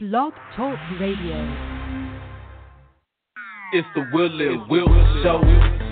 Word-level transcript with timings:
Blog 0.00 0.32
Talk 0.54 0.78
Radio. 1.00 1.34
It's 3.72 3.88
the 3.96 4.06
Will 4.12 4.40
and 4.40 4.70
Will 4.70 4.86
Show. 5.24 5.40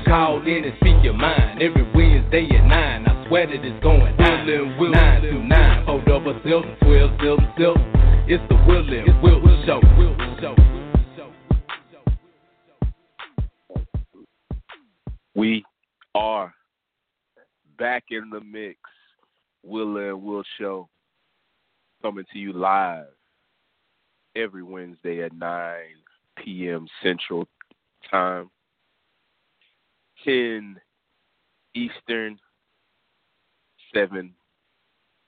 Call 0.06 0.46
in 0.46 0.62
and 0.62 0.74
speak 0.76 1.02
your 1.02 1.14
mind 1.14 1.60
every 1.60 1.82
Wednesday 1.92 2.46
at 2.56 2.66
9. 2.68 2.72
I 2.72 3.26
swear 3.26 3.48
that 3.48 3.64
it's 3.64 3.82
going 3.82 4.16
down. 4.16 4.46
Will 4.46 4.62
and 4.62 4.78
Will 4.78 4.90
9 4.92 5.22
to 5.22 5.32
9. 5.42 5.86
Hold 5.86 6.08
up 6.08 6.22
a 6.24 6.40
silk, 6.44 6.64
12 6.82 7.10
silk, 7.20 7.40
silk. 7.58 7.76
It's 8.28 8.44
the 8.48 8.54
Will 8.68 8.88
and 8.94 9.22
Will 9.24 9.64
Show. 9.66 9.80
We 15.34 15.64
are 16.14 16.54
back 17.76 18.04
in 18.10 18.30
the 18.30 18.40
mix. 18.40 18.78
Will 19.64 19.96
and 19.96 20.22
Will 20.22 20.44
Show 20.60 20.88
coming 22.02 22.24
to 22.32 22.38
you 22.38 22.52
live 22.52 23.06
every 24.36 24.62
Wednesday 24.62 25.22
at 25.22 25.32
9 25.32 25.76
p.m. 26.36 26.86
Central 27.02 27.48
Time, 28.10 28.50
10 30.24 30.76
Eastern, 31.74 32.38
7 33.94 34.32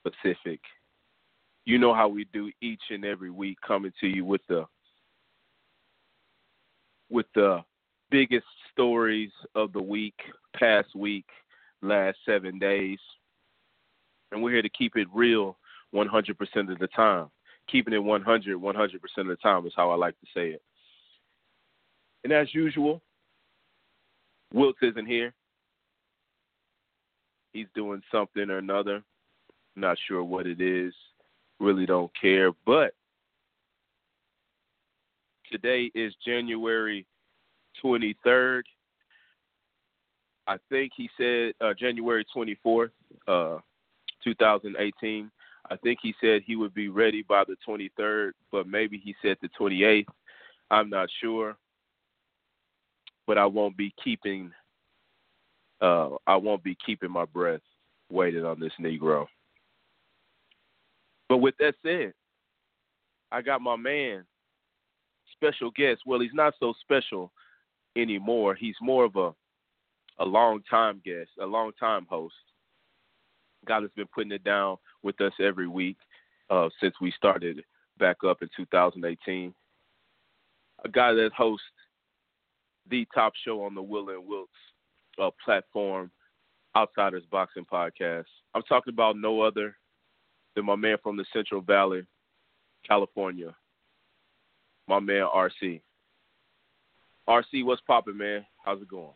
Pacific. 0.04 0.60
You 1.64 1.78
know 1.78 1.94
how 1.94 2.08
we 2.08 2.26
do 2.32 2.50
each 2.60 2.80
and 2.90 3.04
every 3.04 3.30
week, 3.30 3.58
coming 3.66 3.92
to 4.00 4.06
you 4.06 4.24
with 4.24 4.40
the 4.48 4.64
with 7.10 7.26
the 7.34 7.62
biggest 8.10 8.46
stories 8.72 9.30
of 9.54 9.72
the 9.72 9.82
week, 9.82 10.14
past 10.54 10.94
week, 10.94 11.26
last 11.82 12.18
seven 12.26 12.58
days. 12.58 12.98
And 14.30 14.42
we're 14.42 14.52
here 14.52 14.62
to 14.62 14.68
keep 14.68 14.96
it 14.96 15.08
real 15.14 15.56
100% 15.94 16.70
of 16.70 16.78
the 16.78 16.88
time. 16.88 17.30
Keeping 17.70 17.94
it 17.94 18.02
100, 18.02 18.56
100% 18.56 18.94
of 19.18 19.26
the 19.26 19.36
time 19.36 19.66
is 19.66 19.72
how 19.76 19.90
I 19.90 19.96
like 19.96 20.18
to 20.20 20.26
say 20.34 20.50
it. 20.50 20.62
And 22.24 22.32
as 22.32 22.52
usual, 22.54 23.02
Wilt 24.52 24.76
isn't 24.82 25.06
here. 25.06 25.34
He's 27.52 27.66
doing 27.74 28.02
something 28.10 28.50
or 28.50 28.58
another. 28.58 29.02
Not 29.76 29.98
sure 30.06 30.24
what 30.24 30.46
it 30.46 30.60
is. 30.60 30.94
Really 31.60 31.86
don't 31.86 32.10
care. 32.20 32.50
But 32.64 32.94
today 35.50 35.90
is 35.94 36.14
January 36.24 37.06
23rd. 37.84 38.62
I 40.46 40.56
think 40.70 40.92
he 40.96 41.10
said 41.18 41.52
uh, 41.60 41.74
January 41.78 42.24
24th, 42.34 42.90
uh, 43.26 43.58
2018. 44.24 45.30
I 45.70 45.76
think 45.76 45.98
he 46.02 46.14
said 46.20 46.42
he 46.44 46.56
would 46.56 46.74
be 46.74 46.88
ready 46.88 47.22
by 47.22 47.44
the 47.44 47.56
23rd, 47.66 48.32
but 48.50 48.66
maybe 48.66 49.00
he 49.02 49.14
said 49.22 49.36
the 49.42 49.48
28th. 49.60 50.06
I'm 50.70 50.90
not 50.90 51.08
sure, 51.20 51.56
but 53.26 53.38
I 53.38 53.46
won't 53.46 53.76
be 53.76 53.92
keeping. 54.02 54.50
Uh, 55.80 56.10
I 56.26 56.36
won't 56.36 56.64
be 56.64 56.76
keeping 56.84 57.10
my 57.10 57.24
breath 57.24 57.60
waiting 58.10 58.44
on 58.44 58.58
this 58.58 58.72
Negro. 58.80 59.26
But 61.28 61.38
with 61.38 61.54
that 61.58 61.74
said, 61.82 62.14
I 63.30 63.42
got 63.42 63.60
my 63.60 63.76
man, 63.76 64.24
special 65.34 65.70
guest. 65.70 66.02
Well, 66.06 66.20
he's 66.20 66.30
not 66.34 66.54
so 66.58 66.74
special 66.80 67.30
anymore. 67.96 68.54
He's 68.54 68.76
more 68.80 69.04
of 69.04 69.16
a 69.16 69.32
a 70.20 70.24
long 70.24 70.60
time 70.68 71.00
guest, 71.04 71.30
a 71.40 71.46
long 71.46 71.70
time 71.78 72.06
host. 72.08 72.34
God 73.66 73.82
has 73.82 73.90
been 73.96 74.06
putting 74.14 74.32
it 74.32 74.44
down 74.44 74.76
with 75.02 75.20
us 75.20 75.32
every 75.40 75.68
week 75.68 75.96
uh, 76.50 76.68
since 76.80 76.94
we 77.00 77.12
started 77.12 77.62
back 77.98 78.18
up 78.26 78.42
in 78.42 78.48
2018. 78.56 79.54
A 80.84 80.88
guy 80.88 81.12
that 81.12 81.32
hosts 81.32 81.64
the 82.88 83.06
top 83.14 83.32
show 83.44 83.62
on 83.64 83.74
the 83.74 83.82
Will 83.82 84.10
and 84.10 84.28
Wiltz 84.28 84.46
uh, 85.20 85.30
platform, 85.44 86.10
Outsiders 86.76 87.24
Boxing 87.30 87.66
Podcast. 87.70 88.24
I'm 88.54 88.62
talking 88.62 88.92
about 88.92 89.16
no 89.16 89.40
other 89.40 89.76
than 90.54 90.64
my 90.64 90.76
man 90.76 90.96
from 91.02 91.16
the 91.16 91.24
Central 91.32 91.60
Valley, 91.60 92.02
California, 92.86 93.54
my 94.86 95.00
man 95.00 95.26
RC. 95.34 95.80
RC, 97.28 97.64
what's 97.64 97.82
popping, 97.82 98.16
man? 98.16 98.46
How's 98.64 98.80
it 98.80 98.88
going? 98.88 99.12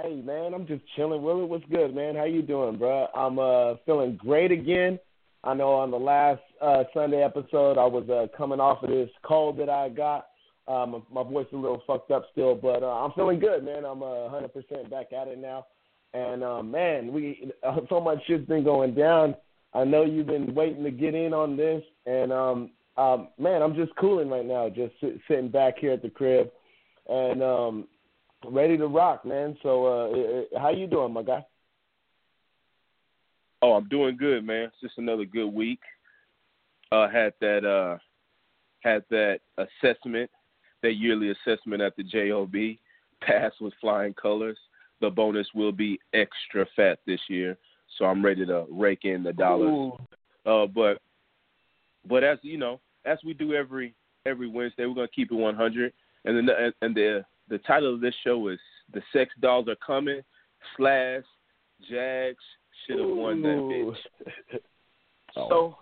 Hey 0.00 0.22
man, 0.22 0.54
I'm 0.54 0.66
just 0.66 0.82
chilling. 0.94 1.22
Willie, 1.22 1.44
what's 1.44 1.64
good, 1.72 1.92
man? 1.92 2.14
How 2.14 2.24
you 2.24 2.42
doing, 2.42 2.76
bro? 2.76 3.08
I'm 3.16 3.38
uh 3.38 3.74
feeling 3.84 4.16
great 4.16 4.52
again. 4.52 4.98
I 5.42 5.54
know 5.54 5.72
on 5.72 5.90
the 5.90 5.98
last 5.98 6.42
uh 6.60 6.84
Sunday 6.94 7.22
episode 7.22 7.78
I 7.78 7.86
was 7.86 8.08
uh 8.08 8.26
coming 8.36 8.60
off 8.60 8.82
of 8.84 8.90
this 8.90 9.10
cold 9.24 9.58
that 9.58 9.68
I 9.68 9.88
got. 9.88 10.26
Um, 10.68 11.02
my 11.10 11.24
voice 11.24 11.46
is 11.46 11.54
a 11.54 11.56
little 11.56 11.82
fucked 11.86 12.12
up 12.12 12.26
still, 12.30 12.54
but 12.54 12.82
uh, 12.82 12.86
I'm 12.86 13.12
feeling 13.12 13.40
good, 13.40 13.64
man. 13.64 13.84
I'm 13.86 14.02
uh, 14.02 14.28
100% 14.28 14.90
back 14.90 15.14
at 15.18 15.26
it 15.26 15.38
now. 15.38 15.66
And 16.12 16.44
uh, 16.44 16.62
man, 16.62 17.12
we 17.12 17.50
uh, 17.66 17.78
so 17.88 18.00
much 18.00 18.18
shit's 18.26 18.46
been 18.46 18.64
going 18.64 18.94
down. 18.94 19.34
I 19.72 19.84
know 19.84 20.04
you've 20.04 20.26
been 20.26 20.54
waiting 20.54 20.84
to 20.84 20.90
get 20.90 21.14
in 21.14 21.32
on 21.32 21.56
this, 21.56 21.82
and 22.06 22.32
um, 22.32 22.70
um, 22.96 23.28
man, 23.38 23.62
I'm 23.62 23.74
just 23.74 23.96
cooling 23.96 24.28
right 24.28 24.46
now, 24.46 24.68
just 24.68 24.92
sit, 25.00 25.18
sitting 25.26 25.48
back 25.48 25.78
here 25.78 25.92
at 25.92 26.02
the 26.02 26.10
crib, 26.10 26.50
and 27.08 27.42
um, 27.42 27.88
ready 28.46 28.76
to 28.76 28.86
rock, 28.86 29.24
man. 29.24 29.56
So, 29.62 29.86
uh, 29.86 30.58
how 30.58 30.70
you 30.70 30.86
doing, 30.86 31.12
my 31.12 31.22
guy? 31.22 31.44
Oh, 33.60 33.72
I'm 33.72 33.88
doing 33.88 34.16
good, 34.16 34.44
man. 34.44 34.64
It's 34.64 34.80
just 34.80 34.98
another 34.98 35.24
good 35.24 35.48
week. 35.48 35.80
Uh, 36.92 37.08
had 37.08 37.34
that 37.40 37.64
uh, 37.66 37.98
had 38.80 39.04
that 39.10 39.40
assessment, 39.58 40.30
that 40.82 40.94
yearly 40.94 41.30
assessment 41.30 41.82
at 41.82 41.96
the 41.96 42.04
JOB. 42.04 42.76
Passed 43.20 43.60
with 43.60 43.74
flying 43.80 44.14
colors. 44.14 44.56
The 45.00 45.10
bonus 45.10 45.48
will 45.54 45.72
be 45.72 45.98
extra 46.14 46.66
fat 46.76 47.00
this 47.04 47.20
year, 47.28 47.56
so 47.96 48.04
I'm 48.04 48.24
ready 48.24 48.46
to 48.46 48.64
rake 48.70 49.04
in 49.04 49.24
the 49.24 49.32
dollars. 49.32 49.92
Uh, 50.46 50.66
but 50.66 51.00
but 52.08 52.22
as 52.22 52.38
you 52.42 52.58
know, 52.58 52.80
as 53.04 53.18
we 53.24 53.34
do 53.34 53.54
every 53.54 53.94
every 54.24 54.48
Wednesday, 54.48 54.86
we're 54.86 54.94
gonna 54.94 55.08
keep 55.08 55.32
it 55.32 55.34
100. 55.34 55.92
And 56.24 56.36
then 56.36 56.46
the, 56.46 56.72
and 56.82 56.94
the 56.94 57.24
the 57.48 57.58
title 57.58 57.94
of 57.94 58.00
this 58.00 58.14
show 58.24 58.48
is 58.48 58.58
"The 58.92 59.02
Sex 59.12 59.30
Dolls 59.40 59.68
Are 59.68 59.76
Coming." 59.76 60.20
Slash 60.76 61.22
Jags 61.88 62.42
should 62.86 62.98
have 62.98 63.08
won 63.08 63.42
that 63.42 63.48
bitch. 63.48 64.60
So 65.34 65.76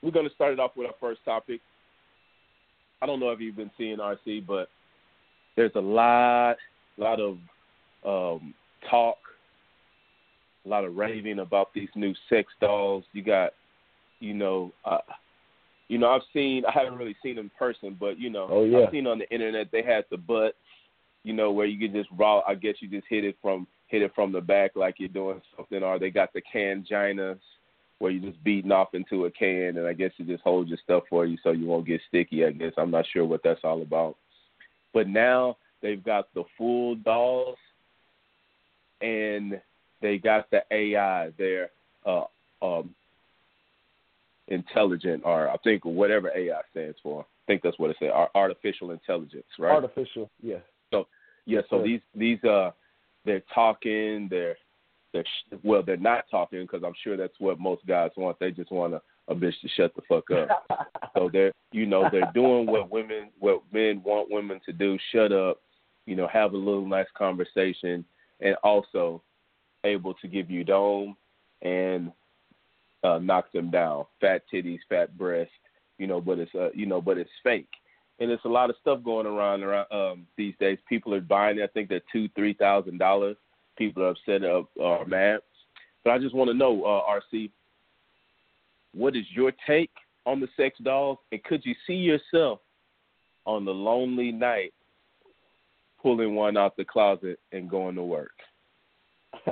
we're 0.00 0.10
gonna 0.10 0.30
start 0.34 0.52
it 0.54 0.60
off 0.60 0.70
with 0.76 0.86
our 0.86 0.94
first 0.98 1.20
topic. 1.24 1.60
I 3.02 3.06
don't 3.06 3.20
know 3.20 3.30
if 3.30 3.40
you've 3.40 3.56
been 3.56 3.70
seeing 3.76 3.98
RC, 3.98 4.46
but 4.46 4.68
there's 5.56 5.72
a 5.74 5.80
lot, 5.80 6.56
lot 6.96 7.20
of 7.20 7.36
um, 8.06 8.54
talk, 8.88 9.18
a 10.64 10.68
lot 10.68 10.84
of 10.84 10.96
raving 10.96 11.40
about 11.40 11.74
these 11.74 11.88
new 11.94 12.14
sex 12.30 12.50
dolls. 12.60 13.04
You 13.12 13.22
got, 13.22 13.50
you 14.20 14.32
know, 14.34 14.72
uh, 14.84 14.98
you 15.88 15.98
know, 15.98 16.08
I've 16.08 16.22
seen. 16.32 16.64
I 16.64 16.72
haven't 16.72 16.98
really 16.98 17.16
seen 17.22 17.36
them 17.36 17.46
in 17.46 17.50
person, 17.58 17.96
but 17.98 18.18
you 18.18 18.30
know, 18.30 18.46
Oh, 18.50 18.64
yeah. 18.64 18.84
I've 18.86 18.92
seen 18.92 19.06
on 19.06 19.18
the 19.18 19.30
internet 19.30 19.66
they 19.72 19.82
had 19.82 20.04
the 20.10 20.16
butt, 20.16 20.54
you 21.24 21.32
know, 21.32 21.52
where 21.52 21.66
you 21.66 21.78
can 21.78 21.96
just 21.96 22.10
raw. 22.16 22.40
I 22.46 22.54
guess 22.54 22.76
you 22.80 22.88
just 22.88 23.06
hit 23.08 23.24
it 23.24 23.36
from 23.40 23.66
hit 23.88 24.02
it 24.02 24.12
from 24.14 24.32
the 24.32 24.40
back 24.40 24.72
like 24.74 24.96
you're 24.98 25.08
doing 25.08 25.40
something, 25.56 25.82
or 25.82 25.98
they 25.98 26.10
got 26.10 26.32
the 26.32 26.42
canginas 26.54 27.38
where 27.98 28.10
you're 28.10 28.30
just 28.30 28.42
beating 28.42 28.72
off 28.72 28.94
into 28.94 29.26
a 29.26 29.30
can, 29.30 29.76
and 29.76 29.86
I 29.86 29.92
guess 29.92 30.10
it 30.18 30.26
just 30.26 30.42
holds 30.42 30.68
your 30.68 30.78
stuff 30.82 31.04
for 31.08 31.24
you 31.24 31.36
so 31.42 31.52
you 31.52 31.66
won't 31.66 31.86
get 31.86 32.00
sticky. 32.08 32.44
I 32.44 32.50
guess 32.50 32.72
I'm 32.76 32.90
not 32.90 33.04
sure 33.12 33.24
what 33.24 33.42
that's 33.44 33.60
all 33.62 33.82
about, 33.82 34.16
but 34.92 35.06
now 35.06 35.56
they've 35.82 36.02
got 36.02 36.32
the 36.34 36.42
full 36.58 36.96
dolls, 36.96 37.58
and 39.00 39.60
they 40.00 40.18
got 40.18 40.50
the 40.50 40.62
AI. 40.72 41.30
They're 41.38 41.70
uh, 42.04 42.24
um, 42.60 42.94
intelligent, 44.48 45.22
or 45.24 45.48
I 45.48 45.56
think 45.58 45.84
whatever 45.84 46.30
AI 46.36 46.60
stands 46.72 46.96
for. 47.02 47.22
I 47.22 47.44
think 47.46 47.62
that's 47.62 47.78
what 47.78 47.90
it 47.90 47.96
says. 47.98 48.10
Artificial 48.34 48.90
intelligence, 48.90 49.44
right? 49.58 49.72
Artificial, 49.72 50.30
yeah. 51.46 51.60
So 51.70 51.76
yeah, 51.76 51.82
so 51.82 51.82
Yes, 51.82 51.82
sir. 51.82 51.84
these 51.84 52.00
these 52.14 52.44
uh 52.44 52.70
they're 53.24 53.42
talking, 53.54 54.28
they're 54.30 54.56
they're 55.12 55.24
sh- 55.24 55.56
well 55.62 55.82
they're 55.82 55.96
not 55.96 56.24
talking 56.30 56.62
because 56.62 56.82
I'm 56.84 56.94
sure 57.02 57.16
that's 57.16 57.38
what 57.38 57.58
most 57.60 57.86
guys 57.86 58.10
want. 58.16 58.38
They 58.38 58.50
just 58.50 58.72
want 58.72 58.94
a, 58.94 59.02
a 59.28 59.34
bitch 59.34 59.60
to 59.62 59.68
shut 59.76 59.94
the 59.94 60.02
fuck 60.08 60.30
up. 60.30 60.88
so 61.16 61.30
they're 61.32 61.52
you 61.72 61.86
know 61.86 62.08
they're 62.10 62.30
doing 62.34 62.66
what 62.66 62.90
women 62.90 63.30
what 63.38 63.62
men 63.72 64.02
want 64.04 64.30
women 64.30 64.60
to 64.66 64.72
do. 64.72 64.98
Shut 65.12 65.32
up, 65.32 65.60
you 66.06 66.16
know, 66.16 66.28
have 66.32 66.54
a 66.54 66.56
little 66.56 66.86
nice 66.86 67.06
conversation, 67.16 68.04
and 68.40 68.56
also 68.62 69.22
able 69.84 70.14
to 70.14 70.28
give 70.28 70.50
you 70.50 70.64
dome 70.64 71.16
and 71.62 72.12
uh, 73.04 73.18
knock 73.18 73.52
them 73.52 73.70
down. 73.70 74.04
Fat 74.20 74.42
titties, 74.52 74.78
fat 74.88 75.16
breasts. 75.16 75.52
you 75.98 76.06
know, 76.06 76.20
but 76.20 76.38
it's 76.38 76.54
uh, 76.54 76.70
you 76.74 76.86
know, 76.86 77.00
but 77.00 77.18
it's 77.18 77.30
fake. 77.42 77.68
And 78.22 78.30
there's 78.30 78.38
a 78.44 78.48
lot 78.48 78.70
of 78.70 78.76
stuff 78.80 79.02
going 79.02 79.26
around 79.26 79.64
around 79.64 79.90
um, 79.90 80.26
these 80.36 80.54
days. 80.60 80.78
People 80.88 81.12
are 81.12 81.20
buying 81.20 81.58
it. 81.58 81.64
I 81.64 81.66
think 81.66 81.88
they're 81.88 82.00
two, 82.12 82.28
three 82.36 82.54
thousand 82.54 82.98
dollars. 82.98 83.36
People 83.76 84.04
are 84.04 84.10
upset 84.10 84.44
or 84.44 84.68
are 84.80 85.04
mad. 85.04 85.40
But 86.04 86.12
I 86.12 86.18
just 86.18 86.32
want 86.32 86.48
to 86.48 86.54
know, 86.54 86.84
uh, 86.84 87.34
RC, 87.34 87.50
what 88.94 89.16
is 89.16 89.24
your 89.34 89.52
take 89.66 89.90
on 90.24 90.38
the 90.38 90.46
sex 90.56 90.78
dolls? 90.84 91.18
And 91.32 91.42
could 91.42 91.62
you 91.64 91.74
see 91.84 91.94
yourself 91.94 92.60
on 93.44 93.64
the 93.64 93.72
lonely 93.72 94.30
night 94.30 94.72
pulling 96.00 96.36
one 96.36 96.56
out 96.56 96.76
the 96.76 96.84
closet 96.84 97.40
and 97.50 97.68
going 97.68 97.96
to 97.96 98.04
work? 98.04 98.30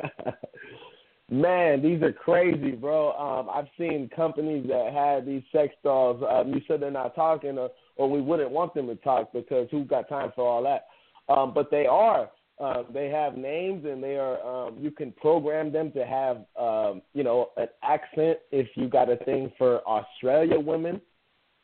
Man, 1.28 1.80
these 1.80 2.02
are 2.02 2.12
crazy, 2.12 2.72
bro. 2.72 3.12
Um, 3.12 3.48
I've 3.52 3.68
seen 3.78 4.10
companies 4.14 4.66
that 4.68 4.92
had 4.92 5.26
these 5.26 5.42
sex 5.52 5.74
dolls. 5.82 6.22
Um, 6.28 6.52
you 6.52 6.60
said 6.68 6.80
they're 6.80 6.90
not 6.90 7.16
talking, 7.16 7.56
or, 7.56 7.70
or 8.00 8.08
we 8.08 8.22
wouldn't 8.22 8.50
want 8.50 8.72
them 8.72 8.86
to 8.86 8.96
talk 8.96 9.30
because 9.30 9.68
who 9.70 9.84
got 9.84 10.08
time 10.08 10.32
for 10.34 10.48
all 10.48 10.62
that? 10.62 10.86
Um, 11.28 11.52
but 11.52 11.70
they 11.70 11.84
are. 11.84 12.30
Uh, 12.58 12.82
they 12.94 13.10
have 13.10 13.36
names, 13.36 13.84
and 13.84 14.02
they 14.02 14.16
are. 14.16 14.40
Um, 14.40 14.78
you 14.80 14.90
can 14.90 15.12
program 15.12 15.70
them 15.70 15.92
to 15.92 16.06
have, 16.06 16.38
um, 16.58 17.02
you 17.12 17.22
know, 17.22 17.50
an 17.58 17.68
accent. 17.82 18.38
If 18.50 18.68
you 18.74 18.88
got 18.88 19.10
a 19.10 19.16
thing 19.18 19.52
for 19.58 19.86
Australia 19.86 20.58
women, 20.58 21.02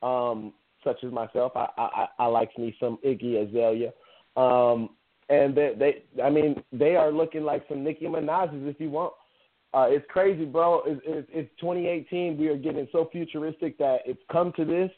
um, 0.03 0.53
such 0.85 1.03
as 1.05 1.11
myself, 1.11 1.53
I, 1.57 1.69
I, 1.79 2.07
I 2.19 2.27
like 2.27 2.51
me 2.59 2.77
some 2.79 2.99
Iggy 3.05 3.49
Azalea. 3.49 3.93
Um, 4.37 4.91
and 5.31 5.55
they, 5.55 5.73
they, 5.79 6.23
I 6.23 6.29
mean, 6.29 6.63
they 6.71 6.97
are 6.97 7.11
looking 7.11 7.45
like 7.45 7.65
some 7.67 7.83
Nicki 7.83 8.05
Minaj's 8.05 8.69
if 8.69 8.79
you 8.79 8.91
want. 8.91 9.15
Uh, 9.73 9.87
it's 9.89 10.07
crazy, 10.11 10.45
bro. 10.45 10.83
It's, 10.85 11.01
it's, 11.07 11.29
it's 11.33 11.51
2018. 11.61 12.37
We 12.37 12.49
are 12.49 12.59
getting 12.59 12.89
so 12.93 13.09
futuristic 13.11 13.79
that 13.79 14.01
it's 14.05 14.23
come 14.31 14.53
to 14.57 14.67
this. 14.67 14.91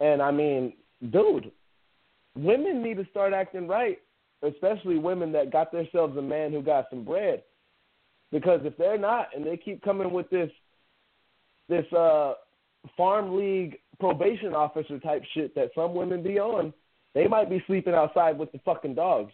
And 0.00 0.22
I 0.22 0.30
mean, 0.30 0.74
dude, 1.10 1.50
women 2.36 2.82
need 2.82 2.96
to 2.98 3.06
start 3.10 3.32
acting 3.32 3.66
right, 3.66 3.98
especially 4.42 4.98
women 4.98 5.32
that 5.32 5.52
got 5.52 5.72
themselves 5.72 6.16
a 6.16 6.22
man 6.22 6.52
who 6.52 6.62
got 6.62 6.86
some 6.90 7.04
bread. 7.04 7.42
Because 8.30 8.60
if 8.64 8.76
they're 8.76 8.98
not, 8.98 9.28
and 9.34 9.44
they 9.44 9.56
keep 9.56 9.82
coming 9.82 10.12
with 10.12 10.28
this, 10.30 10.50
this 11.68 11.90
uh, 11.92 12.34
farm 12.96 13.36
league 13.36 13.78
probation 13.98 14.54
officer 14.54 14.98
type 15.00 15.22
shit 15.34 15.54
that 15.54 15.70
some 15.74 15.94
women 15.94 16.22
be 16.22 16.38
on, 16.38 16.72
they 17.14 17.26
might 17.26 17.50
be 17.50 17.62
sleeping 17.66 17.94
outside 17.94 18.38
with 18.38 18.52
the 18.52 18.60
fucking 18.64 18.94
dogs. 18.94 19.32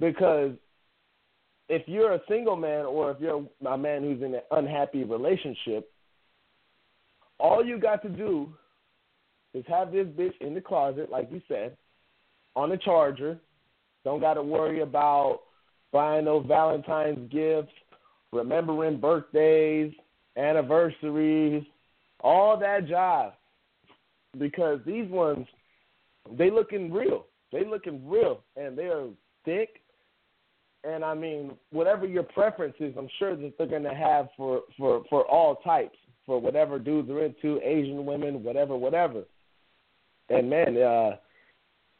Because 0.00 0.52
if 1.68 1.86
you're 1.86 2.14
a 2.14 2.20
single 2.28 2.56
man 2.56 2.86
or 2.86 3.12
if 3.12 3.20
you're 3.20 3.46
a 3.66 3.78
man 3.78 4.02
who's 4.02 4.22
in 4.22 4.34
an 4.34 4.40
unhappy 4.50 5.04
relationship, 5.04 5.90
all 7.38 7.64
you 7.64 7.78
got 7.78 8.02
to 8.02 8.08
do 8.08 8.48
is 9.54 9.64
have 9.68 9.92
this 9.92 10.06
bitch 10.06 10.34
in 10.40 10.54
the 10.54 10.60
closet, 10.60 11.10
like 11.10 11.28
you 11.30 11.40
said, 11.48 11.76
on 12.56 12.72
a 12.72 12.78
charger. 12.78 13.38
Don't 14.04 14.20
got 14.20 14.34
to 14.34 14.42
worry 14.42 14.80
about 14.80 15.40
buying 15.92 16.24
no 16.24 16.40
Valentine's 16.40 17.30
gifts, 17.30 17.72
remembering 18.32 19.00
birthdays, 19.00 19.92
anniversaries, 20.36 21.64
all 22.20 22.58
that 22.58 22.86
jive. 22.86 23.32
Because 24.38 24.78
these 24.86 25.10
ones, 25.10 25.46
they 26.38 26.50
looking 26.50 26.92
real. 26.92 27.26
They 27.52 27.64
looking 27.64 28.08
real, 28.08 28.42
and 28.56 28.78
they 28.78 28.84
are 28.84 29.08
thick 29.44 29.80
and 30.84 31.04
I 31.04 31.14
mean, 31.14 31.52
whatever 31.70 32.06
your 32.06 32.22
preference 32.22 32.74
is, 32.80 32.94
I'm 32.96 33.08
sure 33.18 33.36
that 33.36 33.58
they're 33.58 33.66
to 33.82 33.94
have 33.94 34.28
for 34.36 34.62
for 34.78 35.02
for 35.10 35.26
all 35.26 35.56
types, 35.56 35.96
for 36.24 36.40
whatever 36.40 36.78
dudes 36.78 37.10
are 37.10 37.24
into, 37.24 37.60
Asian 37.62 38.06
women, 38.06 38.42
whatever, 38.42 38.76
whatever. 38.76 39.24
And 40.30 40.48
man, 40.48 40.76
uh, 40.76 41.16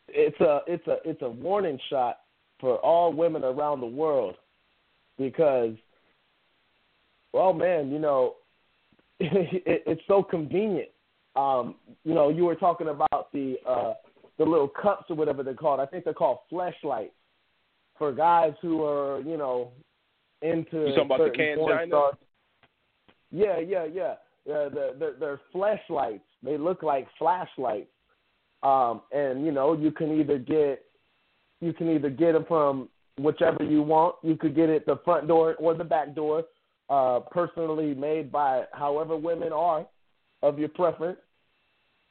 it's 0.08 0.40
a 0.40 0.60
it's 0.66 0.86
a 0.86 0.96
it's 1.04 1.22
a 1.22 1.28
warning 1.28 1.78
shot 1.88 2.20
for 2.60 2.76
all 2.76 3.12
women 3.12 3.44
around 3.44 3.80
the 3.80 3.86
world 3.86 4.36
because, 5.18 5.74
well, 7.32 7.52
man, 7.52 7.90
you 7.90 7.98
know, 7.98 8.36
it, 9.20 9.82
it's 9.86 10.02
so 10.06 10.22
convenient. 10.22 10.88
Um, 11.36 11.76
you 12.04 12.14
know, 12.14 12.28
you 12.28 12.44
were 12.44 12.56
talking 12.56 12.88
about 12.88 13.32
the 13.32 13.56
uh, 13.68 13.94
the 14.38 14.44
little 14.44 14.68
cups 14.68 15.04
or 15.10 15.16
whatever 15.16 15.42
they're 15.42 15.54
called. 15.54 15.80
I 15.80 15.86
think 15.86 16.04
they're 16.04 16.14
called 16.14 16.38
fleshlights 16.50 17.10
for 17.98 18.12
guys 18.12 18.52
who 18.62 18.84
are 18.84 19.20
you 19.20 19.36
know 19.36 19.70
into 20.42 20.88
you 20.88 20.94
talking 20.94 21.04
about 21.04 21.18
the 21.18 21.30
can 21.30 21.58
stars. 21.88 22.14
Yeah, 23.30 23.58
yeah, 23.58 23.84
yeah. 23.84 24.14
Yeah, 24.46 24.68
they're, 24.72 24.94
they're, 24.98 25.12
they're 25.20 25.40
flashlights. 25.52 26.24
They 26.42 26.56
look 26.56 26.82
like 26.82 27.06
flashlights, 27.18 27.90
um, 28.62 29.02
and 29.12 29.44
you 29.44 29.52
know 29.52 29.72
you 29.74 29.90
can 29.90 30.18
either 30.20 30.38
get 30.38 30.84
you 31.60 31.72
can 31.72 31.90
either 31.90 32.10
get 32.10 32.32
them 32.32 32.44
from 32.46 32.88
whichever 33.18 33.64
you 33.64 33.82
want. 33.82 34.16
You 34.22 34.36
could 34.36 34.54
get 34.54 34.68
it 34.68 34.86
the 34.86 34.96
front 35.04 35.28
door 35.28 35.54
or 35.56 35.74
the 35.74 35.84
back 35.84 36.14
door, 36.14 36.44
uh, 36.88 37.20
personally 37.30 37.94
made 37.94 38.32
by 38.32 38.64
however 38.72 39.16
women 39.16 39.52
are 39.52 39.86
of 40.42 40.58
your 40.58 40.68
preference. 40.68 41.18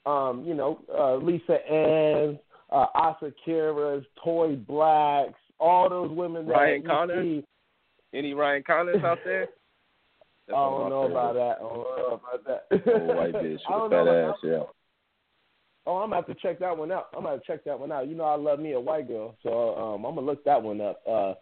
Um, 0.06 0.44
you 0.46 0.54
know, 0.54 0.80
uh, 0.98 1.16
Lisa 1.18 1.57
Ann's, 1.69 2.40
uh, 2.72 2.86
Asa 2.96 3.28
Akira's, 3.28 4.06
Tori 4.24 4.56
Black's, 4.56 5.34
all 5.60 5.90
those 5.90 6.12
women 6.12 6.48
that 6.48 6.54
Ryan 6.54 6.84
Connors? 6.84 7.25
see. 7.25 7.46
Any 8.13 8.34
Ryan 8.34 8.63
Connors 8.66 9.04
out 9.04 9.19
there? 9.25 9.48
I 10.48 10.51
don't 10.51 10.90
know 10.90 11.04
about 11.04 11.34
that. 11.36 11.57
I 11.57 11.60
don't 11.60 11.78
know 11.78 12.22
about 12.24 12.46
that. 12.46 12.66
Oh, 12.72 13.16
white 13.16 13.34
bitch 13.36 13.60
with 13.69 13.69
a 13.69 13.90
fat 13.90 14.07
ass, 14.07 14.36
yeah. 14.44 14.63
Oh, 15.89 15.97
I'm 15.97 16.12
gonna 16.12 16.18
have 16.18 16.27
to 16.27 16.36
check 16.36 16.59
that 16.59 16.77
one 16.77 16.91
out. 16.91 17.07
I'm 17.18 17.24
gonna 17.24 17.41
check 17.47 17.63
that 17.63 17.80
one 17.80 17.91
out. 17.91 18.07
You 18.07 18.13
know, 18.13 18.25
I 18.25 18.36
love 18.36 18.59
me 18.59 18.74
a 18.74 18.80
white 18.80 19.07
girl, 19.07 19.36
so 19.41 19.75
um, 19.75 20.06
I'm 20.06 20.13
gonna 20.13 20.27
look 20.27 20.44
that 20.45 20.62
one 20.62 20.80
up. 20.80 21.01
Uh, 21.07 21.33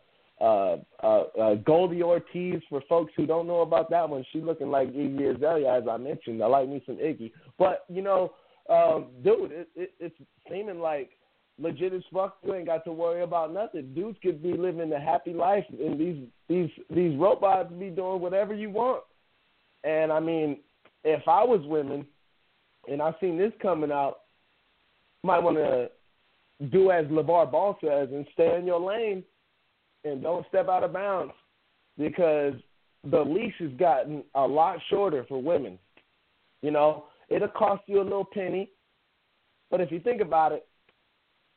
uh, 0.42 0.78
uh, 1.04 1.24
uh, 1.38 1.56
Goldie 1.56 2.02
Ortiz, 2.02 2.62
for 2.70 2.82
folks 2.88 3.12
who 3.18 3.26
don't 3.26 3.46
know 3.46 3.60
about 3.60 3.90
that 3.90 4.08
one, 4.08 4.24
she 4.32 4.40
looking 4.40 4.72
like 4.72 4.94
Iggy 4.94 5.36
Azalea, 5.36 5.74
as 5.74 5.84
I 5.92 5.98
mentioned. 5.98 6.42
I 6.42 6.46
like 6.48 6.70
me 6.70 6.82
some 6.86 6.96
Iggy, 6.96 7.34
but 7.60 7.84
you 7.90 8.02
know, 8.02 8.36
um, 8.70 9.08
dude, 9.22 9.52
it, 9.52 9.70
it, 9.76 9.94
it's 10.00 10.16
seeming 10.50 10.80
like 10.80 11.10
legit 11.60 11.92
as 11.92 12.04
fuck. 12.14 12.38
You 12.42 12.56
ain't 12.56 12.68
got 12.68 12.86
to 12.86 12.94
worry 12.94 13.24
about 13.24 13.54
nothing. 13.54 13.94
Dudes 13.94 14.18
could 14.24 14.42
be 14.42 14.54
living 14.54 14.94
a 14.94 15.00
happy 15.00 15.34
life, 15.34 15.66
and 15.78 16.00
these 16.00 16.24
these 16.48 16.70
these 16.90 17.20
robots 17.20 17.74
be 17.78 17.90
doing 17.90 18.22
whatever 18.22 18.54
you 18.54 18.70
want. 18.70 19.04
And 19.84 20.10
I 20.10 20.22
mean, 20.22 20.60
if 21.04 21.28
I 21.28 21.44
was 21.44 21.60
women, 21.66 22.08
and 22.90 23.02
I 23.02 23.14
seen 23.20 23.38
this 23.38 23.52
coming 23.62 23.92
out, 23.92 24.20
might 25.24 25.40
want 25.40 25.58
to 25.58 25.90
do 26.70 26.92
as 26.92 27.06
LaVar 27.06 27.52
Ball 27.52 27.78
says 27.82 28.10
and 28.12 28.26
stay 28.34 28.58
in 28.58 28.66
your 28.66 28.80
lane, 28.80 29.24
and 30.04 30.22
don't 30.24 30.48
step 30.48 30.70
out 30.70 30.84
of 30.84 30.94
bounds, 30.94 31.34
because 31.98 32.54
the 33.12 33.20
leash 33.20 33.54
has 33.60 33.72
gotten 33.80 34.24
a 34.36 34.46
lot 34.46 34.78
shorter 34.90 35.26
for 35.28 35.42
women. 35.42 35.78
You 36.62 36.72
know, 36.72 37.06
it'll 37.30 37.48
cost 37.50 37.84
you 37.88 38.02
a 38.02 38.04
little 38.04 38.26
penny, 38.26 38.70
but 39.70 39.82
if 39.82 39.92
you 39.92 40.00
think 40.00 40.22
about 40.22 40.52
it, 40.52 40.66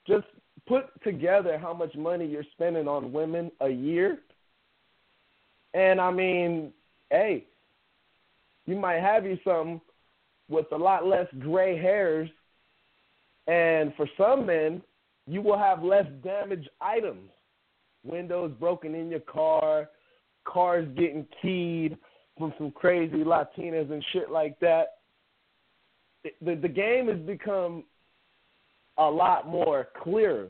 just 0.06 0.26
put 0.66 0.84
together 1.02 1.58
how 1.58 1.72
much 1.72 1.94
money 1.94 2.26
you're 2.26 2.44
spending 2.52 2.88
on 2.88 3.12
women 3.12 3.50
a 3.60 3.68
year. 3.68 4.18
And 5.74 6.00
I 6.00 6.10
mean, 6.10 6.72
hey, 7.10 7.44
you 8.66 8.76
might 8.76 9.00
have 9.00 9.24
you 9.24 9.38
something 9.44 9.80
with 10.48 10.66
a 10.72 10.76
lot 10.76 11.06
less 11.06 11.26
gray 11.38 11.78
hairs. 11.78 12.28
And 13.50 13.92
for 13.96 14.06
some 14.16 14.46
men, 14.46 14.80
you 15.26 15.42
will 15.42 15.58
have 15.58 15.82
less 15.82 16.06
damaged 16.22 16.70
items. 16.80 17.30
Windows 18.04 18.52
broken 18.60 18.94
in 18.94 19.10
your 19.10 19.20
car, 19.20 19.88
cars 20.44 20.86
getting 20.96 21.26
keyed 21.42 21.98
from 22.38 22.54
some 22.56 22.70
crazy 22.70 23.24
Latinas 23.24 23.90
and 23.90 24.04
shit 24.12 24.30
like 24.30 24.58
that. 24.60 24.98
The, 26.40 26.54
the 26.54 26.68
game 26.68 27.08
has 27.08 27.18
become 27.18 27.82
a 28.98 29.10
lot 29.10 29.48
more 29.48 29.88
clear 30.00 30.46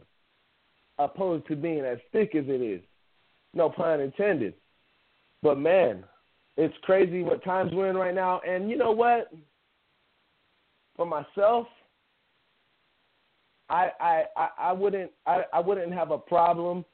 opposed 0.99 1.47
to 1.47 1.57
being 1.57 1.87
as 1.87 1.99
thick 2.13 2.35
as 2.35 2.45
it 2.49 2.61
is. 2.61 2.83
No 3.55 3.71
pun 3.71 4.01
intended. 4.01 4.53
But 5.43 5.59
man, 5.59 6.05
it's 6.59 6.75
crazy 6.83 7.23
what 7.23 7.43
times 7.45 7.73
we're 7.73 7.89
in 7.89 7.97
right 7.97 8.15
now. 8.15 8.43
And 8.47 8.69
you 8.69 8.77
know 8.77 8.93
what? 8.93 9.33
For 10.97 11.07
myself, 11.07 11.67
I 13.71 13.91
I 14.37 14.49
I, 14.59 14.73
wouldn't 14.73 15.11
I, 15.27 15.45
I 15.53 15.61
wouldn't 15.61 15.93
have 15.93 16.11
a 16.11 16.19
problem 16.19 16.85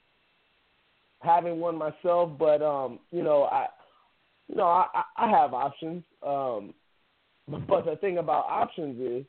having 1.21 1.59
one 1.59 1.77
myself, 1.77 2.31
but 2.39 2.63
um, 2.63 2.99
you 3.11 3.23
know, 3.23 3.45
I 3.45 3.67
you 4.49 4.55
know, 4.55 4.67
I, 4.67 5.03
I 5.17 5.29
have 5.29 5.55
options. 5.55 6.05
Um 6.25 6.75
but 7.69 7.85
the 7.85 7.97
thing 7.97 8.19
about 8.19 8.47
options 8.49 9.01
is 9.01 9.25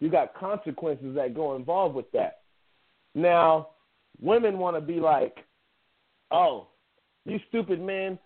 you 0.00 0.10
got 0.10 0.34
consequences 0.34 1.14
that 1.14 1.34
go 1.34 1.56
involved 1.56 1.94
with 1.94 2.10
that. 2.12 2.40
Now, 3.14 3.68
women 4.20 4.58
want 4.58 4.76
to 4.76 4.80
be 4.80 4.98
like, 5.00 5.36
oh, 6.30 6.66
you 7.24 7.38
stupid 7.48 7.80
men, 7.80 8.18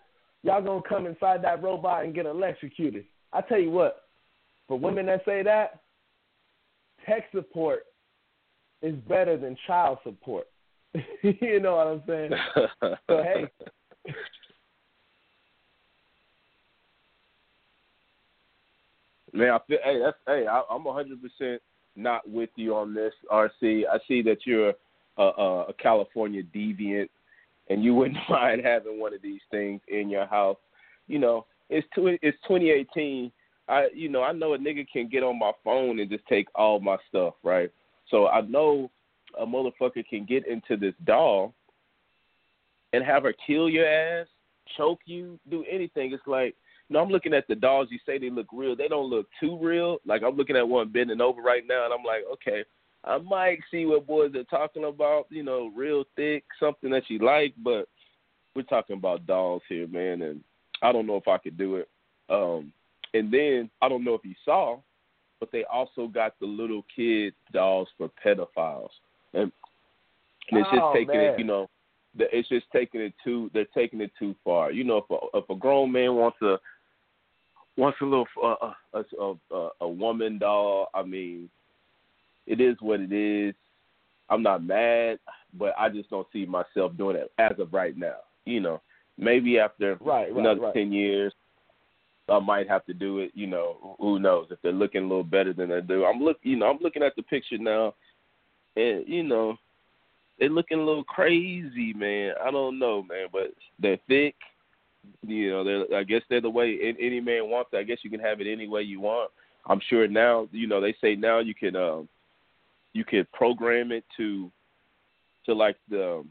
y'all 0.43 0.61
gonna 0.61 0.81
come 0.87 1.05
inside 1.05 1.43
that 1.43 1.63
robot 1.63 2.03
and 2.03 2.13
get 2.15 2.25
electrocuted. 2.25 3.05
I 3.31 3.41
tell 3.41 3.59
you 3.59 3.69
what, 3.69 4.03
for 4.67 4.77
women 4.77 5.05
that 5.05 5.23
say 5.23 5.43
that, 5.43 5.81
tech 7.05 7.25
support 7.33 7.83
is 8.81 8.95
better 9.07 9.37
than 9.37 9.57
child 9.67 9.99
support. 10.03 10.47
you 11.23 11.59
know 11.59 11.75
what 11.75 11.87
I'm 11.87 12.03
saying? 12.07 12.31
so 13.07 13.23
hey. 13.23 13.47
Man, 19.31 19.51
I 19.51 19.59
feel 19.67 19.77
hey, 19.83 19.99
that's 20.03 20.17
hey, 20.25 20.47
I, 20.47 20.63
I'm 20.71 20.83
100 20.83 21.19
percent 21.21 21.61
not 21.95 22.27
with 22.29 22.49
you 22.55 22.75
on 22.75 22.93
this, 22.93 23.13
RC. 23.31 23.83
I 23.91 23.99
see 24.07 24.21
that 24.23 24.37
you're 24.45 24.73
a, 25.17 25.23
a, 25.23 25.65
a 25.69 25.73
California 25.73 26.41
deviant, 26.55 27.09
and 27.69 27.83
you 27.83 27.93
wouldn't 27.93 28.17
mind 28.29 28.61
having 28.63 28.99
one 28.99 29.13
of 29.13 29.21
these 29.21 29.41
things 29.51 29.81
in 29.87 30.09
your 30.09 30.25
house. 30.25 30.57
You 31.07 31.19
know, 31.19 31.45
it's 31.69 31.87
it's 31.95 32.37
2018. 32.47 33.31
I 33.67 33.87
you 33.93 34.09
know 34.09 34.23
I 34.23 34.31
know 34.31 34.53
a 34.53 34.57
nigga 34.57 34.87
can 34.91 35.07
get 35.07 35.23
on 35.23 35.37
my 35.37 35.51
phone 35.63 35.99
and 35.99 36.09
just 36.09 36.25
take 36.27 36.47
all 36.55 36.79
my 36.79 36.97
stuff, 37.07 37.35
right? 37.43 37.69
So 38.09 38.27
I 38.27 38.41
know 38.41 38.89
a 39.39 39.45
motherfucker 39.45 40.07
can 40.09 40.25
get 40.25 40.47
into 40.47 40.77
this 40.77 40.95
doll 41.05 41.53
and 42.93 43.03
have 43.03 43.23
her 43.23 43.33
kill 43.45 43.69
your 43.69 43.87
ass, 43.87 44.27
choke 44.77 44.99
you, 45.05 45.39
do 45.49 45.63
anything. 45.69 46.13
It's 46.13 46.25
like 46.27 46.55
you 46.89 46.95
know, 46.95 47.01
I'm 47.01 47.09
looking 47.09 47.33
at 47.33 47.47
the 47.47 47.55
dolls. 47.55 47.89
You 47.91 47.99
say 48.05 48.17
they 48.17 48.31
look 48.31 48.47
real. 48.51 48.75
They 48.75 48.87
don't 48.87 49.09
look 49.09 49.27
too 49.39 49.57
real. 49.61 49.99
Like 50.05 50.23
I'm 50.23 50.35
looking 50.35 50.55
at 50.55 50.67
one 50.67 50.91
bending 50.91 51.21
over 51.21 51.41
right 51.41 51.63
now, 51.67 51.85
and 51.85 51.93
I'm 51.93 52.03
like, 52.03 52.23
okay, 52.33 52.63
I 53.03 53.19
might 53.19 53.59
see 53.69 53.85
what 53.85 54.07
boys 54.07 54.33
are 54.35 54.43
talking 54.45 54.85
about. 54.85 55.27
You 55.29 55.43
know, 55.43 55.71
real 55.75 56.03
thick, 56.15 56.43
something 56.59 56.89
that 56.89 57.03
you 57.07 57.19
like. 57.19 57.53
But 57.63 57.87
we're 58.55 58.63
talking 58.63 58.97
about 58.97 59.27
dolls 59.27 59.61
here, 59.69 59.87
man, 59.87 60.23
and 60.23 60.43
I 60.81 60.91
don't 60.91 61.05
know 61.05 61.17
if 61.17 61.27
I 61.27 61.37
could 61.37 61.57
do 61.57 61.75
it. 61.75 61.87
Um, 62.29 62.73
and 63.13 63.31
then 63.31 63.69
I 63.81 63.89
don't 63.89 64.03
know 64.03 64.15
if 64.15 64.21
you 64.23 64.35
saw, 64.43 64.79
but 65.39 65.51
they 65.51 65.63
also 65.65 66.07
got 66.07 66.33
the 66.39 66.45
little 66.45 66.83
kid 66.95 67.33
dolls 67.53 67.87
for 67.97 68.09
pedophiles, 68.23 68.89
and, 69.33 69.51
it's 70.51 70.69
just 70.71 70.81
Oh, 70.81 70.93
taking 70.93 71.15
man. 71.15 71.33
it, 71.35 71.39
you 71.39 71.45
know, 71.45 71.69
the- 72.15 72.35
it's 72.35 72.49
just 72.49 72.65
taking 72.71 73.01
it 73.01 73.13
too. 73.23 73.49
They're 73.53 73.65
taking 73.65 74.01
it 74.01 74.11
too 74.17 74.35
far. 74.43 74.71
You 74.71 74.83
know, 74.83 74.97
if 74.97 75.09
a, 75.11 75.37
if 75.37 75.49
a 75.49 75.55
grown 75.55 75.91
man 75.91 76.15
wants 76.15 76.41
a 76.41 76.59
wants 77.77 77.99
a 78.01 78.05
little 78.05 78.27
uh, 78.43 78.73
a, 78.93 79.03
a 79.21 79.35
a 79.51 79.69
a 79.81 79.87
woman 79.87 80.39
doll, 80.39 80.89
I 80.93 81.03
mean, 81.03 81.49
it 82.47 82.59
is 82.59 82.75
what 82.81 82.99
it 82.99 83.11
is. 83.13 83.53
I'm 84.31 84.41
not 84.43 84.63
mad, 84.63 85.19
but 85.57 85.73
I 85.77 85.89
just 85.89 86.09
don't 86.09 86.27
see 86.33 86.45
myself 86.45 86.97
doing 86.97 87.15
it 87.15 87.31
as 87.37 87.59
of 87.59 87.71
right 87.73 87.95
now. 87.95 88.17
You 88.45 88.59
know, 88.59 88.81
maybe 89.17 89.59
after 89.59 89.97
Right, 90.01 90.31
right, 90.33 90.35
another 90.35 90.61
right. 90.61 90.73
ten 90.73 90.91
years, 90.91 91.33
I 92.31 92.39
might 92.39 92.69
have 92.69 92.85
to 92.85 92.93
do 92.93 93.19
it. 93.19 93.31
You 93.33 93.47
know, 93.47 93.95
who 93.99 94.19
knows 94.19 94.47
if 94.51 94.59
they're 94.61 94.71
looking 94.71 95.03
a 95.03 95.07
little 95.07 95.23
better 95.23 95.53
than 95.53 95.69
they 95.69 95.81
do. 95.81 96.05
I'm 96.05 96.21
look, 96.21 96.37
you 96.43 96.55
know, 96.55 96.67
I'm 96.67 96.79
looking 96.81 97.03
at 97.03 97.15
the 97.15 97.23
picture 97.23 97.57
now, 97.57 97.93
and 98.75 99.03
you 99.07 99.23
know, 99.23 99.57
they're 100.39 100.49
looking 100.49 100.79
a 100.79 100.85
little 100.85 101.03
crazy, 101.03 101.93
man. 101.93 102.33
I 102.43 102.51
don't 102.51 102.79
know, 102.79 103.03
man, 103.03 103.27
but 103.31 103.51
they're 103.79 103.99
thick. 104.07 104.35
You 105.25 105.49
know, 105.49 105.63
they're, 105.63 105.99
I 105.99 106.03
guess 106.03 106.21
they're 106.29 106.41
the 106.41 106.49
way 106.49 106.77
an- 106.83 106.97
any 106.99 107.19
man 107.19 107.49
wants. 107.49 107.71
it. 107.73 107.77
I 107.77 107.83
guess 107.83 107.99
you 108.03 108.09
can 108.09 108.19
have 108.19 108.41
it 108.41 108.47
any 108.47 108.67
way 108.67 108.81
you 108.81 109.01
want. 109.01 109.31
I'm 109.65 109.81
sure 109.89 110.07
now, 110.07 110.47
you 110.51 110.67
know, 110.67 110.81
they 110.81 110.95
say 111.01 111.15
now 111.15 111.39
you 111.39 111.53
can, 111.53 111.75
um, 111.75 112.07
you 112.93 113.03
can 113.03 113.27
program 113.33 113.91
it 113.91 114.03
to, 114.17 114.51
to 115.45 115.53
like 115.53 115.77
the, 115.89 116.23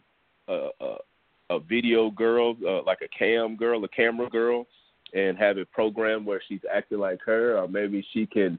uh, 0.48 0.68
uh, 0.80 0.98
a 1.50 1.60
video 1.60 2.10
girl, 2.10 2.56
uh, 2.66 2.82
like 2.82 2.98
a 3.02 3.08
cam 3.16 3.56
girl, 3.56 3.84
a 3.84 3.88
camera 3.88 4.28
girl, 4.28 4.66
and 5.14 5.38
have 5.38 5.58
it 5.58 5.70
programmed 5.72 6.26
where 6.26 6.42
she's 6.48 6.60
acting 6.72 6.98
like 6.98 7.20
her, 7.24 7.58
or 7.58 7.68
maybe 7.68 8.06
she 8.12 8.26
can 8.26 8.58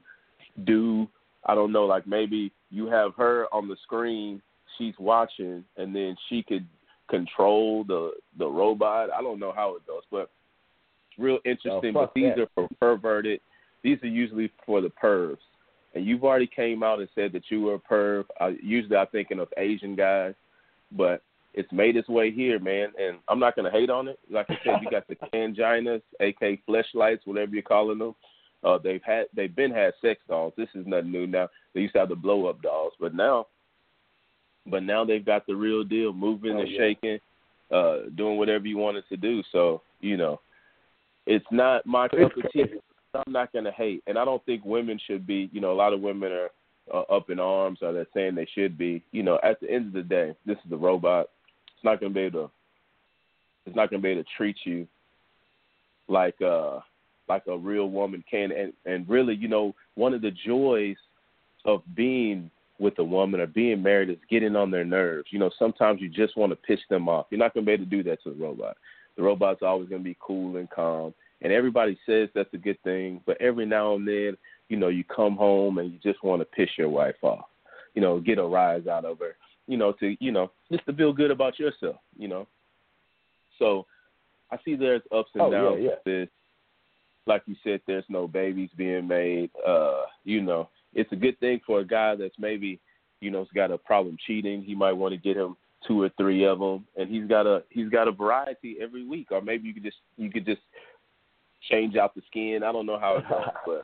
do, 0.64 1.08
I 1.44 1.54
don't 1.54 1.72
know, 1.72 1.84
like 1.84 2.06
maybe 2.06 2.52
you 2.70 2.86
have 2.86 3.14
her 3.16 3.46
on 3.52 3.68
the 3.68 3.76
screen, 3.82 4.42
she's 4.78 4.94
watching, 4.98 5.64
and 5.76 5.94
then 5.94 6.16
she 6.28 6.42
could 6.42 6.66
control 7.08 7.84
the 7.84 8.12
the 8.38 8.46
robot. 8.46 9.10
I 9.12 9.20
don't 9.20 9.40
know 9.40 9.52
how 9.52 9.76
it 9.76 9.86
goes, 9.86 10.02
but 10.10 10.30
it's 11.10 11.18
real 11.18 11.38
oh, 11.44 11.50
interesting. 11.50 11.92
fuck 11.92 12.02
but 12.02 12.14
these 12.14 12.32
that. 12.36 12.42
are 12.42 12.48
for 12.54 12.68
perverted. 12.80 13.40
These 13.82 13.98
are 14.02 14.08
usually 14.08 14.50
for 14.64 14.80
the 14.80 14.90
pervs. 15.02 15.38
And 15.94 16.06
you've 16.06 16.22
already 16.22 16.46
came 16.46 16.82
out 16.82 17.00
and 17.00 17.08
said 17.14 17.32
that 17.32 17.44
you 17.48 17.62
were 17.62 17.74
a 17.74 17.78
perv. 17.78 18.24
I, 18.40 18.54
usually 18.62 18.96
I'm 18.96 19.08
thinking 19.08 19.40
of 19.40 19.48
Asian 19.56 19.96
guys, 19.96 20.34
but 20.92 21.22
it's 21.54 21.72
made 21.72 21.96
its 21.96 22.08
way 22.08 22.30
here, 22.30 22.58
man. 22.58 22.88
And 22.98 23.18
I'm 23.28 23.38
not 23.38 23.56
gonna 23.56 23.70
hate 23.70 23.90
on 23.90 24.08
it. 24.08 24.18
Like 24.30 24.46
I 24.50 24.58
said, 24.64 24.74
you 24.82 24.90
got 24.90 25.06
the 25.08 25.16
canginas, 25.34 26.02
aka 26.20 26.60
fleshlights, 26.68 27.20
whatever 27.24 27.52
you're 27.52 27.62
calling 27.62 27.98
them. 27.98 28.14
Uh, 28.62 28.78
they've 28.78 29.02
had 29.04 29.26
they've 29.34 29.54
been 29.54 29.72
had 29.72 29.94
sex 30.00 30.20
dolls. 30.28 30.52
This 30.56 30.68
is 30.74 30.86
nothing 30.86 31.10
new 31.10 31.26
now. 31.26 31.48
They 31.74 31.80
used 31.80 31.94
to 31.94 32.00
have 32.00 32.08
the 32.10 32.16
blow 32.16 32.46
up 32.46 32.60
dolls, 32.62 32.92
but 33.00 33.14
now, 33.14 33.46
but 34.66 34.82
now 34.82 35.04
they've 35.04 35.24
got 35.24 35.46
the 35.46 35.56
real 35.56 35.82
deal, 35.82 36.12
moving 36.12 36.52
Oh, 36.56 36.60
and 36.60 36.70
yeah. 36.70 36.78
shaking, 36.78 37.18
uh, 37.70 38.10
doing 38.16 38.36
whatever 38.36 38.66
you 38.66 38.76
want 38.76 38.98
it 38.98 39.04
to 39.08 39.16
do. 39.16 39.42
So 39.50 39.82
you 40.00 40.16
know, 40.16 40.40
it's 41.26 41.46
not 41.50 41.86
my 41.86 42.08
cup 42.08 42.36
of 42.36 42.52
tea. 42.52 42.64
I'm 43.14 43.32
not 43.32 43.52
gonna 43.52 43.72
hate, 43.72 44.02
and 44.06 44.18
I 44.18 44.24
don't 44.24 44.44
think 44.44 44.64
women 44.64 45.00
should 45.06 45.26
be. 45.26 45.48
You 45.52 45.60
know, 45.60 45.72
a 45.72 45.74
lot 45.74 45.92
of 45.92 46.00
women 46.00 46.30
are 46.30 46.50
uh, 46.92 47.02
up 47.14 47.30
in 47.30 47.40
arms, 47.40 47.78
or 47.82 47.92
they're 47.92 48.06
saying 48.14 48.34
they 48.34 48.48
should 48.54 48.76
be. 48.76 49.02
You 49.10 49.22
know, 49.22 49.38
at 49.42 49.58
the 49.60 49.70
end 49.70 49.88
of 49.88 49.92
the 49.94 50.02
day, 50.02 50.34
this 50.46 50.58
is 50.66 50.72
a 50.72 50.76
robot. 50.76 51.28
It's 51.80 51.84
not 51.86 51.98
gonna 51.98 52.12
be 52.12 52.20
able 52.20 52.48
to. 52.48 52.50
It's 53.64 53.74
not 53.74 53.88
gonna 53.88 54.02
be 54.02 54.10
able 54.10 54.22
to 54.22 54.28
treat 54.36 54.56
you 54.64 54.86
like 56.08 56.34
uh 56.42 56.80
like 57.26 57.46
a 57.46 57.56
real 57.56 57.88
woman 57.88 58.22
can, 58.30 58.52
and 58.52 58.74
and 58.84 59.08
really, 59.08 59.34
you 59.34 59.48
know, 59.48 59.74
one 59.94 60.12
of 60.12 60.20
the 60.20 60.30
joys 60.46 60.98
of 61.64 61.80
being 61.94 62.50
with 62.78 62.98
a 62.98 63.04
woman 63.04 63.40
or 63.40 63.46
being 63.46 63.82
married 63.82 64.10
is 64.10 64.18
getting 64.28 64.56
on 64.56 64.70
their 64.70 64.84
nerves. 64.84 65.28
You 65.30 65.38
know, 65.38 65.50
sometimes 65.58 66.02
you 66.02 66.10
just 66.10 66.36
want 66.36 66.52
to 66.52 66.56
piss 66.56 66.80
them 66.90 67.08
off. 67.08 67.28
You're 67.30 67.38
not 67.38 67.54
gonna 67.54 67.64
be 67.64 67.72
able 67.72 67.84
to 67.84 67.90
do 67.90 68.02
that 68.02 68.22
to 68.24 68.30
the 68.30 68.36
robot. 68.44 68.76
The 69.16 69.22
robot's 69.22 69.62
always 69.62 69.88
gonna 69.88 70.02
be 70.02 70.18
cool 70.20 70.58
and 70.58 70.68
calm, 70.68 71.14
and 71.40 71.50
everybody 71.50 71.98
says 72.04 72.28
that's 72.34 72.52
a 72.52 72.58
good 72.58 72.78
thing. 72.82 73.22
But 73.24 73.40
every 73.40 73.64
now 73.64 73.94
and 73.94 74.06
then, 74.06 74.36
you 74.68 74.76
know, 74.76 74.88
you 74.88 75.04
come 75.04 75.34
home 75.34 75.78
and 75.78 75.90
you 75.90 75.98
just 76.02 76.22
want 76.22 76.42
to 76.42 76.44
piss 76.44 76.68
your 76.76 76.90
wife 76.90 77.16
off. 77.22 77.46
You 77.94 78.02
know, 78.02 78.20
get 78.20 78.36
a 78.36 78.44
rise 78.44 78.86
out 78.86 79.06
of 79.06 79.18
her. 79.20 79.34
You 79.70 79.76
know, 79.76 79.92
to 80.00 80.16
you 80.18 80.32
know, 80.32 80.50
just 80.72 80.84
to 80.86 80.92
feel 80.92 81.12
good 81.12 81.30
about 81.30 81.58
yourself. 81.58 81.96
You 82.18 82.28
know, 82.28 82.46
so 83.58 83.86
I 84.50 84.56
see 84.64 84.74
there's 84.74 85.02
ups 85.14 85.30
and 85.34 85.42
Oh, 85.42 85.50
yeah, 85.50 85.58
downs 85.60 85.78
yeah. 85.80 85.88
with 85.90 86.04
this. 86.04 86.28
Like 87.26 87.42
you 87.46 87.54
said, 87.62 87.80
there's 87.86 88.04
no 88.08 88.26
babies 88.26 88.70
being 88.76 89.06
made. 89.06 89.50
Uh, 89.66 90.02
you 90.24 90.40
know, 90.42 90.68
it's 90.92 91.12
a 91.12 91.16
good 91.16 91.38
thing 91.38 91.60
for 91.64 91.80
a 91.80 91.86
guy 91.86 92.16
that's 92.16 92.34
maybe, 92.38 92.80
you 93.20 93.30
know, 93.30 93.40
has 93.40 93.48
got 93.54 93.70
a 93.70 93.78
problem 93.78 94.16
cheating. 94.26 94.62
He 94.62 94.74
might 94.74 94.92
want 95.00 95.12
to 95.14 95.18
get 95.28 95.36
him 95.36 95.56
two 95.86 96.02
or 96.02 96.10
three 96.16 96.44
of 96.44 96.58
them, 96.58 96.84
and 96.96 97.08
he's 97.08 97.28
got 97.28 97.46
a 97.46 97.62
he's 97.70 97.90
got 97.90 98.08
a 98.08 98.12
variety 98.12 98.76
every 98.82 99.06
week. 99.06 99.28
Or 99.30 99.40
maybe 99.40 99.68
you 99.68 99.74
could 99.74 99.84
just 99.84 99.98
you 100.16 100.30
could 100.32 100.44
just 100.46 100.62
change 101.70 101.94
out 101.96 102.14
the 102.16 102.22
skin. 102.28 102.62
I 102.64 102.72
don't 102.72 102.86
know 102.86 102.98
how 102.98 103.18
it 103.18 103.28
goes, 103.28 103.46
but 103.66 103.82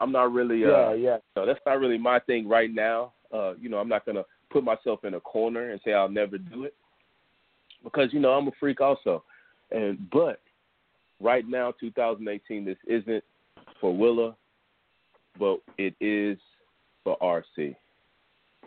I'm 0.00 0.12
not 0.12 0.32
really. 0.32 0.60
yeah, 0.62 0.88
Uh, 0.88 0.92
yeah. 0.92 1.18
no, 1.36 1.44
that's 1.44 1.60
not 1.66 1.80
really 1.80 1.98
my 1.98 2.18
thing 2.20 2.48
right 2.48 2.72
now. 2.72 3.12
Uh, 3.30 3.52
you 3.60 3.68
know, 3.68 3.76
I'm 3.78 3.88
not 3.88 4.06
gonna 4.06 4.24
put 4.50 4.64
myself 4.64 5.04
in 5.04 5.14
a 5.14 5.20
corner 5.20 5.70
and 5.70 5.80
say 5.84 5.92
I'll 5.92 6.08
never 6.08 6.38
do 6.38 6.64
it 6.64 6.74
because 7.82 8.12
you 8.12 8.20
know 8.20 8.32
I'm 8.32 8.48
a 8.48 8.52
freak 8.60 8.80
also. 8.80 9.24
And 9.70 9.98
but 10.10 10.40
right 11.20 11.48
now, 11.48 11.72
2018, 11.78 12.64
this 12.64 12.76
isn't 12.86 13.24
for 13.80 13.96
Willa, 13.96 14.34
but 15.38 15.60
it 15.78 15.94
is 16.00 16.38
for 17.04 17.16
RC. 17.20 17.76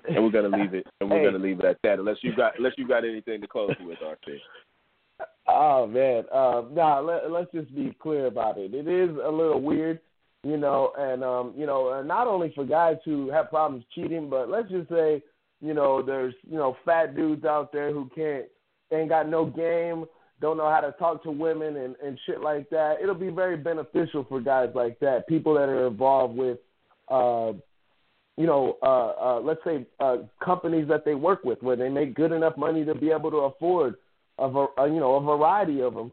And 0.07 0.23
we're 0.23 0.31
gonna 0.31 0.55
leave 0.57 0.73
it. 0.73 0.85
And 0.99 1.09
we're 1.09 1.19
Hey. 1.19 1.25
gonna 1.25 1.43
leave 1.43 1.59
it 1.59 1.65
at 1.65 1.77
that. 1.83 1.99
Unless 1.99 2.17
you 2.23 2.35
got 2.35 2.57
unless 2.57 2.73
you 2.77 2.87
got 2.87 3.05
anything 3.05 3.41
to 3.41 3.47
close 3.47 3.75
with, 3.79 3.99
RC. 3.99 4.39
Oh 5.47 5.87
man, 5.87 6.23
um, 6.31 6.73
nah. 6.73 6.99
Let, 6.99 7.31
let's 7.31 7.51
just 7.51 7.73
be 7.75 7.95
clear 8.01 8.25
about 8.25 8.57
it. 8.57 8.73
It 8.73 8.87
is 8.87 9.09
a 9.23 9.29
little 9.29 9.61
weird, 9.61 9.99
you 10.43 10.57
know, 10.57 10.91
and 10.97 11.23
um, 11.23 11.53
you 11.55 11.65
know, 11.65 11.89
uh, 11.89 12.01
not 12.01 12.27
only 12.27 12.51
for 12.53 12.65
guys 12.65 12.97
who 13.05 13.29
have 13.29 13.49
problems 13.49 13.85
cheating, 13.93 14.29
but 14.29 14.49
let's 14.49 14.69
just 14.69 14.89
say, 14.89 15.21
you 15.63 15.73
know, 15.73 16.01
there's 16.01 16.33
you 16.49 16.57
know 16.57 16.75
fat 16.83 17.15
dudes 17.15 17.45
out 17.45 17.71
there 17.71 17.93
who 17.93 18.09
can't, 18.13 18.45
ain't 18.91 19.09
got 19.09 19.29
no 19.29 19.45
game, 19.45 20.05
don't 20.41 20.57
know 20.57 20.69
how 20.69 20.81
to 20.81 20.91
talk 20.93 21.23
to 21.23 21.31
women 21.31 21.77
and 21.77 21.95
and 22.03 22.19
shit 22.25 22.41
like 22.41 22.69
that. 22.69 22.97
It'll 23.01 23.15
be 23.15 23.29
very 23.29 23.55
beneficial 23.55 24.25
for 24.27 24.41
guys 24.41 24.69
like 24.75 24.99
that, 24.99 25.25
people 25.27 25.53
that 25.53 25.69
are 25.69 25.87
involved 25.87 26.35
with, 26.35 26.57
uh, 27.07 27.53
you 28.35 28.45
know, 28.45 28.77
uh, 28.83 29.37
uh, 29.37 29.39
let's 29.39 29.61
say 29.63 29.87
uh, 30.01 30.17
companies 30.43 30.87
that 30.89 31.05
they 31.05 31.15
work 31.15 31.45
with 31.45 31.63
where 31.63 31.77
they 31.77 31.87
make 31.87 32.13
good 32.13 32.33
enough 32.33 32.57
money 32.57 32.83
to 32.83 32.93
be 32.93 33.11
able 33.11 33.31
to 33.31 33.37
afford 33.37 33.95
a, 34.39 34.49
var- 34.49 34.77
uh, 34.77 34.85
you 34.85 34.99
know 34.99 35.15
a 35.15 35.21
variety 35.21 35.81
of 35.81 35.93
them. 35.93 36.11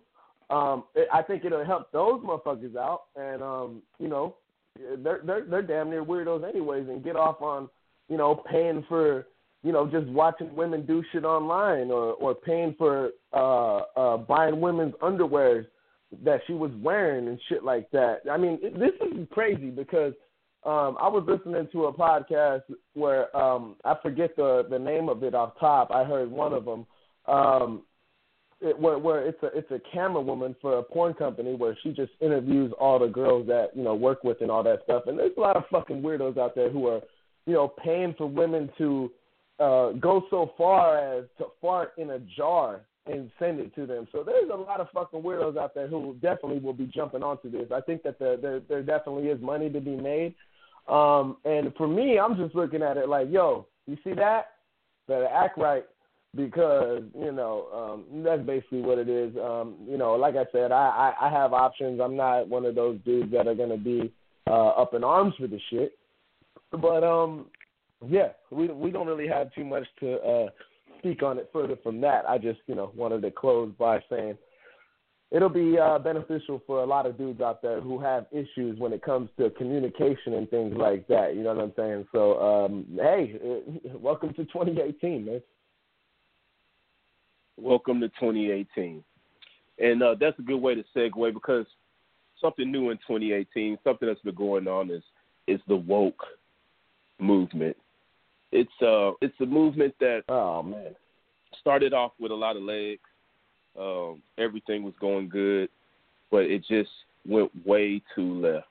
Um, 0.49 0.85
it, 0.95 1.09
I 1.13 1.23
think 1.23 1.45
it'll 1.45 1.65
help 1.65 1.91
those 1.91 2.23
motherfuckers 2.23 2.77
out, 2.77 3.03
and 3.17 3.43
um, 3.43 3.83
you 3.99 4.07
know, 4.07 4.37
they're 4.99 5.23
they're 5.25 5.45
they're 5.45 5.63
damn 5.63 5.91
near 5.91 6.05
weirdos 6.05 6.49
anyways, 6.49 6.89
and 6.89 7.03
get 7.03 7.17
off 7.17 7.43
on 7.43 7.69
you 8.09 8.17
know 8.17 8.45
paying 8.49 8.85
for 8.89 9.27
you 9.63 9.73
know 9.73 9.87
just 9.87 10.07
watching 10.09 10.55
women 10.55 10.87
do 10.87 11.03
shit 11.13 11.25
online, 11.25 11.91
or 11.91 12.15
or 12.15 12.35
paying 12.35 12.75
for 12.79 13.11
uh, 13.33 13.79
uh, 13.97 14.17
buying 14.19 14.61
women's 14.61 14.95
underwears 15.03 15.67
that 16.25 16.41
she 16.47 16.53
was 16.53 16.71
wearing 16.83 17.29
and 17.29 17.39
shit 17.49 17.63
like 17.63 17.91
that. 17.93 18.21
I 18.31 18.37
mean, 18.37 18.59
it, 18.63 18.79
this 18.79 18.93
is 19.09 19.27
crazy 19.31 19.71
because 19.71 20.13
um, 20.65 20.97
I 21.01 21.09
was 21.09 21.25
listening 21.27 21.69
to 21.73 21.85
a 21.87 21.93
podcast 21.93 22.63
where 22.95 23.35
um, 23.37 23.77
I 23.85 23.95
forget 24.03 24.37
the 24.37 24.67
the 24.69 24.79
name 24.79 25.09
of 25.09 25.23
it 25.23 25.35
off 25.35 25.53
top. 25.59 25.91
I 25.91 26.05
heard 26.05 26.31
one 26.31 26.53
of 26.53 26.65
them. 26.65 26.87
Um, 27.27 27.83
it, 28.61 28.79
where 28.79 28.99
where 28.99 29.27
it's 29.27 29.43
a 29.43 29.47
it's 29.57 29.71
a 29.71 29.81
camera 29.93 30.21
woman 30.21 30.55
for 30.61 30.79
a 30.79 30.83
porn 30.83 31.15
company 31.15 31.55
where 31.55 31.77
she 31.83 31.93
just 31.93 32.13
interviews 32.21 32.73
all 32.79 32.99
the 32.99 33.07
girls 33.07 33.47
that 33.47 33.69
you 33.75 33.83
know 33.83 33.95
work 33.95 34.23
with 34.23 34.41
and 34.43 34.51
all 34.51 34.63
that 34.63 34.81
stuff. 34.85 35.05
And 35.07 35.19
there's 35.19 35.33
a 35.37 35.41
lot 35.41 35.57
of 35.57 35.65
fucking 35.71 36.03
weirdos 36.03 36.37
out 36.37 36.55
there 36.55 36.71
who 36.71 36.87
are 36.89 37.01
you 37.47 37.55
know 37.55 37.69
paying 37.69 38.15
for 38.19 38.27
women 38.27 38.69
to 38.79 39.11
uh 39.61 39.93
go 39.93 40.25
so 40.31 40.53
far 40.57 40.99
as 40.99 41.25
to 41.39 41.47
fart 41.61 41.93
in 41.99 42.11
a 42.11 42.19
jar 42.19 42.81
and 43.07 43.31
send 43.39 43.61
it 43.61 43.75
to 43.75 43.87
them. 43.87 44.07
So 44.13 44.23
there's 44.23 44.51
a 44.53 44.57
lot 44.57 44.81
of 44.81 44.89
fucking 44.93 45.23
weirdos 45.23 45.57
out 45.57 45.75
there 45.75 45.89
who 45.89 46.15
definitely 46.21 46.59
will 46.59 46.75
be 46.75 46.87
jumping 46.87 47.23
onto 47.23 47.51
this. 47.51 47.71
I 47.75 47.81
think 47.81 48.03
that 48.03 48.19
the, 48.19 48.39
the, 48.41 48.63
there 48.69 48.83
definitely 48.83 49.29
is 49.29 49.41
money 49.41 49.71
to 49.71 49.81
be 49.81 49.97
made. 49.97 50.35
Um, 50.89 51.39
and 51.45 51.75
for 51.77 51.89
me, 51.89 52.19
I'm 52.19 52.37
just 52.37 52.55
looking 52.55 52.83
at 52.83 52.97
it 52.97 53.09
like, 53.09 53.29
yo, 53.31 53.67
you 53.87 53.97
see 54.05 54.13
that? 54.15 54.53
Better 55.09 55.27
act 55.27 55.59
right 55.59 55.85
because 56.37 57.03
you 57.19 57.33
know 57.33 57.67
um, 57.75 58.23
that's 58.23 58.43
basically 58.43 58.83
what 58.83 58.99
it 58.99 59.09
is. 59.09 59.35
Um, 59.37 59.75
you 59.89 59.99
know, 59.99 60.15
like 60.15 60.37
I 60.37 60.45
said, 60.53 60.73
I, 60.73 61.15
I 61.21 61.27
I 61.27 61.31
have 61.31 61.53
options. 61.53 62.01
I'm 62.01 62.17
not 62.17 62.49
one 62.49 62.65
of 62.65 62.75
those 62.75 62.99
dudes 63.05 63.33
that 63.33 63.49
are 63.49 63.55
gonna 63.55 63.77
be 63.77 64.13
uh, 64.47 64.69
up 64.69 64.95
in 64.95 65.03
arms 65.03 65.35
for 65.39 65.47
the 65.47 65.61
shit. 65.71 65.99
But 66.71 67.03
um, 67.03 67.47
yeah, 68.09 68.29
we 68.51 68.69
we 68.69 68.91
don't 68.91 69.07
really 69.07 69.29
have 69.29 69.53
too 69.55 69.65
much 69.65 69.85
to 70.01 70.15
uh, 70.21 70.47
speak 70.99 71.23
on 71.23 71.39
it 71.39 71.51
further 71.53 71.77
from 71.83 72.01
that. 72.01 72.29
I 72.29 72.39
just 72.39 72.61
you 72.67 72.75
know 72.75 72.93
wanted 72.95 73.23
to 73.23 73.31
close 73.31 73.73
by 73.79 74.03
saying 74.09 74.39
it'll 75.31 75.49
be 75.49 75.79
uh, 75.79 75.99
beneficial 75.99 76.63
for 76.67 76.83
a 76.83 76.87
lot 76.87 77.07
of 77.07 77.19
dudes 77.19 77.41
out 77.41 77.63
there 77.63 77.81
who 77.81 78.01
have 78.01 78.27
issues 78.33 78.79
when 78.79 78.93
it 78.93 79.03
comes 79.03 79.29
to 79.39 79.51
communication 79.51 80.35
and 80.35 80.49
things 80.51 80.75
like 80.77 81.07
that. 81.09 81.37
You 81.37 81.43
know 81.43 81.55
what 81.55 81.65
I'm 81.65 81.73
saying? 81.77 82.07
So, 82.13 82.41
um, 82.41 82.87
hey, 82.97 83.39
welcome 83.95 84.31
to 84.31 84.45
2018, 84.45 85.25
man. 85.25 85.43
Welcome 87.59 88.01
to 88.01 88.09
2018, 88.09 89.05
and 89.79 90.03
uh, 90.03 90.15
that's 90.19 90.39
a 90.39 90.43
good 90.43 90.61
way 90.61 90.75
to 90.75 90.85
segue 90.97 91.35
because 91.35 91.67
something 92.41 92.73
new 92.73 92.89
in 92.89 92.97
2018, 92.99 93.77
something 93.85 94.09
that's 94.09 94.23
been 94.23 94.35
going 94.35 94.67
on 94.67 94.91
is 94.91 95.03
is 95.47 95.61
the 95.69 95.77
woke 95.77 96.25
movement. 97.19 97.77
It's 98.53 98.71
uh 98.83 99.13
it's 99.21 99.39
a 99.41 99.47
movement 99.47 99.95
that 100.01 100.23
oh 100.29 100.63
man 100.63 100.95
started 101.61 101.93
off 101.93 102.13
with 102.19 102.33
a 102.33 102.35
lot 102.35 102.57
of 102.57 102.63
legs 102.63 103.01
um, 103.79 104.23
everything 104.39 104.83
was 104.83 104.95
going 105.01 105.29
good, 105.29 105.69
but 106.31 106.43
it 106.45 106.65
just 106.69 106.91
went 107.27 107.51
way 107.67 108.03
too 108.15 108.41
left. 108.41 108.67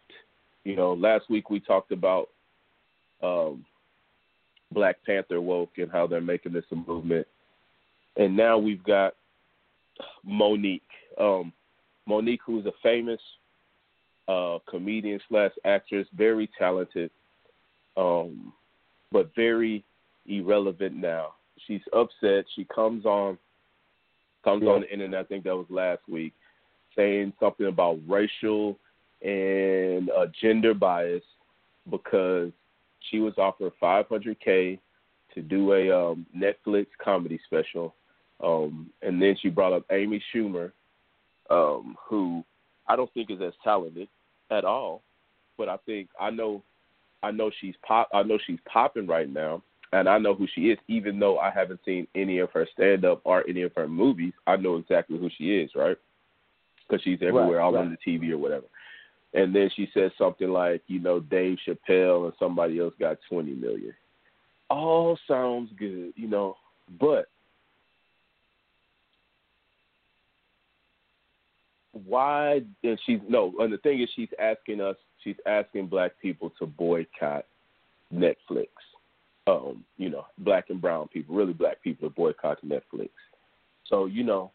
You 0.64 0.76
know, 0.76 0.94
last 0.94 1.30
week 1.30 1.50
we 1.50 1.60
talked 1.60 1.92
about 1.92 2.30
um, 3.24 3.66
Black 4.72 4.98
Panther 5.06 5.42
woke 5.42 5.78
and 5.78 5.92
how 5.92 6.08
they're 6.08 6.22
making 6.22 6.54
this 6.54 6.66
a 6.72 6.76
movement, 6.76 7.28
and 8.18 8.36
now 8.36 8.58
we've 8.58 8.84
got 8.84 9.14
Mo'Nique. 10.28 10.82
Um, 11.20 11.54
Mo'Nique, 12.08 12.40
who's 12.46 12.66
a 12.66 12.74
famous 12.84 13.22
uh, 14.28 14.60
comedian 14.70 15.20
slash 15.30 15.52
actress, 15.66 16.08
very 16.16 16.50
talented, 16.58 17.10
um, 17.98 18.54
but 19.12 19.34
very 19.36 19.84
irrelevant 20.26 20.96
now. 20.96 21.34
She's 21.68 21.82
upset. 21.94 22.46
She 22.56 22.66
comes 22.66 23.06
on 23.06 23.38
comes 24.44 24.64
yeah. 24.64 24.72
on 24.72 24.82
the 24.82 24.92
internet. 24.92 25.20
I 25.20 25.24
think 25.24 25.44
that 25.44 25.56
was 25.56 25.66
last 25.70 26.02
week, 26.08 26.34
saying 26.96 27.34
something 27.40 27.68
about 27.68 28.00
racial 28.08 28.78
and 29.22 30.10
uh, 30.10 30.28
gender 30.42 30.74
bias 30.74 31.24
because 31.90 32.52
she 33.10 33.20
was 33.20 33.34
offered 33.38 33.74
500k 33.82 34.80
to 35.34 35.42
do 35.42 35.74
a 35.74 35.92
um, 35.92 36.26
Netflix 36.36 36.88
comedy 37.04 37.40
special, 37.46 37.96
um, 38.44 38.90
and 39.02 39.22
then 39.22 39.36
she 39.42 39.50
brought 39.50 39.74
up 39.74 39.86
Amy 39.92 40.24
Schumer, 40.34 40.72
um, 41.50 41.96
who 42.08 42.44
I 42.88 42.96
don't 42.96 43.14
think 43.14 43.30
is 43.30 43.42
as 43.42 43.54
talented 43.64 44.08
at 44.50 44.66
all, 44.66 45.04
but 45.58 45.70
I 45.70 45.78
think 45.86 46.10
I 46.20 46.30
know, 46.30 46.64
I 47.24 47.32
know 47.32 47.52
she's 47.60 47.76
pop, 47.86 48.10
I 48.14 48.24
know 48.24 48.38
she's 48.46 48.60
popping 48.72 49.08
right 49.08 49.30
now, 49.30 49.62
and 49.92 50.08
I 50.08 50.18
know 50.18 50.34
who 50.36 50.48
she 50.54 50.70
is, 50.70 50.78
even 50.88 51.20
though 51.20 51.40
I 51.40 51.52
haven't 51.52 51.82
seen 51.86 52.08
any 52.16 52.40
of 52.40 52.52
her 52.52 52.68
stand 52.74 53.06
up 53.06 53.22
or 53.24 53.48
any 53.48 53.64
of 53.64 53.72
her 53.76 53.88
movies. 53.88 54.34
I 54.48 54.56
know 54.56 54.78
exactly 54.78 55.18
who 55.18 55.30
she 55.38 55.58
is, 55.58 55.72
right? 55.76 55.98
Because 56.88 57.04
she's 57.04 57.20
everywhere, 57.22 57.58
right, 57.58 57.64
all 57.64 57.74
right. 57.74 57.82
on 57.82 57.98
the 58.06 58.12
TV 58.12 58.32
or 58.32 58.38
whatever. 58.38 58.66
And 59.34 59.56
then 59.56 59.70
she 59.76 59.90
says 59.94 60.12
something 60.18 60.50
like, 60.50 60.82
you 60.88 61.00
know, 61.00 61.20
Dave 61.20 61.58
Chappelle 61.68 62.26
and 62.26 62.34
somebody 62.40 62.80
else 62.80 62.94
got 63.00 63.18
twenty 63.30 63.54
million. 63.54 63.94
All 64.70 65.18
sounds 65.28 65.72
good, 65.78 66.14
you 66.16 66.28
know, 66.28 66.56
but 67.00 67.26
why? 72.06 72.62
And 72.84 73.00
she's 73.06 73.20
no, 73.28 73.54
and 73.60 73.72
the 73.72 73.78
thing 73.78 74.02
is, 74.02 74.10
she's 74.16 74.30
asking 74.40 74.82
us, 74.82 74.96
she's 75.24 75.36
asking 75.46 75.88
black 75.88 76.12
people 76.22 76.52
to 76.60 76.66
boycott 76.66 77.46
Netflix 78.14 78.68
um, 79.50 79.84
you 79.98 80.10
know, 80.10 80.26
black 80.38 80.70
and 80.70 80.82
brown 80.82 81.08
people, 81.08 81.36
really 81.36 81.54
black 81.54 81.82
people 81.82 82.10
to 82.10 82.16
boycott 82.16 82.58
Netflix. 82.66 83.10
So, 83.88 84.06
you 84.06 84.24
know, 84.24 84.52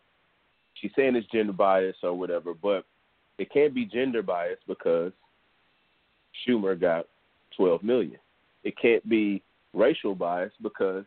she's 0.75 0.93
saying 0.97 1.17
it's 1.17 1.27
gender 1.29 1.53
bias 1.53 1.97
or 2.03 2.15
whatever, 2.15 2.55
but 2.55 2.85
it 3.39 3.51
can't 3.53 3.75
be 3.75 3.85
gender 3.85 4.23
bias 4.23 4.59
because 4.67 5.13
Schumer 6.47 6.81
got 6.81 7.07
12 7.57 7.83
million. 7.83 8.19
It 8.63 8.75
can't 8.81 9.07
be 9.09 9.43
racial 9.73 10.15
bias 10.15 10.53
because 10.63 11.05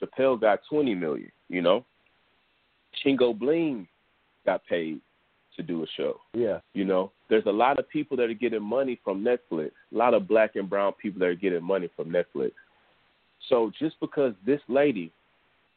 Chappelle 0.00 0.40
got 0.40 0.60
20 0.68 0.94
million, 0.94 1.32
you 1.48 1.62
know? 1.62 1.84
Chingo 3.04 3.36
Bling 3.38 3.88
got 4.44 4.64
paid 4.66 5.00
to 5.56 5.62
do 5.62 5.82
a 5.82 5.86
show. 5.96 6.20
Yeah. 6.34 6.58
You 6.74 6.84
know, 6.84 7.12
there's 7.28 7.46
a 7.46 7.52
lot 7.52 7.78
of 7.78 7.88
people 7.88 8.16
that 8.18 8.30
are 8.30 8.34
getting 8.34 8.62
money 8.62 9.00
from 9.04 9.24
Netflix. 9.24 9.70
A 9.92 9.96
lot 9.96 10.14
of 10.14 10.28
black 10.28 10.56
and 10.56 10.68
brown 10.68 10.92
people 10.94 11.20
that 11.20 11.26
are 11.26 11.34
getting 11.34 11.62
money 11.62 11.88
from 11.96 12.08
Netflix. 12.08 12.52
So 13.48 13.72
just 13.78 13.98
because 14.00 14.34
this 14.46 14.60
lady, 14.68 15.12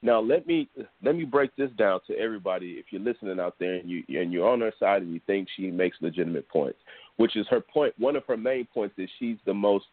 now 0.01 0.19
let 0.19 0.45
me 0.45 0.69
let 1.03 1.15
me 1.15 1.23
break 1.23 1.55
this 1.55 1.71
down 1.77 1.99
to 2.07 2.17
everybody. 2.17 2.73
If 2.73 2.85
you're 2.91 3.01
listening 3.01 3.39
out 3.39 3.55
there 3.59 3.75
and 3.75 3.89
you 3.89 4.03
and 4.09 4.31
you're 4.31 4.47
on 4.47 4.61
her 4.61 4.73
side 4.79 5.01
and 5.01 5.13
you 5.13 5.19
think 5.25 5.47
she 5.55 5.71
makes 5.71 5.97
legitimate 5.99 6.47
points, 6.47 6.77
which 7.17 7.35
is 7.35 7.47
her. 7.49 7.63
One 7.97 8.15
of 8.15 8.23
her 8.27 8.38
main 8.38 8.67
points 8.71 8.95
is 8.97 9.09
she's 9.17 9.38
the 9.45 9.53
most 9.53 9.85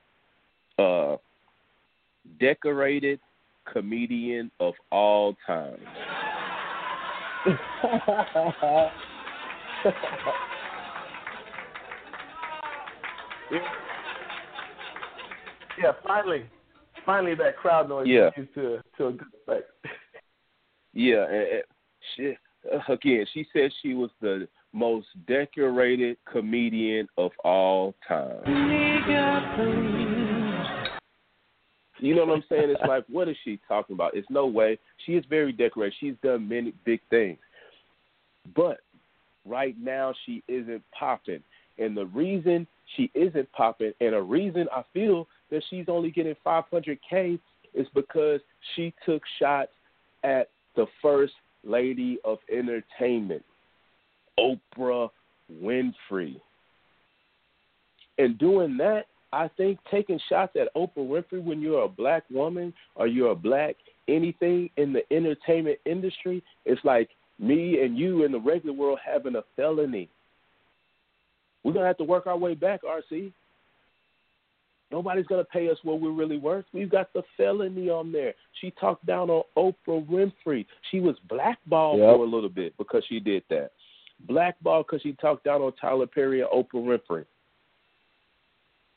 uh, 0.79 1.16
decorated 2.38 3.21
comedian 3.73 4.51
of 4.61 4.75
all 4.90 5.37
time. 5.47 5.79
yeah, 15.79 15.92
finally 16.07 16.45
finally 17.05 17.35
that 17.35 17.57
crowd 17.57 17.88
noise 17.88 18.07
yeah. 18.09 18.31
to 18.55 18.81
to 18.97 19.07
a 19.07 19.12
good 19.12 19.27
effect. 19.47 19.71
yeah, 20.92 21.25
and, 21.27 21.35
and 21.35 21.62
she 22.16 22.35
uh, 22.73 22.92
again, 22.92 23.27
she 23.33 23.47
said 23.53 23.73
she 23.83 23.95
was 23.95 24.11
the 24.21 24.47
most 24.73 25.07
decorated 25.27 26.16
comedian 26.31 27.09
of 27.18 27.33
all 27.45 27.95
time. 28.07 28.40
You 31.99 32.16
know 32.16 32.25
what 32.25 32.37
I'm 32.37 32.45
saying? 32.49 32.71
It's 32.71 32.81
like, 32.88 33.05
what 33.09 33.29
is 33.29 33.37
she 33.45 33.61
talking 33.68 33.95
about? 33.95 34.16
It's 34.16 34.29
no 34.29 34.47
way. 34.47 34.79
She 35.07 35.12
is 35.12 35.25
very 35.31 35.53
decorated. 35.53 35.95
She's 36.01 36.14
done 36.23 36.49
many 36.49 36.73
big 36.85 37.01
things. 37.11 37.38
But 38.57 38.81
right 39.46 39.76
now, 39.78 40.14
she 40.24 40.42
isn't 40.48 40.83
popping. 40.98 41.42
And 41.78 41.96
the 41.96 42.07
reason 42.07 42.66
she 42.96 43.11
isn't 43.14 43.50
popping, 43.52 43.92
and 44.00 44.14
a 44.14 44.22
reason 44.22 44.66
I 44.72 44.83
feel 44.92 45.26
that 45.50 45.62
she's 45.70 45.87
only 45.88 46.11
getting 46.11 46.35
500K 46.44 47.38
is 47.74 47.87
because 47.94 48.40
she 48.74 48.92
took 49.07 49.22
shots 49.38 49.72
at 50.22 50.48
the 50.76 50.87
first 51.00 51.33
lady 51.64 52.18
of 52.24 52.38
entertainment, 52.50 53.42
Oprah 54.38 55.11
Winfrey. 55.62 56.37
And 58.18 58.38
doing 58.38 58.76
that, 58.78 59.07
I 59.33 59.48
think 59.57 59.78
taking 59.90 60.20
shots 60.28 60.57
at 60.61 60.74
Oprah 60.74 60.98
Winfrey 60.98 61.42
when 61.42 61.62
you're 61.62 61.85
a 61.85 61.88
black 61.88 62.24
woman 62.31 62.74
or 62.94 63.07
you're 63.07 63.33
a 63.33 63.37
black 63.37 63.76
anything 64.09 64.68
in 64.76 64.92
the 64.92 65.02
entertainment 65.12 65.78
industry, 65.87 66.42
it's 66.66 66.85
like 66.85 67.09
me 67.42 67.83
and 67.83 67.98
you 67.98 68.24
in 68.24 68.33
the 68.33 68.40
regular 68.40 68.74
world 68.74 68.98
having 69.05 69.37
a 69.37 69.42
felony. 69.57 70.09
We're 71.64 71.72
gonna 71.72 71.87
have 71.87 71.98
to 71.98 72.05
work 72.05 72.26
our 72.26 72.38
way 72.38 72.55
back, 72.55 72.81
RC. 72.83 73.33
Nobody's 74.92 75.26
going 75.26 75.42
to 75.42 75.50
pay 75.50 75.70
us 75.70 75.78
what 75.83 76.00
we're 76.00 76.12
really 76.12 76.37
worth. 76.37 76.66
We've 76.74 76.90
got 76.90 77.11
the 77.14 77.22
felony 77.38 77.88
on 77.88 78.12
there. 78.12 78.35
She 78.61 78.70
talked 78.72 79.07
down 79.07 79.31
on 79.31 79.42
Oprah 79.57 80.07
Winfrey. 80.07 80.66
She 80.90 81.00
was 81.00 81.16
blackballed 81.31 81.98
yep. 81.98 82.14
for 82.14 82.24
a 82.24 82.28
little 82.28 82.50
bit 82.50 82.76
because 82.76 83.02
she 83.09 83.18
did 83.18 83.42
that. 83.48 83.70
Blackballed 84.28 84.87
because 84.87 85.00
she 85.00 85.14
talked 85.14 85.44
down 85.44 85.62
on 85.62 85.72
Tyler 85.81 86.07
Perry 86.07 86.42
and 86.42 86.50
Oprah 86.50 86.74
Winfrey. 86.74 87.24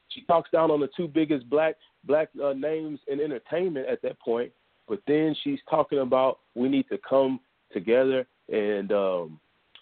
She 0.09 0.21
talks 0.25 0.51
down 0.51 0.69
on 0.69 0.81
the 0.81 0.89
two 0.95 1.07
biggest 1.07 1.49
black 1.49 1.75
black 2.03 2.29
uh, 2.43 2.53
names 2.53 2.99
in 3.07 3.21
entertainment 3.21 3.87
at 3.87 4.01
that 4.01 4.19
point. 4.19 4.51
But 4.87 4.99
then 5.07 5.35
she's 5.43 5.59
talking 5.69 5.99
about 5.99 6.39
we 6.55 6.67
need 6.67 6.87
to 6.89 6.99
come 7.09 7.39
together 7.71 8.27
and 8.49 8.91
um, 8.91 9.39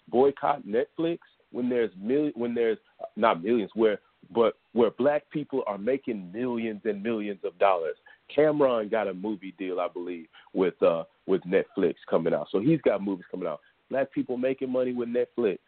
boycott 0.08 0.66
Netflix 0.66 1.18
when 1.52 1.68
there's 1.68 1.90
million 2.00 2.32
when 2.36 2.54
there's 2.54 2.78
not 3.16 3.42
millions 3.42 3.70
where 3.74 3.98
but 4.34 4.54
where 4.72 4.90
black 4.90 5.28
people 5.30 5.62
are 5.66 5.78
making 5.78 6.32
millions 6.32 6.80
and 6.84 7.02
millions 7.02 7.40
of 7.44 7.58
dollars. 7.58 7.96
Cameron 8.34 8.88
got 8.88 9.06
a 9.06 9.14
movie 9.14 9.54
deal, 9.58 9.80
I 9.80 9.88
believe, 9.88 10.26
with 10.52 10.80
uh 10.82 11.04
with 11.26 11.42
Netflix 11.42 11.94
coming 12.08 12.34
out. 12.34 12.48
So 12.50 12.60
he's 12.60 12.80
got 12.80 13.02
movies 13.02 13.26
coming 13.30 13.48
out. 13.48 13.60
Black 13.90 14.12
people 14.12 14.36
making 14.36 14.70
money 14.72 14.92
with 14.92 15.08
Netflix. 15.08 15.58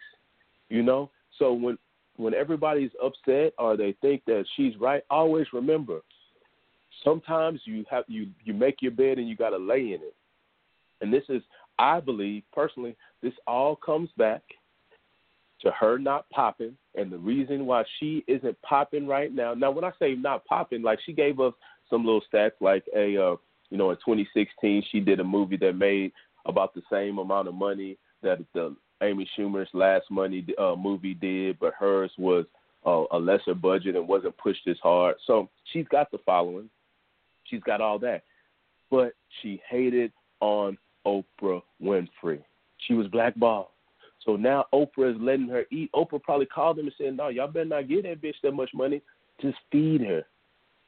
You 0.68 0.82
know? 0.82 1.10
So 1.38 1.52
when 1.52 1.78
when 2.16 2.34
everybody's 2.34 2.90
upset 3.02 3.52
or 3.58 3.76
they 3.76 3.94
think 4.00 4.22
that 4.26 4.44
she's 4.56 4.72
right, 4.80 5.02
always 5.10 5.46
remember 5.52 6.00
sometimes 7.04 7.60
you 7.64 7.84
have 7.90 8.04
you 8.08 8.28
you 8.44 8.54
make 8.54 8.76
your 8.80 8.92
bed 8.92 9.18
and 9.18 9.28
you 9.28 9.36
got 9.36 9.50
to 9.50 9.58
lay 9.58 9.92
in 9.92 10.00
it. 10.02 10.14
And 11.00 11.12
this 11.12 11.24
is 11.28 11.42
I 11.78 12.00
believe 12.00 12.42
personally 12.52 12.96
this 13.22 13.32
all 13.46 13.76
comes 13.76 14.10
back 14.16 14.42
to 15.62 15.70
her 15.70 15.98
not 15.98 16.28
popping 16.30 16.76
and 16.94 17.10
the 17.10 17.18
reason 17.18 17.66
why 17.66 17.84
she 17.98 18.24
isn't 18.26 18.60
popping 18.62 19.06
right 19.06 19.32
now. 19.32 19.54
Now 19.54 19.70
when 19.70 19.84
I 19.84 19.92
say 19.98 20.14
not 20.14 20.44
popping 20.44 20.82
like 20.82 20.98
she 21.04 21.12
gave 21.12 21.40
us 21.40 21.54
some 21.88 22.04
little 22.04 22.22
stats 22.32 22.52
like 22.60 22.84
a 22.94 23.16
uh 23.16 23.36
you 23.70 23.78
know 23.78 23.90
in 23.90 23.96
2016 23.96 24.84
she 24.90 25.00
did 25.00 25.20
a 25.20 25.24
movie 25.24 25.56
that 25.58 25.74
made 25.74 26.12
about 26.46 26.74
the 26.74 26.82
same 26.90 27.18
amount 27.18 27.48
of 27.48 27.54
money 27.54 27.98
that 28.22 28.38
the 28.54 28.74
Amy 29.02 29.28
Schumer's 29.36 29.68
Last 29.72 30.10
Money 30.10 30.46
uh, 30.58 30.74
movie 30.76 31.14
did, 31.14 31.58
but 31.58 31.74
hers 31.74 32.10
was 32.16 32.46
uh, 32.86 33.04
a 33.10 33.18
lesser 33.18 33.54
budget 33.54 33.96
and 33.96 34.08
wasn't 34.08 34.36
pushed 34.38 34.66
as 34.68 34.78
hard. 34.82 35.16
So 35.26 35.50
she's 35.72 35.86
got 35.88 36.10
the 36.10 36.18
following, 36.24 36.70
she's 37.44 37.62
got 37.62 37.80
all 37.80 37.98
that, 38.00 38.22
but 38.90 39.12
she 39.42 39.60
hated 39.68 40.12
on 40.40 40.78
Oprah 41.06 41.62
Winfrey. 41.82 42.42
She 42.86 42.94
was 42.94 43.06
blackballed. 43.08 43.68
So 44.24 44.36
now 44.36 44.66
Oprah 44.74 45.14
is 45.14 45.20
letting 45.20 45.48
her 45.48 45.64
eat. 45.70 45.90
Oprah 45.94 46.22
probably 46.22 46.46
called 46.46 46.76
them 46.76 46.86
and 46.86 46.94
said, 46.98 47.16
"No, 47.16 47.28
y'all 47.28 47.46
better 47.46 47.64
not 47.64 47.88
give 47.88 48.02
that 48.02 48.20
bitch 48.20 48.34
that 48.42 48.52
much 48.52 48.70
money. 48.74 49.00
Just 49.40 49.56
feed 49.70 50.00
her. 50.00 50.24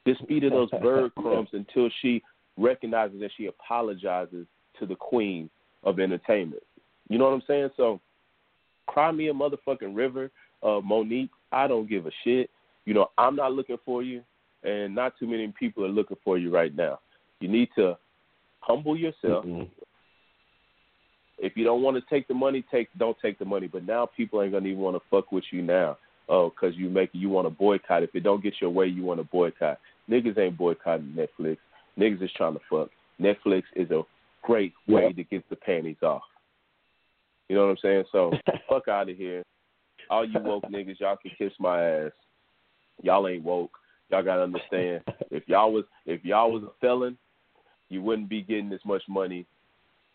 Just 0.05 0.25
feed 0.27 0.43
her 0.43 0.49
those 0.49 0.69
bird 0.81 1.15
crumbs 1.15 1.49
until 1.53 1.89
she 2.01 2.21
recognizes 2.57 3.19
that 3.21 3.31
she 3.37 3.45
apologizes 3.45 4.45
to 4.79 4.85
the 4.85 4.95
queen 4.95 5.49
of 5.83 5.99
entertainment." 5.99 6.63
You 7.07 7.17
know 7.17 7.25
what 7.25 7.33
I'm 7.33 7.43
saying? 7.47 7.69
So, 7.77 7.99
cry 8.87 9.11
me 9.11 9.29
a 9.29 9.33
motherfucking 9.33 9.95
river, 9.95 10.29
uh, 10.61 10.79
Mo'Nique. 10.81 11.29
I 11.51 11.67
don't 11.67 11.89
give 11.89 12.05
a 12.05 12.11
shit. 12.23 12.49
You 12.85 12.93
know, 12.93 13.07
I'm 13.17 13.35
not 13.35 13.53
looking 13.53 13.77
for 13.85 14.03
you, 14.03 14.21
and 14.63 14.93
not 14.93 15.17
too 15.17 15.27
many 15.27 15.47
people 15.57 15.85
are 15.85 15.89
looking 15.89 16.17
for 16.23 16.37
you 16.37 16.53
right 16.53 16.75
now. 16.75 16.99
You 17.39 17.47
need 17.47 17.69
to 17.75 17.97
humble 18.59 18.97
yourself. 18.97 19.45
Mm-hmm. 19.45 19.63
If 21.41 21.55
you 21.55 21.63
don't 21.63 21.81
want 21.81 21.95
to 21.97 22.03
take 22.09 22.27
the 22.27 22.33
money, 22.33 22.63
take 22.71 22.89
don't 22.97 23.17
take 23.21 23.39
the 23.39 23.45
money. 23.45 23.67
But 23.67 23.85
now 23.85 24.05
people 24.05 24.41
ain't 24.41 24.51
gonna 24.51 24.67
even 24.67 24.79
want 24.79 24.97
to 24.97 25.01
fuck 25.09 25.31
with 25.31 25.45
you 25.51 25.61
now. 25.61 25.97
Oh, 26.27 26.51
cause 26.59 26.73
you 26.75 26.89
make 26.89 27.09
you 27.13 27.29
want 27.29 27.47
to 27.47 27.49
boycott. 27.49 28.03
If 28.03 28.13
it 28.13 28.21
don't 28.21 28.43
get 28.43 28.55
your 28.61 28.69
way, 28.69 28.85
you 28.85 29.03
want 29.03 29.19
to 29.19 29.23
boycott. 29.23 29.79
Niggas 30.09 30.37
ain't 30.37 30.57
boycotting 30.57 31.15
Netflix. 31.17 31.57
Niggas 31.97 32.21
is 32.21 32.31
trying 32.35 32.53
to 32.53 32.59
fuck. 32.69 32.89
Netflix 33.19 33.63
is 33.75 33.89
a 33.91 34.03
great 34.43 34.73
way 34.87 35.07
Yep. 35.07 35.15
to 35.15 35.23
get 35.23 35.49
the 35.49 35.55
panties 35.55 36.01
off. 36.03 36.21
You 37.47 37.55
know 37.55 37.63
what 37.65 37.71
I'm 37.71 37.77
saying? 37.81 38.03
So 38.11 38.31
fuck 38.69 38.87
out 38.87 39.09
of 39.09 39.17
here. 39.17 39.43
All 40.09 40.25
you 40.25 40.39
woke 40.39 40.63
niggas, 40.71 40.99
y'all 40.99 41.17
can 41.17 41.31
kiss 41.37 41.53
my 41.59 41.83
ass. 41.83 42.11
Y'all 43.01 43.27
ain't 43.27 43.43
woke. 43.43 43.71
Y'all 44.11 44.23
gotta 44.23 44.43
understand. 44.43 45.03
If 45.31 45.47
y'all 45.47 45.71
was 45.71 45.85
if 46.05 46.23
y'all 46.25 46.51
was 46.51 46.63
a 46.63 46.71
felon, 46.81 47.17
you 47.89 48.01
wouldn't 48.01 48.29
be 48.29 48.41
getting 48.41 48.71
as 48.73 48.79
much 48.85 49.03
money 49.07 49.45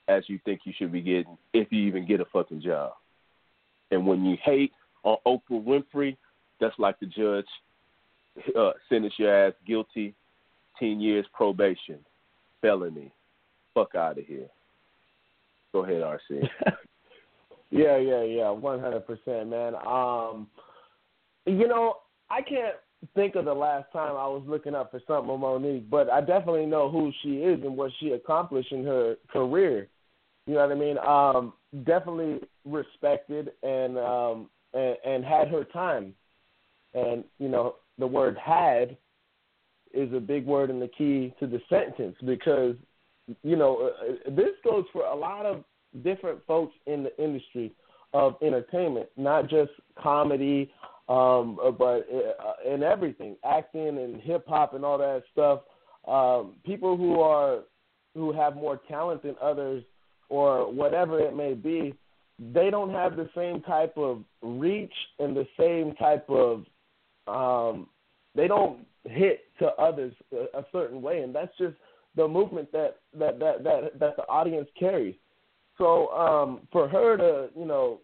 as 0.09 0.25
you 0.29 0.39
think 0.45 0.61
you 0.65 0.73
should 0.77 0.93
be 0.93 1.01
getting 1.01 1.39
if 1.53 1.69
you 1.71 1.81
even 1.87 2.07
get 2.07 2.21
a 2.21 2.25
fucking 2.27 2.63
job. 2.63 2.93
And 3.91 4.07
when 4.07 4.25
you 4.25 4.37
hate 4.43 4.73
on 5.03 5.17
Oprah 5.27 5.43
Winfrey, 5.51 6.17
that's 6.61 6.79
like 6.79 6.99
the 7.01 7.07
judge 7.07 7.47
uh, 8.59 8.73
sentence 8.89 9.15
your 9.19 9.49
ass 9.49 9.55
guilty, 9.67 10.15
ten 10.79 11.01
years 11.01 11.27
probation, 11.33 11.99
felony. 12.61 13.13
Fuck 13.75 13.95
out 13.95 14.19
of 14.19 14.27
here. 14.27 14.49
Go 15.73 15.85
ahead, 15.85 16.03
RC. 16.03 16.49
Yeah, 17.75 17.97
yeah, 17.97 18.23
yeah, 18.23 18.51
one 18.51 18.79
hundred 18.79 19.05
percent, 19.05 19.49
man. 19.49 19.75
Um, 19.75 20.47
you 21.45 21.67
know, 21.67 21.97
I 22.31 22.41
can't 22.41 22.77
think 23.17 23.35
of 23.35 23.47
the 23.47 23.53
last 23.53 23.93
time 23.93 24.13
I 24.13 24.29
was 24.29 24.45
looking 24.47 24.77
up 24.77 24.93
for 24.93 25.01
something 25.09 25.29
with 25.29 25.41
Mo'Nique, 25.41 25.91
but 25.91 26.09
I 26.09 26.21
definitely 26.21 26.67
know 26.67 26.89
who 26.89 27.11
she 27.23 27.39
is 27.39 27.61
and 27.65 27.77
what 27.77 27.91
she 27.99 28.13
accomplished 28.13 28.71
in 28.71 28.85
her 28.85 29.17
career. 29.29 29.89
You 30.47 30.55
know 30.55 30.61
what 30.61 30.73
I 30.73 30.75
mean? 30.75 30.99
Um, 30.99 31.53
definitely 31.85 32.41
respected 32.65 33.53
and 33.63 33.99
um, 33.99 34.51
and, 34.75 34.97
and 35.05 35.25
had 35.25 35.49
her 35.49 35.65
time, 35.65 36.15
and 36.95 37.25
you 37.39 37.49
know 37.49 37.77
the 37.99 38.07
word 38.07 38.37
"had" 38.37 38.97
is 39.93 40.13
a 40.13 40.21
big 40.21 40.45
word 40.45 40.71
in 40.71 40.81
the 40.81 40.89
key 40.89 41.33
to 41.41 41.47
the 41.47 41.61
sentence 41.69 42.17
because 42.27 42.77
you 43.43 43.57
know 43.57 43.91
uh, 44.01 44.31
this 44.31 44.51
goes 44.65 44.85
for 44.93 45.05
a 45.05 45.15
lot 45.15 45.47
of 45.47 45.65
different 46.03 46.41
folks 46.47 46.75
in 46.87 47.05
the 47.05 47.23
industry 47.23 47.73
of 48.13 48.37
entertainment, 48.43 49.09
not 49.17 49.49
just 49.49 49.71
comedy, 50.01 50.71
um, 51.09 51.59
uh, 51.63 51.71
but 51.71 52.07
uh, 52.13 52.73
in 52.73 52.83
everything, 52.83 53.37
acting 53.45 53.99
and 53.99 54.21
hip 54.21 54.45
hop 54.47 54.75
and 54.75 54.85
all 54.85 54.99
that 54.99 55.23
stuff. 55.33 55.61
Um, 56.07 56.55
people 56.65 56.97
who 56.97 57.21
are 57.21 57.61
who 58.15 58.33
have 58.33 58.55
more 58.55 58.81
talent 58.89 59.23
than 59.23 59.35
others, 59.43 59.83
or 60.35 60.73
whatever 60.73 61.21
it 61.21 61.37
may 61.37 61.55
be, 61.55 61.95
they 62.53 62.69
don't 62.69 62.91
have 62.91 63.15
the 63.15 63.31
same 63.37 63.61
type 63.63 63.97
of 63.97 64.25
reach 64.43 64.93
and 65.21 65.37
the 65.37 65.47
same 65.57 65.95
type 65.95 66.29
of 66.29 66.65
um, 67.29 67.87
they 68.35 68.49
don't 68.49 68.81
hit 69.05 69.45
to 69.61 69.67
others 69.79 70.13
a, 70.33 70.59
a 70.59 70.65
certain 70.73 71.01
way, 71.01 71.21
and 71.21 71.33
that's 71.33 71.57
just 71.57 71.77
the 72.17 72.27
movement 72.27 72.73
that 72.73 72.97
that 73.17 73.39
that 73.39 73.63
that, 73.63 73.99
that 74.01 74.17
the 74.17 74.25
audience 74.25 74.69
carries. 74.77 75.15
So 75.79 76.09
um, 76.09 76.67
for 76.73 76.89
her 76.89 77.17
to 77.17 77.49
you 77.57 77.65
know 77.65 78.01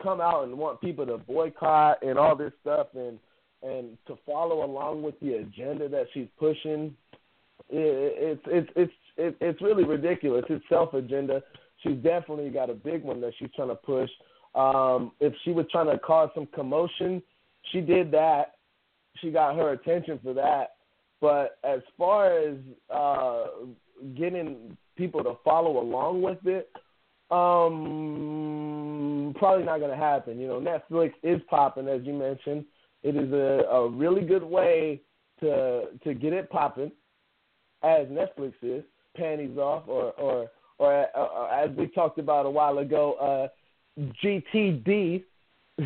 come 0.00 0.20
out 0.20 0.44
and 0.44 0.56
want 0.56 0.80
people 0.80 1.04
to 1.06 1.18
boycott 1.18 1.98
and 2.04 2.16
all 2.16 2.36
this 2.36 2.52
stuff 2.60 2.86
and 2.94 3.18
and 3.64 3.98
to 4.06 4.16
follow 4.24 4.64
along 4.64 5.02
with 5.02 5.18
the 5.18 5.34
agenda 5.34 5.88
that 5.88 6.06
she's 6.14 6.28
pushing, 6.38 6.94
it, 7.70 8.38
it's 8.40 8.42
it's 8.46 8.70
it's 8.76 8.92
it, 9.16 9.36
it's 9.40 9.60
really 9.60 9.84
ridiculous. 9.84 10.44
It's 10.48 10.64
self 10.68 10.94
agenda. 10.94 11.42
She's 11.82 11.96
definitely 11.96 12.50
got 12.50 12.70
a 12.70 12.74
big 12.74 13.02
one 13.02 13.20
that 13.20 13.32
she's 13.38 13.50
trying 13.54 13.68
to 13.68 13.74
push. 13.74 14.10
Um, 14.54 15.12
if 15.20 15.32
she 15.44 15.50
was 15.50 15.66
trying 15.72 15.90
to 15.90 15.98
cause 15.98 16.30
some 16.34 16.46
commotion, 16.54 17.22
she 17.70 17.80
did 17.80 18.10
that. 18.12 18.52
She 19.20 19.30
got 19.30 19.56
her 19.56 19.72
attention 19.72 20.18
for 20.22 20.34
that. 20.34 20.76
But 21.20 21.58
as 21.64 21.80
far 21.96 22.38
as 22.38 22.56
uh, 22.92 23.46
getting 24.16 24.76
people 24.96 25.22
to 25.24 25.34
follow 25.44 25.80
along 25.80 26.22
with 26.22 26.38
it, 26.46 26.70
um, 27.30 29.34
probably 29.38 29.64
not 29.64 29.78
going 29.78 29.90
to 29.90 29.96
happen. 29.96 30.38
You 30.38 30.48
know, 30.48 30.60
Netflix 30.60 31.12
is 31.22 31.40
popping, 31.48 31.88
as 31.88 32.02
you 32.04 32.12
mentioned. 32.12 32.64
It 33.02 33.16
is 33.16 33.32
a, 33.32 33.64
a 33.70 33.88
really 33.88 34.22
good 34.22 34.42
way 34.42 35.00
to 35.40 35.84
to 36.04 36.14
get 36.14 36.32
it 36.32 36.50
popping, 36.50 36.92
as 37.82 38.06
Netflix 38.08 38.52
is, 38.62 38.84
panties 39.16 39.56
off, 39.56 39.84
or 39.86 40.12
or 40.12 40.50
or, 40.82 41.16
or 41.16 41.50
as 41.52 41.70
we 41.76 41.86
talked 41.88 42.18
about 42.18 42.46
a 42.46 42.50
while 42.50 42.78
ago, 42.78 43.14
uh, 43.14 44.00
GTD, 44.22 45.22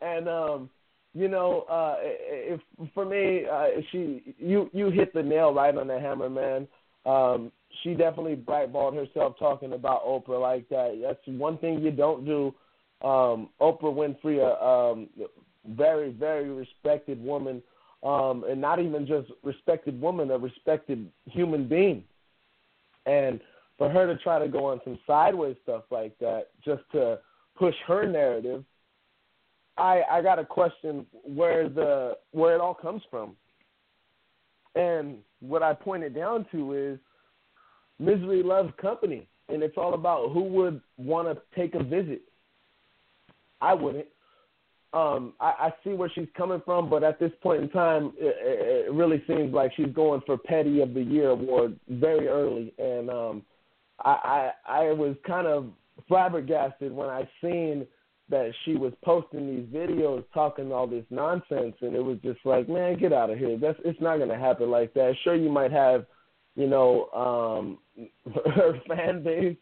and 0.00 0.28
um, 0.28 0.70
you 1.14 1.28
know, 1.28 1.62
uh, 1.62 1.96
if 2.00 2.60
for 2.94 3.04
me, 3.04 3.46
uh, 3.50 3.80
she 3.90 4.34
you 4.38 4.70
you 4.72 4.90
hit 4.90 5.14
the 5.14 5.22
nail 5.22 5.52
right 5.52 5.76
on 5.76 5.88
the 5.88 5.98
hammer, 5.98 6.28
man. 6.28 6.68
Um, 7.06 7.52
she 7.82 7.94
definitely 7.94 8.34
blackballed 8.34 8.94
herself 8.94 9.38
talking 9.38 9.72
about 9.72 10.04
Oprah 10.04 10.40
like 10.40 10.68
that. 10.68 10.98
That's 11.02 11.38
one 11.38 11.58
thing 11.58 11.80
you 11.80 11.90
don't 11.90 12.24
do. 12.24 12.54
Um, 13.06 13.50
Oprah 13.60 13.94
Winfrey, 13.94 14.38
a 14.38 14.64
um, 14.64 15.08
very 15.68 16.10
very 16.10 16.50
respected 16.50 17.22
woman, 17.22 17.62
um, 18.02 18.44
and 18.48 18.60
not 18.60 18.80
even 18.80 19.06
just 19.06 19.30
respected 19.42 20.00
woman, 20.00 20.30
a 20.30 20.38
respected 20.38 21.10
human 21.26 21.68
being. 21.68 22.04
And 23.06 23.40
for 23.78 23.90
her 23.90 24.06
to 24.06 24.16
try 24.22 24.38
to 24.38 24.48
go 24.48 24.66
on 24.66 24.80
some 24.84 24.98
sideways 25.06 25.56
stuff 25.62 25.84
like 25.90 26.18
that 26.18 26.48
just 26.64 26.82
to 26.92 27.18
push 27.58 27.74
her 27.86 28.06
narrative, 28.06 28.64
I 29.76 30.02
I 30.10 30.22
got 30.22 30.36
to 30.36 30.44
question 30.44 31.06
where 31.24 31.68
the 31.68 32.16
where 32.32 32.54
it 32.54 32.60
all 32.60 32.74
comes 32.74 33.02
from. 33.10 33.36
And 34.74 35.18
what 35.40 35.62
I 35.62 35.72
pointed 35.72 36.14
down 36.14 36.46
to 36.52 36.74
is 36.74 36.98
misery 37.98 38.42
loves 38.42 38.72
company, 38.80 39.26
and 39.48 39.62
it's 39.62 39.76
all 39.76 39.94
about 39.94 40.32
who 40.32 40.42
would 40.42 40.80
want 40.98 41.28
to 41.28 41.42
take 41.54 41.74
a 41.74 41.82
visit. 41.82 42.22
I 43.60 43.74
wouldn't. 43.74 44.06
Um, 44.92 45.34
I, 45.40 45.52
I 45.58 45.74
see 45.82 45.90
where 45.90 46.10
she's 46.14 46.28
coming 46.36 46.62
from, 46.64 46.88
but 46.88 47.02
at 47.02 47.18
this 47.18 47.32
point 47.42 47.62
in 47.62 47.68
time, 47.68 48.12
it, 48.18 48.86
it 48.88 48.92
really 48.92 49.22
seems 49.26 49.52
like 49.52 49.72
she's 49.76 49.92
going 49.92 50.22
for 50.24 50.38
Petty 50.38 50.80
of 50.80 50.94
the 50.94 51.02
Year 51.02 51.30
award 51.30 51.78
very 51.88 52.28
early, 52.28 52.72
and 52.78 53.10
um, 53.10 53.42
I, 54.00 54.50
I 54.66 54.80
I 54.88 54.92
was 54.92 55.16
kind 55.26 55.46
of 55.46 55.66
flabbergasted 56.08 56.92
when 56.92 57.08
I 57.08 57.28
seen 57.40 57.86
that 58.28 58.52
she 58.64 58.74
was 58.74 58.92
posting 59.04 59.46
these 59.46 59.66
videos 59.66 60.24
talking 60.34 60.72
all 60.72 60.86
this 60.86 61.04
nonsense, 61.10 61.76
and 61.80 61.94
it 61.94 62.04
was 62.04 62.18
just 62.24 62.40
like, 62.44 62.68
man, 62.68 62.98
get 62.98 63.12
out 63.12 63.30
of 63.30 63.38
here. 63.38 63.56
That's 63.56 63.78
it's 63.84 64.00
not 64.00 64.18
gonna 64.18 64.38
happen 64.38 64.70
like 64.70 64.92
that. 64.94 65.14
Sure, 65.22 65.36
you 65.36 65.50
might 65.50 65.72
have, 65.72 66.06
you 66.56 66.66
know, 66.66 67.08
um, 67.14 67.78
her 68.54 68.80
fan 68.88 69.22
base 69.22 69.56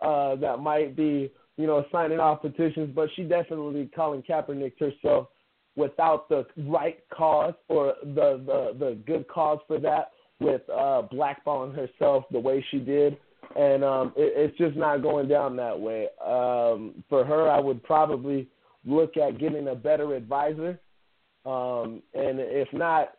uh, 0.00 0.36
that 0.36 0.58
might 0.58 0.96
be, 0.96 1.30
you 1.56 1.66
know, 1.66 1.84
signing 1.92 2.18
off 2.18 2.42
petitions, 2.42 2.90
but 2.94 3.08
she 3.14 3.24
definitely 3.24 3.90
Colin 3.94 4.22
Kaepernick 4.22 4.72
herself 4.78 5.28
without 5.76 6.28
the 6.28 6.46
right 6.56 6.98
cause 7.12 7.54
or 7.68 7.94
the 8.02 8.42
the, 8.46 8.76
the 8.78 8.98
good 9.06 9.28
cause 9.28 9.58
for 9.66 9.78
that 9.78 10.12
with 10.40 10.62
uh, 10.70 11.02
blackballing 11.12 11.74
herself 11.74 12.24
the 12.30 12.38
way 12.38 12.64
she 12.70 12.78
did 12.78 13.18
and 13.56 13.84
um, 13.84 14.12
it, 14.16 14.32
it's 14.36 14.58
just 14.58 14.76
not 14.76 15.02
going 15.02 15.28
down 15.28 15.56
that 15.56 15.78
way. 15.78 16.08
Um, 16.24 17.02
for 17.08 17.24
her, 17.24 17.48
I 17.50 17.60
would 17.60 17.82
probably 17.82 18.48
look 18.84 19.16
at 19.16 19.38
getting 19.38 19.68
a 19.68 19.74
better 19.74 20.14
advisor, 20.14 20.78
um, 21.46 22.02
and 22.14 22.38
if 22.40 22.68
not, 22.72 23.12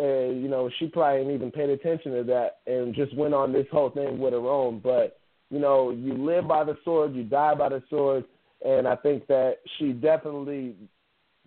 uh, 0.00 0.28
you 0.28 0.48
know, 0.48 0.68
she 0.78 0.88
probably 0.88 1.34
even 1.34 1.50
paid 1.50 1.70
attention 1.70 2.12
to 2.12 2.24
that 2.24 2.58
and 2.66 2.94
just 2.94 3.16
went 3.16 3.34
on 3.34 3.52
this 3.52 3.66
whole 3.70 3.90
thing 3.90 4.18
with 4.18 4.32
her 4.32 4.48
own. 4.48 4.80
But 4.80 5.18
you 5.50 5.60
know, 5.60 5.90
you 5.90 6.14
live 6.14 6.48
by 6.48 6.64
the 6.64 6.76
sword, 6.84 7.14
you 7.14 7.22
die 7.22 7.54
by 7.54 7.68
the 7.68 7.82
sword, 7.88 8.24
and 8.64 8.88
I 8.88 8.96
think 8.96 9.26
that 9.28 9.58
she 9.78 9.92
definitely 9.92 10.74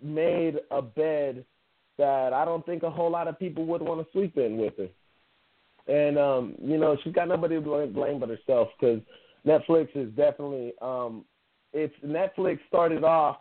made 0.02 0.56
a 0.72 0.82
bed 0.82 1.44
that 1.98 2.32
I 2.32 2.46
don't 2.46 2.66
think 2.66 2.84
a 2.84 2.90
whole 2.90 3.12
lot 3.12 3.28
of 3.28 3.38
people 3.38 3.66
would 3.66 3.82
want 3.82 4.00
to 4.00 4.12
sleep 4.14 4.38
in 4.38 4.58
with 4.58 4.78
her 4.78 4.88
and 5.90 6.18
um, 6.18 6.56
you 6.62 6.78
know 6.78 6.96
she's 7.04 7.14
got 7.14 7.28
nobody 7.28 7.56
to 7.56 7.62
blame 7.62 8.20
but 8.20 8.30
herself 8.30 8.70
because 8.80 9.02
Netflix 9.46 9.90
is 9.96 10.10
definitely 10.16 10.74
um, 10.82 11.26
it's 11.74 11.94
Netflix 12.06 12.60
started 12.68 13.04
off 13.04 13.38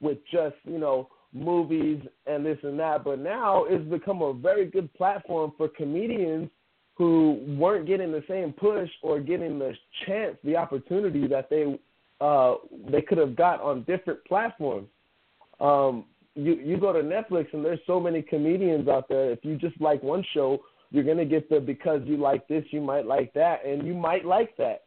with 0.00 0.18
just 0.30 0.56
you 0.64 0.78
know 0.78 1.08
movies 1.32 2.00
and 2.26 2.44
this 2.44 2.58
and 2.62 2.78
that, 2.78 3.04
but 3.04 3.18
now 3.18 3.64
it's 3.64 3.84
become 3.90 4.22
a 4.22 4.32
very 4.32 4.66
good 4.66 4.92
platform 4.94 5.52
for 5.56 5.68
comedians 5.68 6.48
who 6.94 7.44
weren't 7.58 7.86
getting 7.86 8.10
the 8.10 8.24
same 8.28 8.52
push 8.52 8.88
or 9.02 9.20
getting 9.20 9.58
the 9.58 9.74
chance, 10.06 10.36
the 10.44 10.56
opportunity 10.56 11.26
that 11.26 11.50
they 11.50 11.78
uh, 12.20 12.54
they 12.90 13.02
could 13.02 13.18
have 13.18 13.36
got 13.36 13.60
on 13.60 13.82
different 13.84 14.24
platforms. 14.24 14.88
Um, 15.60 16.04
you 16.34 16.54
you 16.54 16.78
go 16.78 16.92
to 16.92 17.00
Netflix 17.00 17.52
and 17.52 17.64
there's 17.64 17.80
so 17.86 18.00
many 18.00 18.22
comedians 18.22 18.88
out 18.88 19.08
there. 19.08 19.30
If 19.30 19.40
you 19.42 19.56
just 19.56 19.78
like 19.80 20.02
one 20.02 20.24
show, 20.32 20.60
you're 20.96 21.04
gonna 21.04 21.26
get 21.26 21.50
the 21.50 21.60
because 21.60 22.00
you 22.06 22.16
like 22.16 22.48
this, 22.48 22.64
you 22.70 22.80
might 22.80 23.04
like 23.04 23.34
that, 23.34 23.66
and 23.66 23.86
you 23.86 23.92
might 23.92 24.24
like 24.24 24.56
that. 24.56 24.84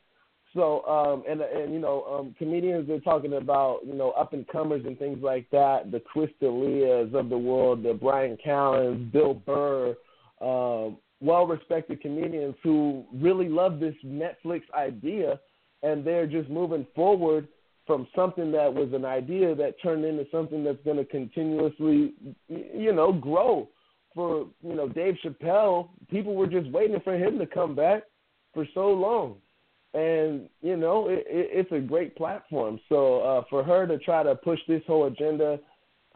So, 0.55 0.83
um, 0.85 1.23
and 1.29 1.41
and 1.41 1.71
you 1.71 1.79
know, 1.79 2.03
um, 2.05 2.35
comedians 2.39 2.89
are 2.89 2.99
talking 3.01 3.33
about 3.33 3.81
you 3.85 3.93
know 3.93 4.09
up 4.11 4.33
and 4.33 4.47
comers 4.47 4.81
and 4.87 4.97
things 4.97 5.19
like 5.21 5.47
that, 5.51 5.91
the 5.91 5.99
Chris 5.99 6.31
D'Elias 6.41 7.13
of 7.13 7.29
the 7.29 7.37
world, 7.37 7.83
the 7.83 7.93
Brian 7.93 8.37
Callens, 8.43 9.11
Bill 9.11 9.35
Burr, 9.35 9.95
um, 10.41 10.97
well-respected 11.21 12.01
comedians 12.01 12.55
who 12.63 13.05
really 13.13 13.47
love 13.47 13.79
this 13.79 13.95
Netflix 14.03 14.61
idea, 14.73 15.39
and 15.83 16.03
they're 16.03 16.25
just 16.25 16.49
moving 16.49 16.87
forward 16.95 17.47
from 17.85 18.07
something 18.15 18.51
that 18.51 18.73
was 18.73 18.91
an 18.93 19.05
idea 19.05 19.53
that 19.53 19.75
turned 19.81 20.05
into 20.05 20.25
something 20.31 20.63
that's 20.63 20.83
going 20.83 20.97
to 20.97 21.05
continuously, 21.05 22.13
you 22.47 22.93
know, 22.93 23.11
grow 23.11 23.67
for 24.19 24.47
you 24.61 24.75
know 24.75 24.89
Dave 24.89 25.15
Chappelle, 25.23 25.87
people 26.11 26.35
were 26.35 26.45
just 26.45 26.69
waiting 26.71 26.99
for 27.05 27.13
him 27.13 27.39
to 27.39 27.45
come 27.45 27.73
back 27.73 28.03
for 28.53 28.67
so 28.73 28.89
long, 28.89 29.35
and 29.93 30.49
you 30.61 30.75
know 30.75 31.07
it, 31.07 31.19
it, 31.25 31.49
it's 31.53 31.71
a 31.71 31.79
great 31.79 32.17
platform. 32.17 32.81
So 32.89 33.21
uh, 33.21 33.43
for 33.49 33.63
her 33.63 33.87
to 33.87 33.97
try 33.99 34.23
to 34.23 34.35
push 34.35 34.59
this 34.67 34.81
whole 34.85 35.05
agenda, 35.05 35.57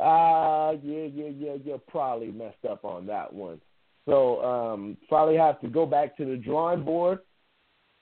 ah, 0.02 0.68
uh, 0.68 0.72
yeah, 0.84 1.06
yeah, 1.06 1.30
yeah, 1.30 1.54
you 1.63 1.82
probably 1.88 2.30
messed 2.30 2.66
up 2.70 2.84
on 2.84 3.06
that 3.06 3.34
one. 3.34 3.62
So 4.06 4.44
um, 4.44 4.98
probably 5.08 5.38
have 5.38 5.62
to 5.62 5.70
go 5.70 5.86
back 5.86 6.18
to 6.18 6.26
the 6.26 6.36
drawing 6.36 6.84
board, 6.84 7.20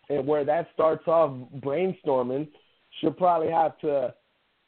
and 0.10 0.26
where 0.26 0.44
that 0.46 0.70
starts 0.74 1.08
off 1.08 1.32
brainstorming, 1.58 2.48
she'll 3.00 3.12
probably 3.12 3.52
have 3.52 3.78
to 3.82 4.16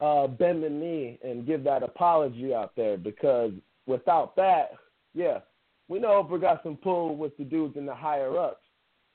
uh, 0.00 0.28
bend 0.28 0.62
the 0.62 0.70
knee 0.70 1.18
and 1.24 1.44
give 1.44 1.64
that 1.64 1.82
apology 1.82 2.54
out 2.54 2.76
there 2.76 2.96
because 2.96 3.50
without 3.86 4.36
that 4.36 4.70
yeah, 5.14 5.38
we 5.88 5.98
know 5.98 6.22
Oprah 6.22 6.40
got 6.40 6.62
some 6.62 6.76
pull 6.76 7.16
with 7.16 7.36
the 7.36 7.44
dudes 7.44 7.76
in 7.76 7.86
the 7.86 7.94
higher 7.94 8.36
ups, 8.38 8.62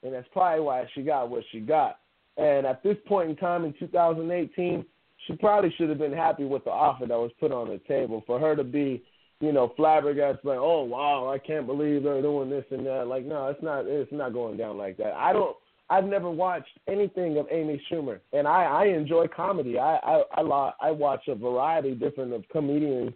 and 0.04 0.14
that's 0.14 0.28
probably 0.32 0.62
why 0.62 0.86
she 0.94 1.02
got 1.02 1.30
what 1.30 1.44
she 1.52 1.60
got. 1.60 2.00
And 2.38 2.66
at 2.66 2.82
this 2.84 2.98
point 3.08 3.30
in 3.30 3.36
time 3.36 3.66
in 3.66 3.74
2018, 3.80 4.86
she 5.28 5.36
probably 5.36 5.74
should 5.78 5.90
have 5.90 5.98
been 5.98 6.14
happy 6.14 6.46
with 6.46 6.64
the 6.64 6.72
offer 6.72 7.06
that 7.06 7.18
was 7.18 7.32
put 7.40 7.52
on 7.52 7.68
the 7.68 7.80
table. 7.88 8.24
For 8.26 8.40
her 8.40 8.56
to 8.56 8.64
be, 8.64 9.04
you 9.42 9.52
know, 9.52 9.74
flabbergasted, 9.76 10.46
like, 10.46 10.58
oh 10.58 10.84
wow, 10.84 11.30
I 11.30 11.38
can't 11.38 11.68
believe 11.68 12.04
they're 12.04 12.22
doing 12.22 12.50
this 12.50 12.66
and 12.72 12.86
that. 12.86 13.08
Like, 13.08 13.26
no, 13.26 13.48
it's 13.48 13.62
not. 13.62 13.86
It's 13.86 14.12
not 14.12 14.34
going 14.34 14.58
down 14.58 14.78
like 14.78 14.98
that. 14.98 15.14
I 15.14 15.34
don't. 15.34 15.56
I've 15.92 16.06
never 16.06 16.30
watched 16.30 16.80
anything 16.88 17.38
of 17.40 17.48
Amy 17.52 17.82
Schumer, 17.92 18.20
and 18.32 18.48
I, 18.48 18.64
I 18.64 18.86
enjoy 18.86 19.28
comedy. 19.28 19.78
I 19.78 19.96
I 19.98 20.24
I, 20.38 20.72
I 20.82 20.92
watch 20.92 21.28
a 21.28 21.36
variety 21.36 21.92
of 21.92 22.00
different 22.00 22.32
of 22.32 22.48
comedians 22.50 23.12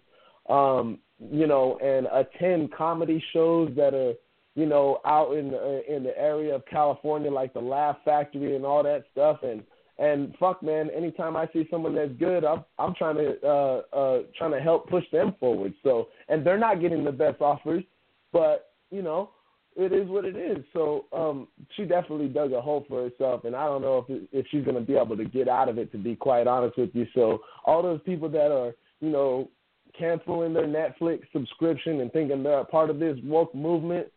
um, 0.49 0.99
you 1.31 1.47
know, 1.47 1.77
and 1.83 2.07
attend 2.11 2.73
comedy 2.73 3.23
shows 3.33 3.71
that 3.75 3.93
are, 3.93 4.13
you 4.55 4.65
know, 4.65 4.99
out 5.05 5.33
in 5.33 5.51
the, 5.51 5.83
in 5.93 6.03
the 6.03 6.17
area 6.17 6.55
of 6.55 6.65
California, 6.65 7.31
like 7.31 7.53
the 7.53 7.59
Laugh 7.59 7.97
Factory 8.05 8.55
and 8.55 8.65
all 8.65 8.83
that 8.83 9.05
stuff. 9.11 9.39
And 9.43 9.63
and 9.99 10.33
fuck, 10.39 10.63
man, 10.63 10.89
anytime 10.89 11.37
I 11.37 11.47
see 11.53 11.67
someone 11.69 11.95
that's 11.95 12.13
good, 12.13 12.43
I'm 12.43 12.63
I'm 12.79 12.95
trying 12.95 13.17
to 13.17 13.35
uh, 13.43 13.81
uh, 13.95 14.19
trying 14.37 14.51
to 14.51 14.59
help 14.59 14.89
push 14.89 15.03
them 15.11 15.35
forward. 15.39 15.73
So, 15.83 16.07
and 16.29 16.45
they're 16.45 16.57
not 16.57 16.81
getting 16.81 17.03
the 17.03 17.11
best 17.11 17.41
offers, 17.41 17.83
but 18.31 18.73
you 18.89 19.03
know, 19.03 19.31
it 19.75 19.93
is 19.93 20.07
what 20.09 20.25
it 20.25 20.35
is. 20.35 20.63
So 20.73 21.05
um, 21.13 21.47
she 21.75 21.83
definitely 21.83 22.27
dug 22.27 22.53
a 22.53 22.61
hole 22.61 22.85
for 22.87 23.03
herself, 23.03 23.45
and 23.45 23.55
I 23.55 23.65
don't 23.65 23.81
know 23.81 24.05
if 24.07 24.23
if 24.31 24.45
she's 24.49 24.63
going 24.63 24.75
to 24.75 24.81
be 24.81 24.95
able 24.95 25.17
to 25.17 25.25
get 25.25 25.47
out 25.47 25.69
of 25.69 25.77
it. 25.77 25.91
To 25.91 25.97
be 25.97 26.15
quite 26.15 26.47
honest 26.47 26.77
with 26.77 26.89
you, 26.93 27.05
so 27.13 27.41
all 27.65 27.83
those 27.83 28.01
people 28.03 28.29
that 28.29 28.51
are 28.51 28.73
you 28.99 29.09
know 29.09 29.49
canceling 29.97 30.53
their 30.53 30.67
Netflix 30.67 31.21
subscription 31.31 32.01
and 32.01 32.11
thinking 32.11 32.43
they're 32.43 32.59
a 32.59 32.65
part 32.65 32.89
of 32.89 32.99
this 32.99 33.17
woke 33.23 33.53
movement, 33.53 34.07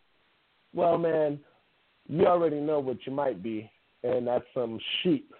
well, 0.74 0.98
man, 0.98 1.38
you 2.08 2.26
already 2.26 2.60
know 2.60 2.78
what 2.78 2.98
you 3.06 3.12
might 3.12 3.42
be, 3.42 3.70
and 4.02 4.26
that's 4.26 4.44
some 4.54 4.78
sheep. 5.02 5.32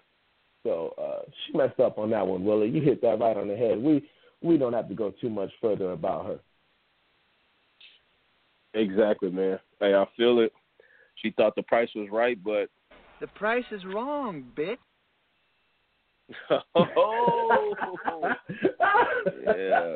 So 0.63 0.93
uh, 0.97 1.29
she 1.45 1.57
messed 1.57 1.79
up 1.79 1.97
on 1.97 2.09
that 2.11 2.25
one, 2.25 2.43
Willie. 2.43 2.69
You 2.69 2.81
hit 2.81 3.01
that 3.01 3.19
right 3.19 3.37
on 3.37 3.47
the 3.47 3.55
head. 3.55 3.81
We 3.81 4.07
we 4.41 4.57
don't 4.57 4.73
have 4.73 4.89
to 4.89 4.95
go 4.95 5.13
too 5.19 5.29
much 5.29 5.51
further 5.61 5.91
about 5.91 6.25
her. 6.25 6.39
Exactly, 8.73 9.29
man. 9.31 9.59
Hey, 9.79 9.95
I 9.95 10.05
feel 10.15 10.39
it. 10.39 10.51
She 11.15 11.31
thought 11.31 11.55
the 11.55 11.63
price 11.63 11.89
was 11.95 12.09
right, 12.11 12.37
but 12.43 12.69
the 13.19 13.27
price 13.27 13.63
is 13.71 13.83
wrong, 13.85 14.43
bitch. 14.55 14.77
oh, 16.75 17.73
yeah. 19.45 19.93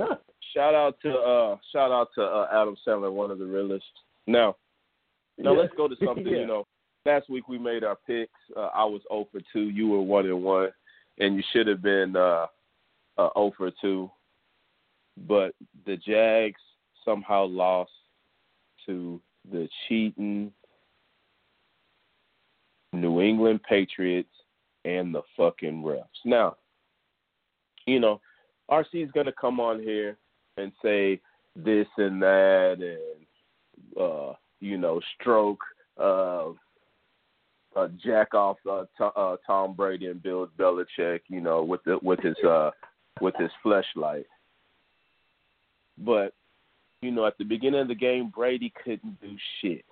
Shout 0.53 0.75
out 0.75 0.97
to 1.03 1.13
uh 1.13 1.57
shout 1.71 1.91
out 1.91 2.09
to 2.15 2.23
uh, 2.23 2.47
Adam 2.51 2.75
Sandler, 2.85 3.11
one 3.11 3.31
of 3.31 3.39
the 3.39 3.45
realest. 3.45 3.85
Now, 4.27 4.55
now 5.37 5.53
yeah. 5.53 5.59
let's 5.59 5.73
go 5.75 5.87
to 5.87 5.95
something. 6.05 6.25
yeah. 6.27 6.39
You 6.39 6.47
know, 6.47 6.67
last 7.05 7.29
week 7.29 7.47
we 7.47 7.57
made 7.57 7.83
our 7.83 7.97
picks. 8.07 8.31
Uh, 8.55 8.69
I 8.73 8.83
was 8.85 9.01
0 9.11 9.27
for 9.31 9.41
2. 9.53 9.69
You 9.69 9.87
were 9.87 10.01
1 10.01 10.25
and 10.25 10.43
1, 10.43 10.69
and 11.19 11.35
you 11.35 11.43
should 11.53 11.67
have 11.67 11.81
been 11.81 12.15
uh, 12.15 12.47
uh 13.17 13.29
0 13.35 13.51
for 13.57 13.71
2. 13.81 14.11
But 15.27 15.53
the 15.85 15.97
Jags 15.97 16.61
somehow 17.05 17.45
lost 17.45 17.91
to 18.85 19.21
the 19.51 19.67
cheating 19.87 20.51
New 22.93 23.21
England 23.21 23.61
Patriots 23.67 24.29
and 24.85 25.13
the 25.13 25.21
fucking 25.37 25.83
refs. 25.83 26.03
Now, 26.25 26.57
you 27.85 27.99
know, 27.99 28.19
RC 28.69 29.05
is 29.05 29.11
going 29.11 29.25
to 29.25 29.33
come 29.33 29.59
on 29.59 29.79
here 29.79 30.17
and 30.61 30.71
say 30.83 31.19
this 31.55 31.87
and 31.97 32.21
that 32.21 32.77
and 32.79 34.01
uh, 34.01 34.33
you 34.59 34.77
know 34.77 35.01
stroke 35.19 35.59
uh, 35.99 36.49
uh, 37.75 37.87
jack 38.03 38.33
off 38.33 38.57
uh, 38.69 38.83
uh, 39.03 39.37
Tom 39.45 39.73
Brady 39.73 40.07
and 40.07 40.21
Bill 40.21 40.47
Belichick, 40.57 41.21
you 41.27 41.41
know, 41.41 41.63
with 41.63 41.83
the 41.85 41.99
with 42.01 42.19
his 42.19 42.35
uh, 42.47 42.71
with 43.21 43.35
his 43.39 43.51
fleshlight. 43.65 44.25
But 45.97 46.33
you 47.01 47.11
know, 47.11 47.25
at 47.25 47.37
the 47.37 47.45
beginning 47.45 47.81
of 47.81 47.87
the 47.87 47.95
game, 47.95 48.31
Brady 48.33 48.73
couldn't 48.83 49.19
do 49.21 49.35
shit. 49.61 49.85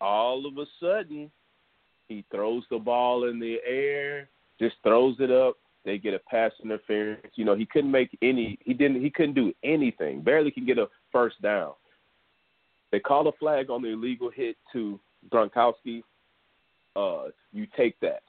All 0.00 0.46
of 0.46 0.58
a 0.58 0.66
sudden, 0.80 1.30
he 2.08 2.24
throws 2.30 2.64
the 2.70 2.78
ball 2.78 3.28
in 3.28 3.38
the 3.38 3.58
air, 3.66 4.28
just 4.58 4.74
throws 4.82 5.16
it 5.20 5.30
up, 5.30 5.56
they 5.84 5.98
get 5.98 6.14
a 6.14 6.18
pass 6.18 6.52
interference. 6.62 7.26
You 7.34 7.44
know, 7.44 7.54
he 7.54 7.66
couldn't 7.66 7.90
make 7.90 8.16
any. 8.22 8.58
He 8.64 8.74
didn't. 8.74 9.00
He 9.02 9.10
couldn't 9.10 9.34
do 9.34 9.52
anything. 9.64 10.20
Barely 10.22 10.50
can 10.50 10.66
get 10.66 10.78
a 10.78 10.86
first 11.10 11.40
down. 11.42 11.72
They 12.90 13.00
call 13.00 13.26
a 13.28 13.32
flag 13.32 13.70
on 13.70 13.82
the 13.82 13.88
illegal 13.88 14.30
hit 14.30 14.56
to 14.72 15.00
Gronkowski. 15.30 16.02
Uh, 16.94 17.28
you 17.52 17.66
take 17.76 17.98
that. 18.00 18.22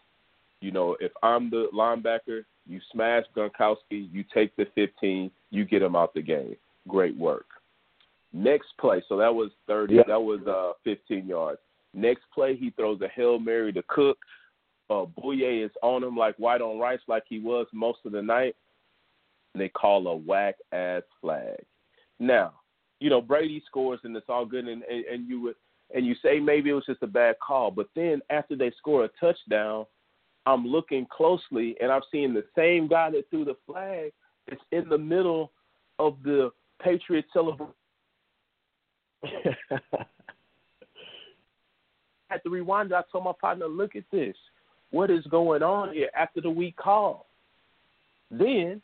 You 0.62 0.72
know, 0.72 0.96
if 1.02 1.12
I'm 1.22 1.50
the 1.50 1.68
linebacker, 1.74 2.46
you 2.66 2.80
smash 2.94 3.26
Gronkowski, 3.36 4.10
you 4.12 4.24
take 4.34 4.56
the 4.56 4.66
15, 4.74 5.30
you 5.50 5.66
get 5.66 5.82
him 5.82 5.98
out 5.98 6.14
the 6.14 6.22
game. 6.22 6.56
Great 6.88 7.18
work. 7.18 7.46
Next 8.32 8.68
play, 8.80 9.04
so 9.10 9.18
that 9.18 9.34
was 9.36 9.52
30, 9.68 9.96
Yeah. 9.96 10.04
that 10.08 10.22
was 10.22 10.40
uh 10.48 10.74
15 10.86 11.28
yards. 11.28 11.60
Next 11.94 12.24
play, 12.34 12.56
he 12.56 12.70
throws 12.72 13.02
a 13.02 13.08
hail 13.10 13.38
mary 13.38 13.74
to 13.74 13.84
Cook. 13.90 14.18
Uh, 14.94 15.06
Bouye 15.06 15.66
is 15.66 15.72
on 15.82 16.04
him 16.04 16.16
like 16.16 16.36
white 16.38 16.62
on 16.62 16.80
rice, 16.80 17.00
like 17.08 17.24
he 17.28 17.40
was 17.40 17.66
most 17.74 18.00
of 18.06 18.12
the 18.12 18.22
night. 18.22 18.56
They 19.56 19.70
call 19.70 20.08
a 20.08 20.16
whack 20.16 20.56
ass 20.72 21.04
flag. 21.22 21.64
Now, 22.20 22.54
you 23.00 23.10
know 23.10 23.22
Brady 23.22 23.64
scores 23.66 24.00
and 24.04 24.16
it's 24.16 24.30
all 24.30 24.46
good, 24.46 24.68
and, 24.68 24.84
and 24.84 25.06
and 25.06 25.28
you 25.28 25.42
would 25.42 25.56
and 25.94 26.06
you 26.06 26.16
say 26.22 26.40
maybe 26.40 26.70
it 26.70 26.74
was 26.74 26.86
just 26.86 27.04
a 27.04 27.08
bad 27.08 27.36
call, 27.46 27.72
but 27.72 27.90
then 27.96 28.22
after 28.30 28.56
they 28.56 28.72
score 28.78 29.06
a 29.06 29.10
touchdown, 29.20 29.86
I'm 30.46 30.66
looking 30.66 31.08
closely 31.12 31.76
and 31.82 31.92
I'm 31.92 32.02
seeing 32.12 32.34
the 32.34 32.46
same 32.56 32.88
guy 32.88 33.12
that 33.12 33.30
threw 33.30 33.46
the 33.46 33.58
flag. 33.66 34.12
It's 34.48 34.62
in 34.72 34.90
the 34.90 34.98
middle 34.98 35.52
of 36.00 36.18
the 36.24 36.52
Patriots 36.82 37.30
celebration. 37.32 37.74
I 39.24 40.06
had 42.28 42.44
to 42.44 42.50
rewind. 42.50 42.94
I 42.94 43.04
told 43.12 43.24
my 43.24 43.32
partner, 43.40 43.68
look 43.68 43.96
at 43.96 44.04
this. 44.12 44.36
What 44.94 45.10
is 45.10 45.26
going 45.26 45.64
on 45.64 45.92
here 45.92 46.12
after 46.16 46.40
the 46.40 46.52
week 46.52 46.78
call? 46.78 47.26
Then, 48.30 48.80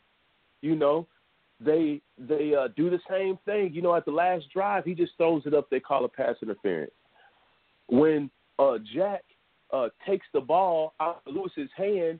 you 0.60 0.74
know, 0.74 1.06
they 1.64 2.00
they 2.18 2.52
uh, 2.52 2.66
do 2.76 2.90
the 2.90 2.98
same 3.08 3.38
thing. 3.44 3.72
You 3.72 3.80
know, 3.80 3.94
at 3.94 4.04
the 4.06 4.10
last 4.10 4.46
drive, 4.52 4.84
he 4.84 4.92
just 4.92 5.12
throws 5.16 5.42
it 5.46 5.54
up. 5.54 5.70
They 5.70 5.78
call 5.78 6.04
a 6.04 6.08
pass 6.08 6.34
interference. 6.42 6.90
When 7.88 8.28
uh, 8.58 8.78
Jack 8.92 9.22
uh, 9.72 9.90
takes 10.04 10.26
the 10.34 10.40
ball 10.40 10.94
out 10.98 11.22
of 11.24 11.32
Lewis's 11.32 11.70
hand, 11.76 12.18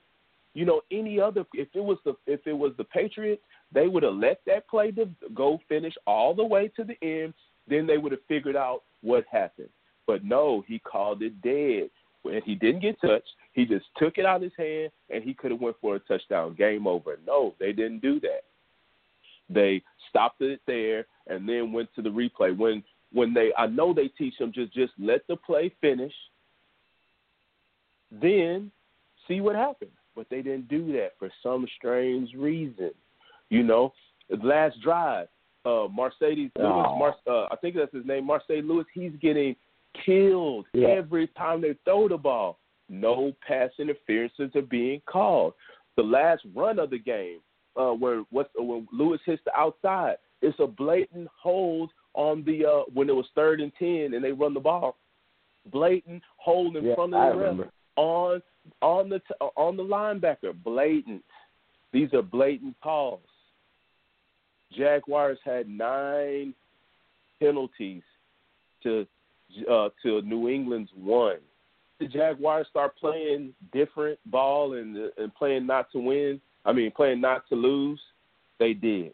you 0.55 0.64
know, 0.64 0.83
any 0.92 1.18
other 1.18 1.44
if 1.53 1.66
it 1.74 1.83
was 1.83 1.98
the 2.05 2.14
if 2.29 2.46
it 2.46 2.53
was 2.53 2.70
the 2.79 2.85
Patriots, 2.85 3.42
they 3.74 3.88
would 3.88 4.05
have 4.05 4.14
let 4.14 4.40
that 4.46 4.68
play 4.68 4.92
to 4.92 5.09
go 5.35 5.59
finish 5.68 5.94
all 6.07 6.33
the 6.33 6.44
way 6.44 6.70
to 6.76 6.85
the 6.85 6.96
end. 7.03 7.35
Then 7.66 7.88
they 7.88 7.98
would 7.98 8.12
have 8.12 8.22
figured 8.29 8.55
out 8.55 8.83
what 9.00 9.24
happened. 9.29 9.70
But 10.07 10.22
no, 10.22 10.62
he 10.68 10.79
called 10.79 11.22
it 11.22 11.42
dead. 11.42 11.90
When 12.22 12.40
he 12.44 12.55
didn't 12.55 12.83
get 12.83 13.00
touched, 13.00 13.31
he 13.53 13.65
just 13.67 13.87
took 13.97 14.19
it 14.19 14.25
out 14.27 14.37
of 14.37 14.43
his 14.43 14.53
hand 14.57 14.91
and 15.09 15.25
he 15.25 15.35
could 15.35 15.51
have 15.51 15.61
went 15.61 15.77
for 15.81 15.97
a 15.97 16.01
touchdown. 16.01 16.55
Game 16.57 16.87
over. 16.87 17.19
No, 17.27 17.55
they 17.59 17.73
didn't 17.73 18.01
do 18.01 18.21
that. 18.21 18.43
They 19.49 19.83
stopped 20.09 20.41
it 20.41 20.61
there 20.67 21.07
and 21.27 21.49
then 21.49 21.73
went 21.73 21.89
to 21.97 22.03
the 22.03 22.09
replay. 22.11 22.57
When 22.57 22.83
when 23.13 23.35
they 23.35 23.53
I 23.59 23.67
know 23.67 23.93
they 23.93 24.09
teach 24.09 24.39
them 24.39 24.53
just 24.55 24.73
just 24.73 24.93
let 24.99 25.27
the 25.27 25.37
play 25.37 25.73
finish, 25.81 26.13
then 28.11 28.71
see 29.27 29.41
what 29.41 29.57
happens. 29.57 29.91
But 30.15 30.27
they 30.31 30.43
didn't 30.43 30.69
do 30.69 30.93
that 30.93 31.11
for 31.19 31.31
some 31.43 31.67
strange 31.77 32.35
reason. 32.35 32.91
You 33.49 33.63
know, 33.63 33.93
last 34.43 34.81
drive, 34.83 35.29
uh, 35.65 35.89
Marcedes 35.89 36.51
Lewis. 36.57 36.87
Mar- 36.99 37.17
uh, 37.27 37.47
I 37.51 37.57
think 37.61 37.77
that's 37.77 37.95
his 37.95 38.07
name, 38.07 38.27
Marseille 38.27 38.63
Lewis. 38.63 38.87
He's 38.93 39.13
getting 39.21 39.57
killed 40.05 40.67
Yeah. 40.73 40.89
every 40.89 41.29
time 41.29 41.61
they 41.61 41.75
throw 41.85 42.09
the 42.09 42.17
ball. 42.17 42.59
No 42.90 43.33
pass 43.46 43.70
interferences 43.79 44.50
are 44.57 44.62
being 44.62 45.00
called. 45.07 45.55
The 45.96 46.03
last 46.03 46.42
run 46.55 46.81
of 46.81 46.90
the 46.90 46.98
game, 46.98 47.38
uh, 47.76 47.92
where 47.92 48.24
what's 48.31 48.50
when 48.57 48.88
Lewis 48.92 49.20
hits 49.24 49.42
the 49.44 49.57
outside, 49.57 50.16
it's 50.42 50.59
a 50.59 50.66
blatant 50.66 51.29
hold 51.40 51.90
on 52.14 52.42
the 52.44 52.66
uh, 52.66 52.83
when 52.92 53.09
it 53.09 53.14
was 53.14 53.26
third 53.35 53.61
and 53.61 53.72
ten 53.79 54.14
and 54.14 54.24
they 54.24 54.33
run 54.33 54.55
the 54.55 54.61
ball. 54.61 54.96
Blatant 55.70 56.22
hold 56.37 56.76
in 56.76 56.85
Yeah, 56.85 56.94
front 56.96 57.14
of 57.14 57.38
the 57.38 57.38
ref 57.38 57.68
on 57.96 58.42
on 58.83 59.09
the 59.09 59.20
t- 59.20 59.35
on 59.57 59.76
the 59.76 59.85
linebacker. 59.85 60.53
Blatant. 60.64 61.22
These 61.92 62.12
are 62.12 62.22
blatant 62.22 62.76
calls. 62.83 63.20
Jaguars 64.76 65.38
had 65.44 65.68
nine 65.68 66.55
penalties 67.40 68.03
to 68.83 69.07
uh, 69.70 69.90
to 70.03 70.22
New 70.22 70.48
England's 70.48 70.90
one. 70.96 71.38
The 72.01 72.09
Jaguars 72.09 72.67
start 72.71 72.97
playing 72.97 73.53
different 73.73 74.19
ball 74.27 74.75
and 74.75 74.97
and 75.19 75.35
playing 75.35 75.67
not 75.67 75.93
to 75.93 75.99
win. 75.99 76.41
I 76.65 76.73
mean, 76.73 76.91
playing 76.91 77.21
not 77.21 77.47
to 77.51 77.55
lose. 77.55 78.01
They 78.59 78.73
did. 78.73 79.13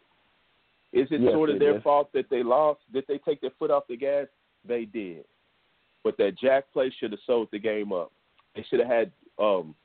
Is 0.93 1.07
it 1.11 1.21
Yes, 1.21 1.33
sort 1.33 1.49
of 1.49 1.59
their 1.59 1.73
did. 1.73 1.83
fault 1.83 2.11
that 2.13 2.29
they 2.29 2.43
lost? 2.43 2.79
Did 2.93 3.03
they 3.07 3.17
take 3.17 3.41
their 3.41 3.51
foot 3.59 3.71
off 3.71 3.87
the 3.87 3.97
gas? 3.97 4.27
They 4.65 4.85
did. 4.85 5.25
But 6.03 6.17
that 6.17 6.39
Jack 6.39 6.71
play 6.71 6.89
should 6.97 7.11
have 7.11 7.19
sold 7.25 7.49
the 7.51 7.59
game 7.59 7.91
up. 7.91 8.11
They 8.55 8.63
should 8.69 8.79
have 8.79 8.87
had 8.89 9.11
um, 9.37 9.75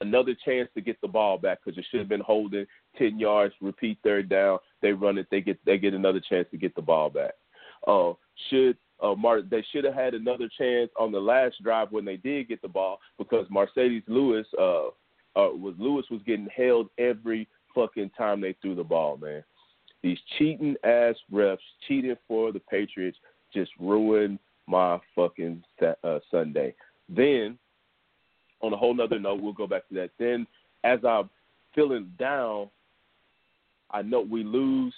another 0.00 0.34
chance 0.44 0.68
to 0.74 0.80
get 0.80 1.00
the 1.00 1.08
ball 1.08 1.38
back 1.38 1.60
because 1.64 1.78
it 1.78 1.86
should 1.90 2.00
have 2.00 2.08
been 2.08 2.20
holding 2.20 2.66
ten 2.98 3.18
yards. 3.20 3.54
Repeat 3.60 3.98
third 4.02 4.28
down. 4.28 4.58
They 4.80 4.92
run 4.92 5.16
it. 5.16 5.28
They 5.30 5.40
get 5.40 5.64
they 5.64 5.78
get 5.78 5.94
another 5.94 6.20
chance 6.20 6.48
to 6.50 6.56
get 6.56 6.74
the 6.74 6.82
ball 6.82 7.08
back. 7.08 7.34
Uh, 7.86 8.14
should 8.50 8.76
uh, 9.02 9.14
Mar- 9.14 9.42
they 9.42 9.64
should 9.72 9.84
have 9.84 9.94
had 9.94 10.14
another 10.14 10.48
chance 10.56 10.90
on 10.98 11.12
the 11.12 11.20
last 11.20 11.62
drive 11.62 11.90
when 11.90 12.04
they 12.04 12.16
did 12.16 12.48
get 12.48 12.62
the 12.62 12.68
ball 12.68 13.00
because 13.18 13.46
Marcedes 13.48 14.04
Lewis 14.06 14.46
uh, 14.58 14.86
uh, 15.34 15.50
was 15.50 15.74
Lewis 15.78 16.06
was 16.10 16.20
getting 16.26 16.48
held 16.54 16.88
every 16.98 17.48
fucking 17.74 18.10
time 18.16 18.40
they 18.40 18.54
threw 18.60 18.74
the 18.74 18.84
ball, 18.84 19.16
man. 19.16 19.42
These 20.02 20.18
cheating 20.38 20.76
ass 20.84 21.14
refs 21.32 21.58
cheating 21.86 22.16
for 22.28 22.52
the 22.52 22.60
Patriots 22.60 23.18
just 23.54 23.70
ruined 23.78 24.38
my 24.66 24.98
fucking 25.14 25.62
uh, 25.82 26.18
Sunday. 26.30 26.74
Then, 27.08 27.58
on 28.60 28.72
a 28.72 28.76
whole 28.76 28.94
nother 28.94 29.18
note, 29.18 29.40
we'll 29.40 29.52
go 29.52 29.66
back 29.66 29.88
to 29.88 29.94
that. 29.94 30.10
Then, 30.18 30.46
as 30.84 31.00
I'm 31.04 31.28
feeling 31.74 32.12
down, 32.18 32.68
I 33.90 34.02
know 34.02 34.20
we 34.20 34.44
lose. 34.44 34.94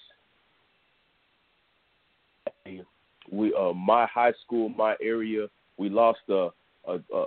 We 3.31 3.55
uh, 3.55 3.73
my 3.73 4.07
high 4.07 4.33
school, 4.45 4.69
my 4.71 4.97
area, 5.03 5.47
we 5.77 5.89
lost 5.89 6.21
a 6.29 6.49
a 6.87 6.99
a, 7.15 7.27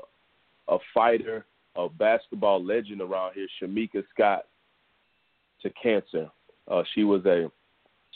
a 0.69 0.77
fighter, 0.93 1.45
a 1.75 1.89
basketball 1.89 2.63
legend 2.63 3.01
around 3.01 3.33
here, 3.33 3.47
Shamika 3.61 4.03
Scott, 4.13 4.45
to 5.61 5.69
cancer. 5.81 6.29
Uh, 6.69 6.83
she 6.93 7.03
was 7.03 7.25
a 7.25 7.49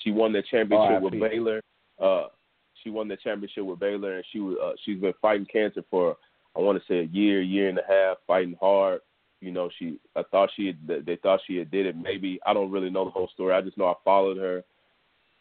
she 0.04 0.12
won 0.12 0.34
the 0.34 0.44
championship 0.50 1.02
with. 1.02 1.14
Baylor. 1.20 1.62
Uh, 2.00 2.28
she 2.84 2.90
won 2.90 3.08
the 3.08 3.18
championship 3.18 3.64
with 3.64 3.80
Baylor, 3.80 4.16
and 4.16 4.26
she 4.32 4.40
was 4.40 4.58
uh, 4.64 4.72
she's 4.84 5.00
been 5.00 5.14
fighting 5.22 5.46
cancer 5.52 5.84
for 5.90 6.18
I 6.56 6.60
want 6.60 6.82
to 6.82 6.88
say 6.88 7.00
a 7.00 7.16
year, 7.16 7.42
year 7.42 7.70
and 7.70 7.78
a 7.78 7.84
half, 7.88 8.18
fighting 8.28 8.58
hard. 8.60 9.02
You 9.40 9.52
know, 9.52 9.70
she 9.80 10.00
I 10.16 10.24
thought 10.30 10.50
she 10.56 10.68
had, 10.68 11.06
they 11.06 11.16
thought 11.18 11.40
she 11.48 11.58
had 11.58 11.72
did 11.72 11.86
it. 11.86 11.96
Maybe 11.96 12.40
I 12.46 12.54
don't 12.54 12.72
really 12.72 12.90
know 12.90 13.06
the 13.06 13.12
whole 13.12 13.30
story. 13.34 13.54
I 13.54 13.62
just 13.62 13.78
know 13.78 13.88
I 13.88 13.94
followed 14.04 14.38
her. 14.38 14.64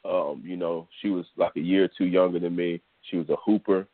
Um, 0.05 0.43
you 0.45 0.57
know, 0.57 0.89
she 1.01 1.11
was 1.11 1.27
like 1.37 1.53
a 1.57 1.61
year 1.61 1.85
or 1.85 1.91
two 1.97 2.07
younger 2.07 2.39
than 2.39 2.57
me. 2.57 2.81
She 3.11 3.17
was 3.17 3.29
a 3.29 3.37
hooper. 3.37 3.87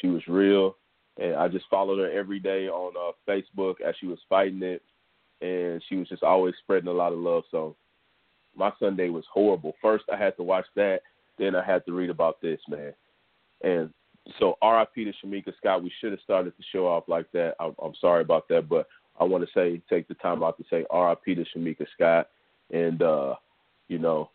She 0.00 0.08
was 0.08 0.26
real, 0.26 0.76
and 1.18 1.36
I 1.36 1.48
just 1.48 1.66
followed 1.70 1.98
her 1.98 2.10
every 2.10 2.40
day 2.40 2.68
on 2.68 2.94
uh, 2.96 3.12
Facebook 3.30 3.80
as 3.80 3.94
she 4.00 4.06
was 4.06 4.18
fighting 4.28 4.62
it, 4.62 4.82
and 5.40 5.82
she 5.88 5.96
was 5.96 6.08
just 6.08 6.22
always 6.22 6.54
spreading 6.62 6.88
a 6.88 6.92
lot 6.92 7.12
of 7.12 7.18
love. 7.18 7.44
So 7.50 7.76
my 8.56 8.72
Sunday 8.78 9.10
was 9.10 9.24
horrible. 9.32 9.74
First, 9.82 10.04
I 10.12 10.16
had 10.16 10.36
to 10.36 10.42
watch 10.42 10.66
that. 10.76 11.00
Then 11.38 11.54
I 11.54 11.64
had 11.64 11.84
to 11.86 11.92
read 11.92 12.10
about 12.10 12.40
this 12.40 12.60
man, 12.68 12.92
and 13.62 13.90
so 14.38 14.56
R.I.P. 14.62 15.04
to 15.04 15.12
Shamika 15.24 15.52
Scott. 15.56 15.82
We 15.82 15.92
should 16.00 16.12
have 16.12 16.20
started 16.20 16.52
the 16.56 16.64
show 16.72 16.86
off 16.86 17.04
like 17.08 17.30
that. 17.32 17.54
I'm, 17.60 17.74
I'm 17.82 17.94
sorry 18.00 18.22
about 18.22 18.48
that, 18.48 18.68
but 18.68 18.86
I 19.18 19.24
want 19.24 19.44
to 19.44 19.50
say 19.52 19.80
take 19.90 20.08
the 20.08 20.14
time 20.14 20.42
out 20.42 20.56
to 20.58 20.64
say 20.70 20.84
R.I.P. 20.90 21.34
to 21.34 21.44
Shamika 21.56 21.86
Scott, 21.94 22.28
and 22.70 23.02
uh, 23.02 23.34
you 23.88 23.98
know, 23.98 24.30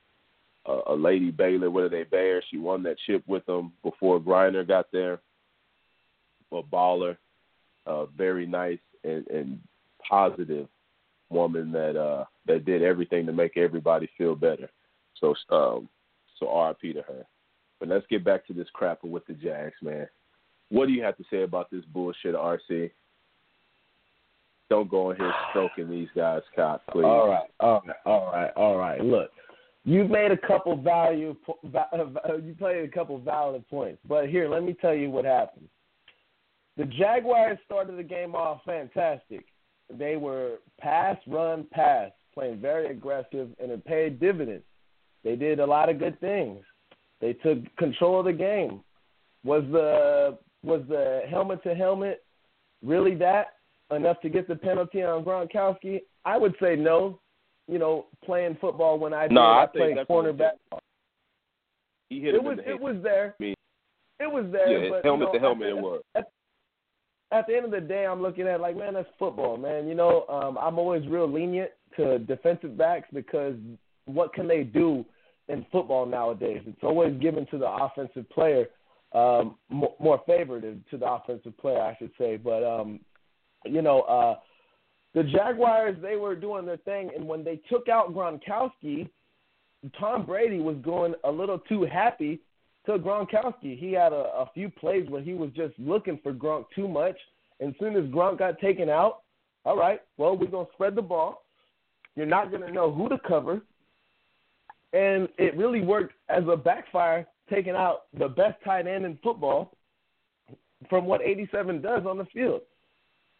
a, 0.67 0.93
a 0.93 0.95
lady 0.95 1.32
Baylor, 1.32 1.69
what 1.69 1.84
are 1.84 1.89
they 1.89 2.03
bear? 2.03 2.43
She 2.49 2.58
won 2.58 2.84
that 2.84 2.97
chip 3.06 3.23
with 3.27 3.45
them 3.45 3.71
before 3.84 4.19
Griner 4.19 4.67
got 4.67 4.91
there. 4.91 5.19
A 6.51 6.62
baller, 6.63 7.17
uh, 7.86 8.06
very 8.06 8.45
nice 8.45 8.80
and, 9.03 9.27
and 9.27 9.60
positive 10.08 10.67
woman 11.30 11.71
that 11.73 11.99
uh, 11.99 12.23
that 12.45 12.65
did 12.65 12.82
everything 12.82 13.25
to 13.25 13.34
make 13.34 13.58
everybody 13.58 14.10
feel 14.17 14.35
better. 14.35 14.69
So 15.19 15.35
um, 15.50 15.89
so 16.39 16.50
R.I.P. 16.50 16.94
to 16.94 17.02
her. 17.02 17.25
But 17.79 17.89
let's 17.89 18.06
get 18.10 18.23
back 18.23 18.48
to 18.48 18.54
this 18.54 18.67
crap 18.73 19.04
with 19.04 19.25
the 19.27 19.33
Jags, 19.33 19.75
man. 19.81 20.08
What 20.69 20.87
do 20.87 20.94
you 20.94 21.04
have 21.04 21.17
to 21.17 21.23
say 21.29 21.44
about 21.44 21.69
this 21.69 21.83
bullshit, 21.94 22.35
RC? 22.35 22.91
Don't 24.69 24.89
go 24.89 25.12
in 25.12 25.17
here 25.17 25.33
stroking 25.50 25.89
these 25.89 26.10
guys' 26.15 26.41
cock, 26.56 26.81
please. 26.91 27.06
All 27.06 27.29
right, 27.29 27.50
all 27.60 27.81
right, 27.85 27.96
all 28.06 28.31
right, 28.31 28.52
all 28.56 28.77
right. 28.77 29.02
Look, 29.04 29.31
you've 29.88 30.10
made 30.10 30.31
a 30.31 30.38
couple 30.38 30.75
value, 30.75 31.35
va- 31.63 31.88
uh, 31.94 32.38
you 32.38 32.54
played 32.54 32.83
a 32.83 32.92
couple 32.92 33.17
valid 33.19 33.67
points, 33.69 34.00
but 34.08 34.29
here, 34.29 34.48
let 34.50 34.63
me 34.63 34.75
tell 34.79 34.94
you 34.94 35.10
what 35.10 35.25
happened. 35.25 35.67
The 36.77 36.85
Jaguars 36.85 37.58
started 37.65 37.98
the 37.98 38.04
game 38.04 38.35
off 38.35 38.62
fantastic. 38.65 39.46
They 39.92 40.15
were 40.15 40.58
pass, 40.79 41.17
run, 41.25 41.65
pass, 41.71 42.12
playing 42.33 42.60
very 42.60 42.92
aggressive, 42.92 43.50
and 43.60 43.71
it 43.71 43.83
paid 43.85 44.19
dividends. 44.19 44.65
They 45.23 45.35
did 45.35 45.60
a 45.60 45.65
lot 45.65 45.90
of 45.90 45.98
good 45.98 46.19
things. 46.19 46.63
They 47.19 47.33
took 47.33 47.60
control 47.77 48.19
of 48.19 48.25
the 48.25 48.33
game. 48.33 48.81
Was 49.44 49.63
the 49.71 50.38
was 50.63 50.81
the 50.90 51.21
helmet 51.29 51.63
to 51.63 51.73
helmet 51.73 52.23
really 52.83 53.15
that? 53.15 53.54
enough 53.92 54.19
to 54.21 54.29
get 54.29 54.48
the 54.48 54.56
penalty 54.56 55.04
on 55.04 55.23
Gronkowski? 55.23 56.02
I 56.25 56.38
would 56.38 56.56
say 56.62 56.75
no. 56.75 57.19
You 57.67 57.79
know, 57.79 58.05
playing 58.23 58.57
football 58.61 58.97
when 58.97 59.13
I 59.13 59.23
did, 59.27 59.33
No, 59.33 59.41
I 59.41 59.63
I 59.63 59.65
played 59.67 59.97
cornerback. 60.09 60.51
He 62.09 62.21
hit 62.21 62.35
It 62.35 62.43
was 62.43 62.59
it 62.65 62.79
was 62.79 62.95
there. 63.03 63.35
I 63.39 63.43
mean, 63.43 63.55
It 64.19 64.31
was 64.31 64.45
there. 64.51 64.83
yeah, 64.85 64.89
but, 64.89 65.03
helmet 65.05 65.19
you 65.19 65.25
know, 65.27 65.33
to 65.33 65.39
helmet, 65.39 65.67
at 65.67 65.73
it 65.73 65.75
the- 65.75 65.81
was. 65.81 66.01
At, 66.15 66.31
at 67.33 67.45
the 67.47 67.55
end 67.57 67.65
of 67.65 67.71
the 67.71 67.81
day, 67.81 68.05
I'm 68.05 68.21
looking 68.21 68.47
at 68.47 68.61
like, 68.61 68.77
man, 68.77 68.93
that's 68.93 69.09
football, 69.19 69.57
man. 69.57 69.85
You 69.87 69.95
know, 69.95 70.25
um, 70.29 70.57
I'm 70.57 70.79
always 70.79 71.05
real 71.09 71.29
lenient 71.29 71.71
to 71.97 72.19
defensive 72.19 72.77
backs 72.77 73.09
because 73.13 73.55
what 74.05 74.33
can 74.33 74.47
they 74.47 74.63
do 74.63 75.03
in 75.49 75.65
football 75.69 76.05
nowadays? 76.05 76.61
It's 76.65 76.83
always 76.83 77.19
given 77.19 77.45
to 77.47 77.57
the 77.57 77.69
offensive 77.69 78.29
player, 78.29 78.67
um, 79.13 79.55
more, 79.69 79.93
more 79.99 80.21
favored 80.25 80.61
to 80.89 80.97
the 80.97 81.05
offensive 81.05 81.57
player, 81.57 81.81
I 81.81 81.97
should 81.97 82.11
say. 82.17 82.37
But 82.37 82.63
um, 82.63 83.01
you 83.65 83.81
know, 83.81 84.01
uh, 84.03 84.35
the 85.17 85.23
Jaguars 85.23 85.97
they 85.99 86.15
were 86.15 86.35
doing 86.35 86.63
their 86.67 86.77
thing, 86.77 87.09
and 87.15 87.27
when 87.27 87.43
they 87.43 87.59
took 87.71 87.89
out 87.89 88.13
Gronkowski, 88.13 89.09
Tom 89.99 90.27
Brady 90.27 90.59
was 90.59 90.75
going 90.85 91.15
a 91.23 91.31
little 91.31 91.57
too 91.57 91.85
happy 91.91 92.39
to 92.85 92.99
Gronkowski. 92.99 93.79
He 93.79 93.93
had 93.93 94.13
a, 94.13 94.29
a 94.35 94.49
few 94.53 94.69
plays 94.69 95.09
where 95.09 95.23
he 95.23 95.33
was 95.33 95.49
just 95.55 95.73
looking 95.79 96.19
for 96.21 96.33
Gronk 96.33 96.65
too 96.75 96.87
much. 96.87 97.17
And 97.59 97.69
as 97.69 97.79
soon 97.79 97.95
as 97.95 98.03
Gronk 98.11 98.37
got 98.37 98.59
taken 98.59 98.89
out, 98.89 99.23
all 99.65 99.75
right, 99.75 100.01
well, 100.17 100.37
we're 100.37 100.51
going 100.51 100.67
to 100.67 100.73
spread 100.73 100.93
the 100.93 101.01
ball. 101.01 101.41
You're 102.15 102.27
not 102.27 102.51
going 102.51 102.61
to 102.61 102.71
know 102.71 102.91
who 102.91 103.09
to 103.09 103.17
cover. 103.27 103.63
And 104.93 105.27
it 105.39 105.57
really 105.57 105.81
worked 105.81 106.13
as 106.29 106.43
a 106.47 106.55
backfire, 106.55 107.25
taking 107.49 107.73
out 107.73 108.03
the 108.19 108.27
best 108.27 108.63
tight 108.63 108.85
end 108.85 109.03
in 109.03 109.17
football 109.23 109.75
from 110.89 111.05
what 111.05 111.23
87 111.23 111.81
does 111.81 112.05
on 112.05 112.19
the 112.19 112.25
field. 112.25 112.61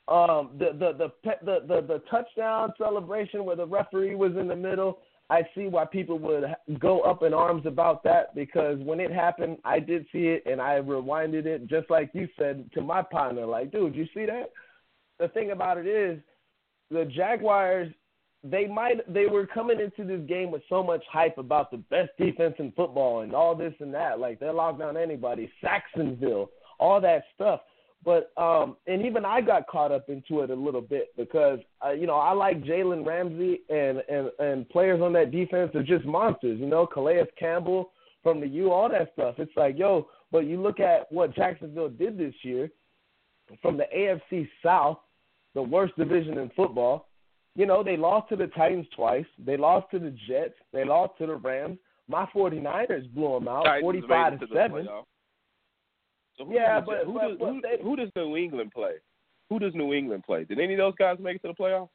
Um, 0.08 0.51
the, 0.58 0.72
the, 0.72 0.93
the, 0.97 1.12
the, 1.43 1.60
the, 1.68 1.82
the 1.82 2.01
touchdown 2.10 2.72
celebration 2.78 3.43
where 3.43 3.58
the 3.58 3.66
referee 3.66 4.16
was 4.16 4.32
in 4.39 4.47
the 4.47 4.55
middle, 4.55 4.99
I 5.30 5.41
see 5.53 5.68
why 5.68 5.84
people 5.84 6.18
would 6.20 6.45
go 6.80 7.01
up 7.01 7.24
in 7.24 7.34
arms 7.34 7.66
about 7.66 8.03
that 8.05 8.34
because 8.34 8.78
when 8.80 9.01
it 9.01 9.12
happened, 9.12 9.58
I 9.66 9.80
did 9.80 10.05
see 10.14 10.28
it 10.28 10.43
and 10.45 10.62
I 10.62 10.80
rewinded 10.80 11.45
it 11.45 11.68
just 11.68 11.89
like 11.89 12.12
you 12.14 12.30
said 12.39 12.70
to 12.74 12.82
my 12.82 13.01
partner. 13.01 13.45
Like, 13.45 13.72
dude, 13.72 13.95
you 13.95 14.05
see 14.14 14.26
that? 14.26 14.51
The 15.20 15.28
thing 15.30 15.51
about 15.51 15.78
it 15.78 15.88
is, 15.88 16.20
the 16.89 17.03
Jaguars, 17.03 17.91
they 18.43 18.68
might 18.68 19.12
they 19.14 19.26
were 19.26 19.45
coming 19.45 19.80
into 19.80 20.08
this 20.08 20.26
game 20.28 20.51
with 20.51 20.62
so 20.70 20.82
much 20.82 21.03
hype 21.12 21.38
about 21.38 21.72
the 21.72 21.78
best 21.78 22.12
defense 22.18 22.55
in 22.60 22.72
football 22.74 23.22
and 23.22 23.34
all 23.34 23.55
this 23.55 23.74
and 23.80 23.93
that. 23.93 24.20
Like 24.20 24.39
they 24.39 24.49
locked 24.49 24.80
down 24.80 24.95
anybody, 24.95 25.51
Sacksonville, 25.62 26.51
all 26.80 27.01
that 27.01 27.24
stuff. 27.36 27.62
But 28.04 28.32
um, 28.38 28.78
and 28.88 29.06
even 29.06 29.26
I 29.26 29.41
got 29.41 29.68
caught 29.68 29.91
up 29.91 30.10
into 30.10 30.41
it 30.41 30.50
a 30.50 30.56
little 30.56 30.82
bit 30.82 31.10
because 31.18 31.60
uh, 31.86 31.91
you 31.91 32.08
know 32.08 32.16
I 32.16 32.32
like 32.32 32.64
Jalen 32.64 33.06
Ramsey 33.06 33.62
and 33.70 34.02
and 34.10 34.32
and 34.39 34.70
players 34.70 35.02
on 35.02 35.14
that 35.14 35.32
defense 35.32 35.72
are 35.76 35.84
just 35.84 36.06
monsters. 36.06 36.60
You 36.60 36.68
know, 36.68 36.88
Calais 36.88 37.26
Campbell 37.38 37.91
from 38.24 38.39
the 38.39 38.48
U, 38.48 38.72
all 38.72 38.89
that 38.89 39.12
stuff. 39.14 39.36
It's 39.39 39.52
like 39.58 39.78
yo, 39.78 40.08
but 40.32 40.45
you 40.45 40.62
look 40.62 40.80
at 40.80 41.12
what 41.12 41.36
Jacksonville 41.36 41.89
did 41.89 42.18
this 42.18 42.34
year 42.43 42.70
from 43.62 43.78
the 43.78 43.86
AFC 43.95 44.48
South, 44.64 45.00
the 45.54 45.62
worst 45.62 45.95
division 45.98 46.38
in 46.38 46.50
football. 46.56 47.08
You 47.56 47.66
know, 47.66 47.84
they 47.84 47.98
lost 47.98 48.30
to 48.30 48.36
the 48.36 48.48
Titans 48.48 48.86
twice. 48.95 49.26
They 49.43 49.58
lost 49.58 49.88
to 49.91 50.00
the 50.00 50.16
Jets. 50.28 50.54
They 50.72 50.86
lost 50.86 51.18
to 51.18 51.26
the 51.26 51.36
Rams. 51.36 51.80
My 52.08 52.26
49ers 52.34 53.12
blew 53.14 53.34
them 53.34 53.48
out, 53.48 53.64
Titans 53.64 53.82
45 53.82 54.08
to 54.08 54.36
it 54.36 54.39
to 54.39 54.45
the 54.45 54.56
7. 54.56 54.86
playoff. 54.86 55.04
So 56.38 56.46
who 56.46 56.54
Yeah, 56.54 56.80
does, 56.80 56.86
but- 56.88 57.06
who, 57.06 57.14
but- 57.14 57.22
does, 57.28 57.38
but 57.40 57.50
who, 57.54 57.62
they- 57.62 57.84
who 57.84 57.96
does 57.96 58.10
New 58.16 58.38
England 58.38 58.72
play? 58.74 58.94
Who 59.50 59.60
does 59.60 59.74
New 59.76 59.94
England 59.94 60.24
play? 60.26 60.44
Did 60.44 60.60
any 60.60 60.74
of 60.74 60.78
those 60.80 60.96
guys 60.96 61.18
make 61.20 61.38
it 61.38 61.42
to 61.44 61.48
the 61.50 61.54
playoffs? 61.54 61.90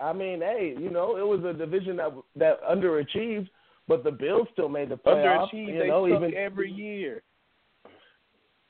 I 0.00 0.12
mean, 0.12 0.40
hey, 0.40 0.76
you 0.78 0.90
know, 0.90 1.16
it 1.16 1.26
was 1.26 1.42
a 1.44 1.52
division 1.52 1.96
that 1.96 2.12
that 2.36 2.62
underachieved, 2.62 3.48
but 3.88 4.04
the 4.04 4.12
Bills 4.12 4.46
still 4.52 4.68
made 4.68 4.90
the 4.90 4.96
playoffs. 4.96 5.50
Underachieved. 5.50 5.72
You 5.74 5.78
they 5.80 5.88
know, 5.88 6.06
even 6.06 6.34
every 6.34 6.70
year. 6.70 7.22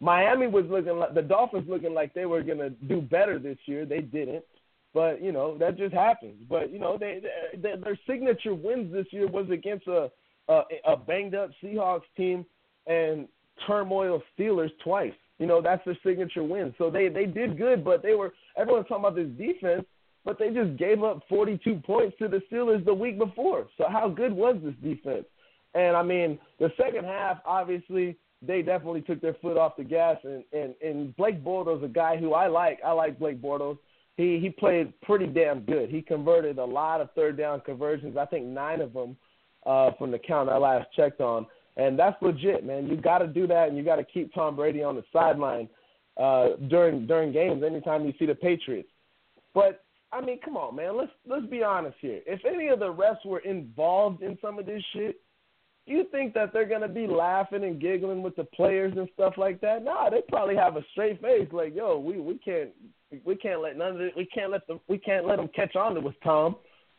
Miami 0.01 0.47
was 0.47 0.65
looking 0.71 0.97
like 0.97 1.13
the 1.15 1.23
Dolphins 1.23 1.69
looking 1.69 1.93
like 1.93 2.15
they 2.15 2.25
were 2.25 2.43
going 2.43 2.59
to 2.59 2.71
do 2.71 3.01
better 3.01 3.39
this 3.39 3.59
year. 3.67 3.85
They 3.85 4.01
didn't, 4.01 4.45
but 4.95 5.21
you 5.21 5.33
know 5.33 5.59
that 5.59 5.77
just 5.77 5.93
happens. 5.93 6.37
But 6.49 6.71
you 6.73 6.79
know, 6.79 6.97
they, 6.97 7.21
they 7.61 7.75
their 7.83 7.99
signature 8.07 8.55
wins 8.55 8.93
this 8.93 9.07
year 9.11 9.27
was 9.27 9.51
against 9.51 9.87
a 9.89 10.11
a, 10.49 10.63
a 10.87 10.97
banged 10.97 11.35
up 11.35 11.51
Seahawks 11.63 12.03
team 12.17 12.47
and 12.87 13.29
turmoil 13.67 14.23
Steelers 14.37 14.71
twice. 14.83 15.13
You 15.39 15.47
know 15.47 15.63
that's 15.63 15.85
their 15.85 15.97
signature 16.05 16.43
win. 16.43 16.75
So 16.79 16.91
they 16.91 17.09
they 17.09 17.27
did 17.27 17.57
good, 17.57 17.85
but 17.85 18.03
they 18.03 18.15
were 18.15 18.33
everyone's 18.57 18.89
talking 18.89 19.05
about 19.05 19.17
this 19.17 19.29
defense, 19.39 19.85
but 20.25 20.39
they 20.39 20.51
just 20.51 20.77
gave 20.77 21.03
up 21.03 21.23
42 21.29 21.77
points 21.87 22.17
to 22.19 22.29
the 22.29 22.43
Steelers 22.51 22.85
the 22.85 22.95
week 22.95 23.19
before. 23.19 23.69
So 23.79 23.85
how 23.89 24.09
good 24.09 24.33
was 24.33 24.57
this 24.63 24.75
defense? 24.83 25.27
And 25.75 25.97
I 25.97 26.03
mean, 26.03 26.39
the 26.59 26.73
second 26.77 27.05
half, 27.05 27.39
obviously, 27.45 28.17
they 28.43 28.63
definitely 28.63 29.03
took 29.03 29.21
their 29.21 29.35
foot 29.35 29.57
off 29.57 29.77
the 29.77 29.85
gas. 29.85 30.17
And 30.25 30.45
and 30.53 30.75
and 30.83 31.17
Blake 31.17 31.43
Bortles, 31.45 31.85
a 31.85 31.89
guy 31.89 32.17
who 32.17 32.35
I 32.35 32.49
like, 32.49 32.81
I 32.85 32.93
like 32.93 33.19
Blake 33.19 33.41
Bortles. 33.41 33.79
He 34.17 34.41
he 34.41 34.51
played 34.51 34.93
pretty 35.03 35.27
damn 35.27 35.61
good. 35.61 35.89
He 35.89 36.03
converted 36.03 36.59
a 36.59 36.65
lot 36.65 37.01
of 37.01 37.11
third 37.13 37.37
down 37.37 37.61
conversions. 37.61 38.17
I 38.17 38.27
think 38.27 38.47
nine 38.47 38.81
of 38.81 38.93
them 38.93 39.17
uh, 39.67 39.93
from 39.99 40.11
the 40.11 40.19
count 40.19 40.49
I 40.49 40.57
last 40.57 40.89
checked 40.95 41.21
on. 41.21 41.47
And 41.79 41.97
that's 41.97 42.21
legit, 42.21 42.67
man. 42.67 42.89
You 42.89 42.97
got 42.97 43.19
to 43.19 43.29
do 43.29 43.47
that, 43.47 43.69
and 43.69 43.77
you 43.77 43.85
got 43.85 43.97
to 43.97 44.05
keep 44.05 44.35
Tom 44.35 44.57
Brady 44.57 44.83
on 44.83 44.97
the 44.97 45.05
sideline 45.13 45.69
uh, 46.17 46.57
during 46.69 47.07
during 47.07 47.33
games. 47.33 47.63
Anytime 47.65 48.05
you 48.05 48.13
see 48.19 48.27
the 48.27 48.35
Patriots, 48.35 48.89
but 49.55 49.85
I 50.13 50.21
mean, 50.21 50.41
come 50.45 50.57
on, 50.57 50.75
man. 50.75 50.97
Let's 50.97 51.13
let's 51.27 51.47
be 51.47 51.63
honest 51.63 51.97
here. 52.01 52.21
If 52.27 52.45
any 52.45 52.69
of 52.69 52.81
the 52.81 52.93
refs 52.93 53.25
were 53.25 53.39
involved 53.41 54.23
in 54.23 54.37
some 54.43 54.59
of 54.59 54.67
this 54.67 54.83
shit, 54.93 55.21
do 55.87 55.93
you 55.95 56.05
think 56.11 56.35
that 56.35 56.53
they're 56.53 56.69
gonna 56.69 56.89
be 56.89 57.07
laughing 57.07 57.63
and 57.63 57.81
giggling 57.81 58.23
with 58.23 58.35
the 58.35 58.45
players 58.45 58.95
and 58.97 59.09
stuff 59.15 59.35
like 59.37 59.61
that? 59.61 59.85
Nah, 59.85 60.11
they 60.11 60.23
probably 60.29 60.57
have 60.57 60.77
a 60.77 60.85
straight 60.91 61.23
face, 61.23 61.49
like, 61.53 61.77
yo, 61.77 61.99
we 61.99 62.19
we 62.19 62.39
can't 62.39 62.71
we 63.25 63.37
can't 63.37 63.63
let 63.63 63.77
none 63.77 63.95
of 63.95 64.01
it, 64.01 64.17
we 64.17 64.27
can't 64.27 64.51
let 64.51 64.67
the 64.67 64.81
we 64.89 64.99
can't 64.99 65.27
let 65.27 65.37
them 65.37 65.49
catch 65.55 65.77
on 65.77 65.95
to 65.95 66.01
us, 66.09 66.15
Tom. 66.25 66.57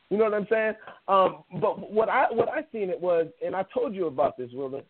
You 0.10 0.18
know 0.18 0.24
what 0.26 0.34
I'm 0.34 0.48
saying? 0.50 0.74
Um, 1.08 1.44
but 1.62 1.92
what 1.92 2.10
I 2.10 2.26
what 2.32 2.50
I 2.50 2.62
seen 2.72 2.90
it 2.90 3.00
was, 3.00 3.28
and 3.46 3.56
I 3.56 3.64
told 3.74 3.94
you 3.94 4.08
about 4.08 4.38
this, 4.38 4.50
Wilbur. 4.54 4.82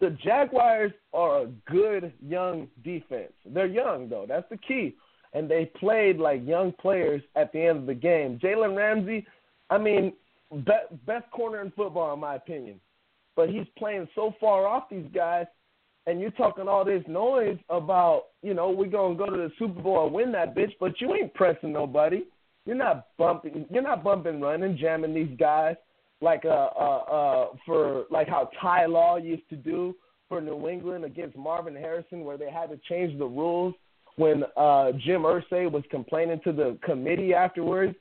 The 0.00 0.10
Jaguars 0.22 0.92
are 1.12 1.42
a 1.42 1.46
good 1.66 2.12
young 2.24 2.68
defense. 2.84 3.32
They're 3.44 3.66
young 3.66 4.08
though. 4.08 4.26
That's 4.28 4.48
the 4.48 4.56
key. 4.56 4.94
And 5.34 5.50
they 5.50 5.70
played 5.78 6.18
like 6.18 6.46
young 6.46 6.72
players 6.80 7.22
at 7.34 7.52
the 7.52 7.60
end 7.60 7.78
of 7.78 7.86
the 7.86 7.94
game. 7.94 8.38
Jalen 8.42 8.76
Ramsey, 8.76 9.26
I 9.70 9.78
mean, 9.78 10.12
be- 10.50 10.96
best 11.04 11.28
corner 11.32 11.60
in 11.60 11.72
football 11.72 12.14
in 12.14 12.20
my 12.20 12.36
opinion. 12.36 12.80
But 13.34 13.50
he's 13.50 13.66
playing 13.76 14.08
so 14.14 14.34
far 14.40 14.66
off 14.66 14.84
these 14.88 15.06
guys, 15.12 15.46
and 16.06 16.20
you're 16.20 16.30
talking 16.30 16.68
all 16.68 16.84
this 16.84 17.04
noise 17.08 17.58
about, 17.68 18.26
you 18.42 18.54
know, 18.54 18.70
we're 18.70 18.86
gonna 18.86 19.16
go 19.16 19.26
to 19.26 19.36
the 19.36 19.52
Super 19.58 19.82
Bowl 19.82 20.06
and 20.06 20.14
win 20.14 20.32
that 20.32 20.54
bitch, 20.54 20.72
but 20.80 21.00
you 21.00 21.14
ain't 21.14 21.34
pressing 21.34 21.72
nobody. 21.72 22.24
You're 22.68 22.76
not 22.76 23.06
bumping. 23.16 23.64
You're 23.70 23.82
not 23.82 24.04
bumping, 24.04 24.42
running, 24.42 24.76
jamming 24.76 25.14
these 25.14 25.34
guys 25.38 25.74
like 26.20 26.44
uh 26.44 26.48
uh 26.78 26.98
uh 27.10 27.46
for 27.64 28.04
like 28.10 28.28
how 28.28 28.50
Ty 28.60 28.84
Law 28.84 29.16
used 29.16 29.48
to 29.48 29.56
do 29.56 29.94
for 30.28 30.42
New 30.42 30.68
England 30.68 31.06
against 31.06 31.34
Marvin 31.34 31.74
Harrison, 31.74 32.26
where 32.26 32.36
they 32.36 32.50
had 32.50 32.68
to 32.68 32.78
change 32.86 33.18
the 33.18 33.24
rules 33.24 33.72
when 34.16 34.44
uh 34.58 34.92
Jim 35.02 35.22
Irsay 35.22 35.72
was 35.72 35.82
complaining 35.90 36.42
to 36.44 36.52
the 36.52 36.76
committee 36.84 37.32
afterwards. 37.32 37.94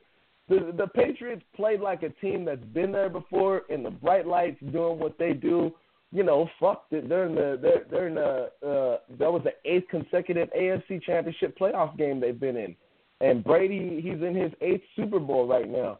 The 0.49 0.73
the 0.75 0.87
Patriots 0.87 1.43
played 1.55 1.79
like 1.79 2.03
a 2.03 2.09
team 2.09 2.43
that's 2.43 2.65
been 2.73 2.91
there 2.91 3.09
before 3.09 3.61
in 3.69 3.83
the 3.83 3.91
bright 3.91 4.27
lights, 4.27 4.59
doing 4.73 4.99
what 4.99 5.17
they 5.17 5.31
do. 5.31 5.71
You 6.11 6.23
know, 6.23 6.49
fuck 6.59 6.87
it. 6.91 7.07
They're 7.07 7.27
in 7.27 7.35
the 7.35 7.57
they're 7.61 7.85
they're 7.89 8.07
in 8.09 8.15
the 8.15 8.49
uh 8.67 8.97
that 9.17 9.31
was 9.31 9.43
the 9.45 9.53
eighth 9.63 9.87
consecutive 9.87 10.49
AFC 10.49 11.01
championship 11.03 11.57
playoff 11.57 11.97
game 11.97 12.19
they've 12.19 12.37
been 12.37 12.57
in. 12.57 12.75
And 13.21 13.43
Brady, 13.43 13.99
he's 14.01 14.21
in 14.21 14.35
his 14.35 14.51
eighth 14.61 14.83
Super 14.95 15.19
Bowl 15.19 15.47
right 15.47 15.69
now. 15.69 15.99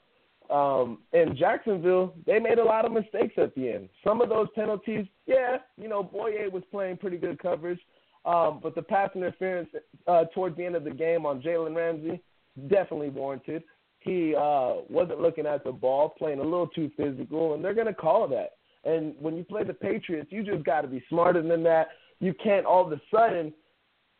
Um, 0.49 0.99
and 1.11 1.35
Jacksonville, 1.35 2.13
they 2.25 2.39
made 2.39 2.57
a 2.57 2.63
lot 2.63 2.85
of 2.85 2.91
mistakes 2.91 3.33
at 3.37 3.53
the 3.55 3.69
end. 3.69 3.89
Some 4.03 4.21
of 4.21 4.29
those 4.29 4.47
penalties, 4.55 5.05
yeah, 5.25 5.57
you 5.77 5.89
know, 5.89 6.03
Bouye 6.03 6.51
was 6.51 6.63
playing 6.71 6.97
pretty 6.97 7.17
good 7.17 7.39
coverage, 7.39 7.79
um, 8.25 8.59
but 8.63 8.73
the 8.73 8.81
pass 8.81 9.09
interference 9.13 9.69
uh, 10.07 10.25
towards 10.33 10.55
the 10.55 10.65
end 10.65 10.75
of 10.75 10.85
the 10.85 10.91
game 10.91 11.25
on 11.25 11.41
Jalen 11.41 11.75
Ramsey, 11.75 12.21
definitely 12.69 13.09
warranted. 13.09 13.63
He 13.99 14.35
uh, 14.35 14.75
wasn't 14.89 15.19
looking 15.19 15.45
at 15.45 15.65
the 15.65 15.71
ball, 15.71 16.09
playing 16.17 16.39
a 16.39 16.43
little 16.43 16.67
too 16.67 16.91
physical, 16.95 17.53
and 17.53 17.63
they're 17.63 17.73
going 17.73 17.87
to 17.87 17.93
call 17.93 18.27
that. 18.29 18.53
And 18.85 19.15
when 19.19 19.35
you 19.35 19.43
play 19.43 19.63
the 19.63 19.73
Patriots, 19.73 20.31
you 20.31 20.43
just 20.43 20.63
got 20.63 20.81
to 20.81 20.87
be 20.87 21.03
smarter 21.09 21.41
than 21.41 21.61
that. 21.63 21.89
You 22.19 22.33
can't 22.41 22.65
all 22.65 22.85
of 22.85 22.91
a 22.91 23.01
sudden 23.13 23.53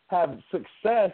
have 0.07 0.39
success 0.51 1.11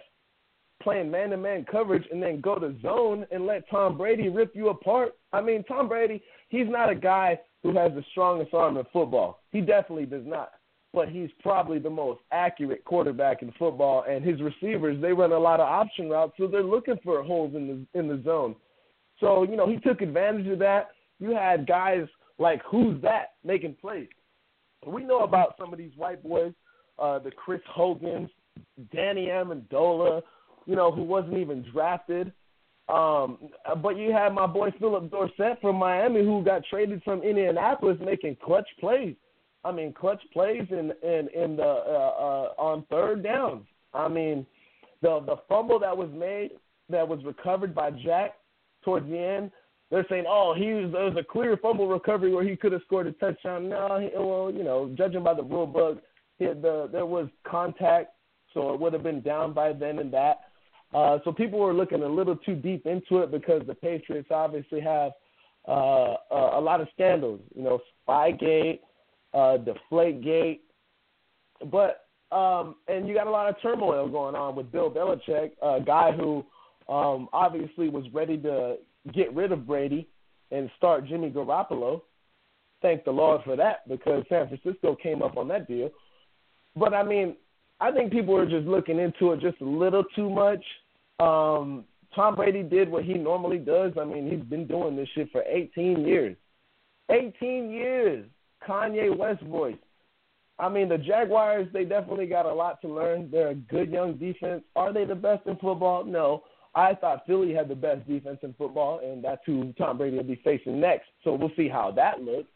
playing 0.83 1.09
man 1.09 1.29
to 1.29 1.37
man 1.37 1.65
coverage 1.69 2.03
and 2.11 2.21
then 2.21 2.41
go 2.41 2.55
to 2.59 2.75
zone 2.81 3.25
and 3.31 3.45
let 3.45 3.69
Tom 3.69 3.97
Brady 3.97 4.29
rip 4.29 4.55
you 4.55 4.69
apart. 4.69 5.13
I 5.31 5.41
mean, 5.41 5.63
Tom 5.63 5.87
Brady, 5.87 6.21
he's 6.49 6.67
not 6.67 6.89
a 6.89 6.95
guy 6.95 7.39
who 7.63 7.69
has 7.77 7.91
the 7.93 8.03
strongest 8.11 8.53
arm 8.53 8.77
in 8.77 8.85
football. 8.91 9.39
He 9.51 9.61
definitely 9.61 10.05
does 10.05 10.25
not. 10.25 10.51
but 10.93 11.09
he's 11.09 11.29
probably 11.41 11.79
the 11.79 11.89
most 11.89 12.21
accurate 12.31 12.85
quarterback 12.85 13.41
in 13.41 13.51
football. 13.57 14.05
And 14.07 14.23
his 14.23 14.39
receivers, 14.41 15.01
they 15.01 15.11
run 15.11 15.31
a 15.31 15.39
lot 15.39 15.59
of 15.59 15.67
option 15.67 16.09
routes, 16.09 16.33
so 16.37 16.47
they're 16.47 16.63
looking 16.63 16.97
for 17.03 17.23
holes 17.23 17.55
in 17.55 17.67
the 17.93 17.99
in 17.99 18.07
the 18.07 18.21
zone. 18.23 18.55
So 19.19 19.43
you 19.43 19.55
know 19.55 19.67
he 19.67 19.77
took 19.77 20.01
advantage 20.01 20.47
of 20.47 20.59
that. 20.59 20.89
You 21.19 21.31
had 21.31 21.67
guys 21.67 22.05
like 22.37 22.61
who's 22.69 23.01
that 23.01 23.33
making 23.43 23.75
plays. 23.81 24.07
We 24.85 25.03
know 25.03 25.19
about 25.19 25.55
some 25.57 25.71
of 25.71 25.79
these 25.79 25.93
white 25.95 26.21
boys, 26.21 26.53
uh, 26.99 27.19
the 27.19 27.31
Chris 27.31 27.61
Hogans, 27.67 28.29
Danny 28.93 29.27
Amendola, 29.27 30.21
you 30.65 30.75
know, 30.75 30.91
who 30.91 31.03
wasn't 31.03 31.37
even 31.37 31.65
drafted. 31.71 32.31
Um, 32.89 33.37
but 33.81 33.97
you 33.97 34.11
had 34.11 34.33
my 34.33 34.45
boy 34.45 34.71
Philip 34.77 35.09
Dorsett 35.09 35.61
from 35.61 35.77
Miami 35.77 36.21
who 36.21 36.43
got 36.43 36.63
traded 36.69 37.01
from 37.03 37.23
Indianapolis 37.23 37.97
making 38.03 38.37
clutch 38.43 38.67
plays. 38.79 39.15
I 39.63 39.71
mean, 39.71 39.93
clutch 39.93 40.21
plays 40.33 40.67
in 40.69 40.91
in 41.01 41.29
in 41.33 41.55
the 41.55 41.63
uh, 41.63 42.13
uh, 42.19 42.53
on 42.57 42.83
third 42.89 43.23
downs. 43.23 43.65
I 43.93 44.09
mean, 44.09 44.45
the 45.01 45.21
the 45.25 45.37
fumble 45.47 45.79
that 45.79 45.95
was 45.95 46.09
made 46.13 46.51
that 46.89 47.07
was 47.07 47.23
recovered 47.23 47.73
by 47.73 47.91
Jack 47.91 48.33
towards 48.83 49.09
the 49.09 49.17
end. 49.17 49.51
They're 49.89 50.05
saying, 50.09 50.25
oh, 50.27 50.53
he 50.57 50.73
was 50.73 50.91
there 50.91 51.05
was 51.05 51.15
a 51.17 51.23
clear 51.23 51.55
fumble 51.55 51.87
recovery 51.87 52.33
where 52.33 52.43
he 52.43 52.55
could 52.57 52.73
have 52.73 52.81
scored 52.85 53.07
a 53.07 53.13
touchdown. 53.13 53.69
No, 53.69 53.99
he, 53.99 54.09
well, 54.17 54.51
you 54.51 54.63
know, 54.63 54.93
judging 54.97 55.23
by 55.23 55.35
the 55.35 55.43
rule 55.43 55.67
book, 55.67 56.01
he 56.39 56.45
the 56.45 56.89
there 56.91 57.05
was 57.05 57.29
contact, 57.47 58.13
so 58.53 58.73
it 58.73 58.79
would 58.79 58.91
have 58.91 59.03
been 59.03 59.21
down 59.21 59.53
by 59.53 59.71
then 59.71 59.99
and 59.99 60.11
that. 60.13 60.41
Uh, 60.93 61.19
so 61.23 61.31
people 61.31 61.59
were 61.59 61.73
looking 61.73 62.03
a 62.03 62.07
little 62.07 62.35
too 62.35 62.55
deep 62.55 62.85
into 62.85 63.19
it 63.19 63.31
because 63.31 63.61
the 63.65 63.73
Patriots 63.73 64.29
obviously 64.31 64.79
have 64.79 65.11
uh, 65.67 66.15
a, 66.31 66.51
a 66.53 66.61
lot 66.61 66.81
of 66.81 66.87
scandals. 66.93 67.39
You 67.55 67.63
know, 67.63 67.79
Spygate, 68.07 68.79
uh, 69.33 69.57
Deflategate, 69.57 70.59
but 71.71 72.07
um, 72.31 72.75
and 72.87 73.07
you 73.07 73.13
got 73.13 73.27
a 73.27 73.31
lot 73.31 73.47
of 73.47 73.61
turmoil 73.61 74.07
going 74.07 74.35
on 74.35 74.55
with 74.55 74.71
Bill 74.71 74.89
Belichick, 74.89 75.51
a 75.61 75.79
guy 75.79 76.11
who 76.11 76.43
um, 76.89 77.29
obviously 77.31 77.89
was 77.89 78.05
ready 78.11 78.37
to 78.39 78.77
get 79.13 79.33
rid 79.35 79.51
of 79.51 79.67
Brady 79.67 80.07
and 80.51 80.69
start 80.77 81.07
Jimmy 81.07 81.29
Garoppolo. 81.29 82.01
Thank 82.81 83.05
the 83.05 83.11
Lord 83.11 83.41
for 83.45 83.55
that 83.55 83.87
because 83.87 84.23
San 84.29 84.47
Francisco 84.47 84.95
came 85.01 85.21
up 85.21 85.37
on 85.37 85.47
that 85.49 85.67
deal. 85.67 85.89
But 86.75 86.93
I 86.93 87.03
mean, 87.03 87.35
I 87.79 87.91
think 87.91 88.11
people 88.11 88.35
are 88.35 88.49
just 88.49 88.65
looking 88.65 88.99
into 88.99 89.31
it 89.31 89.39
just 89.39 89.61
a 89.61 89.65
little 89.65 90.03
too 90.15 90.29
much. 90.29 90.63
Um, 91.19 91.85
Tom 92.15 92.35
Brady 92.35 92.63
did 92.63 92.89
what 92.89 93.03
he 93.03 93.13
normally 93.13 93.57
does. 93.57 93.93
I 93.99 94.05
mean, 94.05 94.29
he's 94.29 94.43
been 94.43 94.67
doing 94.67 94.95
this 94.95 95.09
shit 95.15 95.31
for 95.31 95.43
18 95.47 96.05
years. 96.05 96.35
18 97.09 97.71
years. 97.71 98.25
Kanye 98.67 99.15
West 99.15 99.41
voice. 99.43 99.75
I 100.59 100.69
mean, 100.69 100.87
the 100.87 100.97
Jaguars, 100.97 101.67
they 101.73 101.83
definitely 101.83 102.27
got 102.27 102.45
a 102.45 102.53
lot 102.53 102.79
to 102.81 102.87
learn. 102.87 103.29
They're 103.31 103.49
a 103.49 103.55
good 103.55 103.91
young 103.91 104.13
defense. 104.13 104.63
Are 104.75 104.93
they 104.93 105.05
the 105.05 105.15
best 105.15 105.45
in 105.47 105.55
football? 105.57 106.03
No. 106.05 106.43
I 106.75 106.93
thought 106.95 107.25
Philly 107.27 107.53
had 107.53 107.67
the 107.67 107.75
best 107.75 108.07
defense 108.07 108.39
in 108.41 108.53
football, 108.53 108.99
and 109.03 109.23
that's 109.23 109.41
who 109.45 109.73
Tom 109.77 109.97
Brady 109.97 110.17
will 110.17 110.23
be 110.23 110.41
facing 110.43 110.79
next. 110.79 111.05
So 111.23 111.33
we'll 111.33 111.51
see 111.55 111.67
how 111.67 111.91
that 111.91 112.21
looks. 112.21 112.49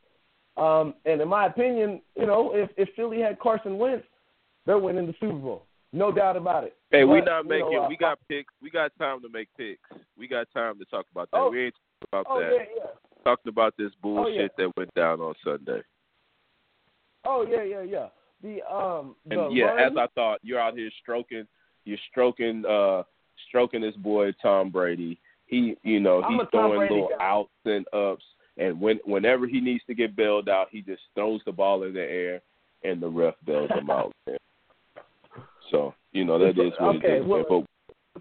Um, 0.58 0.96
and 1.06 1.22
in 1.22 1.28
my 1.28 1.46
opinion, 1.46 2.02
you 2.16 2.26
know, 2.26 2.52
if, 2.54 2.70
if 2.78 2.90
Philly 2.96 3.20
had 3.20 3.40
Carson 3.40 3.78
Wentz, 3.78 4.06
they're 4.66 4.80
winning 4.80 5.06
the 5.06 5.14
Super 5.20 5.38
Bowl. 5.38 5.66
No 5.94 6.12
doubt 6.12 6.36
about 6.36 6.64
it. 6.64 6.76
Hey, 6.92 7.04
but, 7.04 7.08
we 7.14 7.22
not 7.22 7.46
making. 7.46 7.72
You 7.72 7.82
know, 7.82 7.88
we 7.90 7.98
got 7.98 8.20
picks. 8.30 8.54
We 8.62 8.70
got 8.70 8.92
time 8.98 9.22
to 9.22 9.30
make 9.30 9.50
picks. 9.58 9.82
We 10.18 10.28
got 10.28 10.48
time 10.54 10.80
to 10.80 10.86
talk 10.86 11.06
about 11.12 11.30
that. 11.32 11.38
Oh, 11.38 11.50
we 11.50 11.66
ain't 11.66 11.76
talking 12.12 12.26
about 12.26 12.26
oh, 12.30 12.40
that. 12.40 12.52
yeah, 12.54 12.66
yeah. 12.78 13.24
Talking 13.24 13.50
about 13.50 13.74
this 13.78 13.92
bullshit 14.02 14.36
Oh, 14.38 14.42
yeah. 14.42 14.48
that 14.58 14.78
went 14.78 14.94
down 14.94 15.20
on 15.20 15.34
Sunday. 15.44 15.82
Oh 17.26 17.46
yeah, 17.50 17.64
yeah, 17.64 17.82
yeah. 17.82 18.08
The 18.42 18.62
um 18.74 19.16
the 19.26 19.46
And 19.46 19.58
yeah, 19.58 19.66
run, 19.66 19.92
as 19.92 19.98
I 19.98 20.08
thought, 20.16 20.40
you're 20.44 20.60
out 20.60 20.78
here 20.78 20.90
stroking. 21.02 21.48
You're 21.86 21.98
stroking. 22.12 22.64
uh 22.66 23.04
Stroking 23.50 23.82
this 23.82 23.96
boy 23.98 24.32
Tom 24.42 24.72
Brady. 24.72 25.20
He, 25.46 25.78
you 25.84 26.00
know, 26.00 26.24
he's 26.28 26.42
throwing 26.50 26.80
Brady 26.80 26.94
little 26.96 27.10
guy. 27.10 27.24
outs 27.24 27.52
and 27.66 27.86
ups, 27.94 28.26
and 28.58 28.82
when 28.82 29.00
whenever 29.06 29.46
he 29.46 29.62
needs 29.62 29.84
to 29.86 29.94
get 29.94 30.16
bailed 30.16 30.50
out, 30.50 30.70
he 30.72 30.82
just 30.82 31.04
throws 31.14 31.40
the 31.46 31.52
ball 31.52 31.84
in 31.84 31.94
the 31.94 32.02
air, 32.02 32.42
and 32.84 33.00
the 33.00 33.08
ref 33.08 33.36
bails 33.46 33.70
him 33.70 33.92
out. 33.92 34.12
So 35.72 35.94
you 36.12 36.26
know 36.26 36.40
that 36.40 36.50
is 36.60 36.74
what 36.80 36.96
Okay, 36.98 37.18
it 37.18 37.22
is. 37.22 37.26
well- 37.28 37.66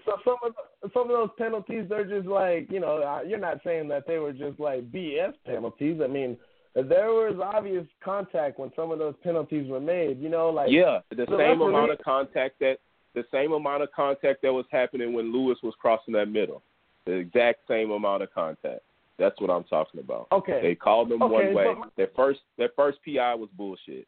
so 0.05 0.12
some 0.24 0.36
of 0.44 0.53
the, 0.82 0.90
some 0.92 1.05
of 1.05 1.09
those 1.09 1.30
penalties 1.38 1.86
they're 1.88 2.05
just 2.05 2.26
like 2.28 2.70
you 2.70 2.80
know 2.80 2.99
uh, 3.03 3.22
you're 3.26 3.38
not 3.38 3.61
saying 3.64 3.88
that 3.88 4.07
they 4.07 4.18
were 4.18 4.32
just 4.32 4.61
like 4.61 4.90
BS 4.92 5.32
penalties. 5.47 6.01
I 6.05 6.07
mean 6.07 6.36
there 6.74 7.09
was 7.12 7.36
obvious 7.42 7.86
contact 8.05 8.59
when 8.59 8.70
some 8.76 8.90
of 8.90 8.99
those 8.99 9.14
penalties 9.24 9.70
were 9.70 9.80
made. 9.80 10.20
You 10.20 10.28
know 10.28 10.51
like 10.51 10.70
Yeah, 10.70 11.01
the, 11.11 11.24
the 11.24 11.36
same 11.38 11.62
amount 11.62 11.92
of 11.92 11.99
contact 12.01 12.59
that 12.61 12.76
the 13.14 13.24
same 13.32 13.53
amount 13.53 13.82
of 13.82 13.88
contact 13.92 14.42
that 14.42 14.53
was 14.53 14.66
happening 14.70 15.14
when 15.14 15.32
Lewis 15.32 15.57
was 15.62 15.72
crossing 15.80 16.12
that 16.12 16.26
middle. 16.26 16.62
The 17.07 17.12
exact 17.12 17.61
same 17.66 17.90
amount 17.90 18.22
of 18.22 18.34
contact. 18.34 18.80
That's 19.18 19.40
what 19.40 19.49
I'm 19.49 19.64
talking 19.64 20.01
about. 20.01 20.26
okay 20.30 20.61
They 20.61 20.74
called 20.74 21.09
them 21.09 21.22
Okay, 21.22 21.32
one 21.32 21.55
way. 21.55 21.74
but- 21.80 21.92
Their 21.97 22.11
first 22.14 22.40
their 22.59 22.70
first 22.76 22.99
PI 23.07 23.34
was 23.34 23.49
bullshit. 23.57 24.07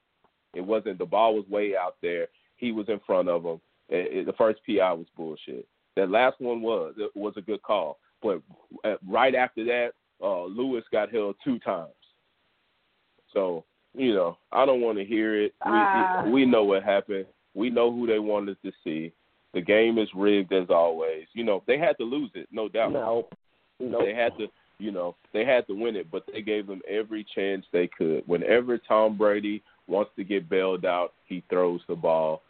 It 0.55 0.61
wasn't 0.61 0.99
the 0.99 1.07
ball 1.07 1.35
was 1.35 1.49
way 1.49 1.75
out 1.75 1.97
there. 2.03 2.27
He 2.59 2.71
was 2.73 2.89
in 2.89 3.01
front 3.07 3.29
of 3.29 3.45
him. 3.45 3.61
It, 3.89 4.19
it- 4.19 4.27
the 4.27 4.33
first 4.35 4.61
PI 4.67 4.93
was 4.93 5.07
bullshit. 5.17 5.67
That 5.97 6.11
last 6.11 6.41
one 6.41 6.61
was 6.63 6.95
it 6.99 7.11
was 7.17 7.33
a 7.37 7.41
good 7.41 7.63
call, 7.63 7.99
but 8.23 8.41
uh, 8.85 8.95
right 9.09 9.35
after 9.35 9.65
that, 9.65 9.91
uh, 10.23 10.45
Lewis 10.45 10.85
got 10.93 11.11
held 11.11 11.35
two 11.43 11.59
times. 11.61 11.91
So 13.33 13.65
you 13.95 14.15
know, 14.15 14.37
I 14.53 14.65
don't 14.67 14.81
want 14.81 14.99
to 14.99 15.05
hear 15.05 15.43
it. 15.43 15.55
We 15.65 15.73
Ah. 15.73 16.25
we 16.31 16.45
know 16.45 16.63
what 16.65 16.83
happened. 16.85 17.27
We 17.55 17.71
know 17.71 17.91
who 17.91 18.07
they 18.07 18.19
wanted 18.19 18.59
to 18.63 18.73
see. 18.85 19.13
The 19.55 19.61
game 19.61 19.99
is 19.99 20.09
rigged 20.15 20.53
as 20.53 20.69
always. 20.71 21.27
You 21.33 21.43
know, 21.43 21.63
they 21.67 21.79
had 21.79 21.97
to 21.99 22.05
lose 22.05 22.31
it, 22.35 22.47
no 22.53 22.69
doubt. 22.69 22.93
no 22.93 23.27
no 23.81 24.05
They 24.05 24.15
had 24.15 24.37
to, 24.39 24.47
you 24.79 24.91
know, 24.93 25.17
they 25.33 25.45
had 25.45 25.67
to 25.67 25.73
win 25.75 25.97
it, 25.97 26.11
but 26.11 26.25
they 26.31 26.43
gave 26.43 26.67
them 26.67 26.83
every 26.87 27.25
chance 27.35 27.65
they 27.73 27.89
could. 27.89 28.23
Whenever 28.29 28.77
Tom 28.79 29.17
Brady 29.17 29.63
wants 29.87 30.11
to 30.17 30.23
get 30.25 30.49
bailed 30.49 30.85
out, 30.85 31.15
he 31.25 31.43
throws 31.49 31.81
the 31.89 31.97
ball 31.97 32.43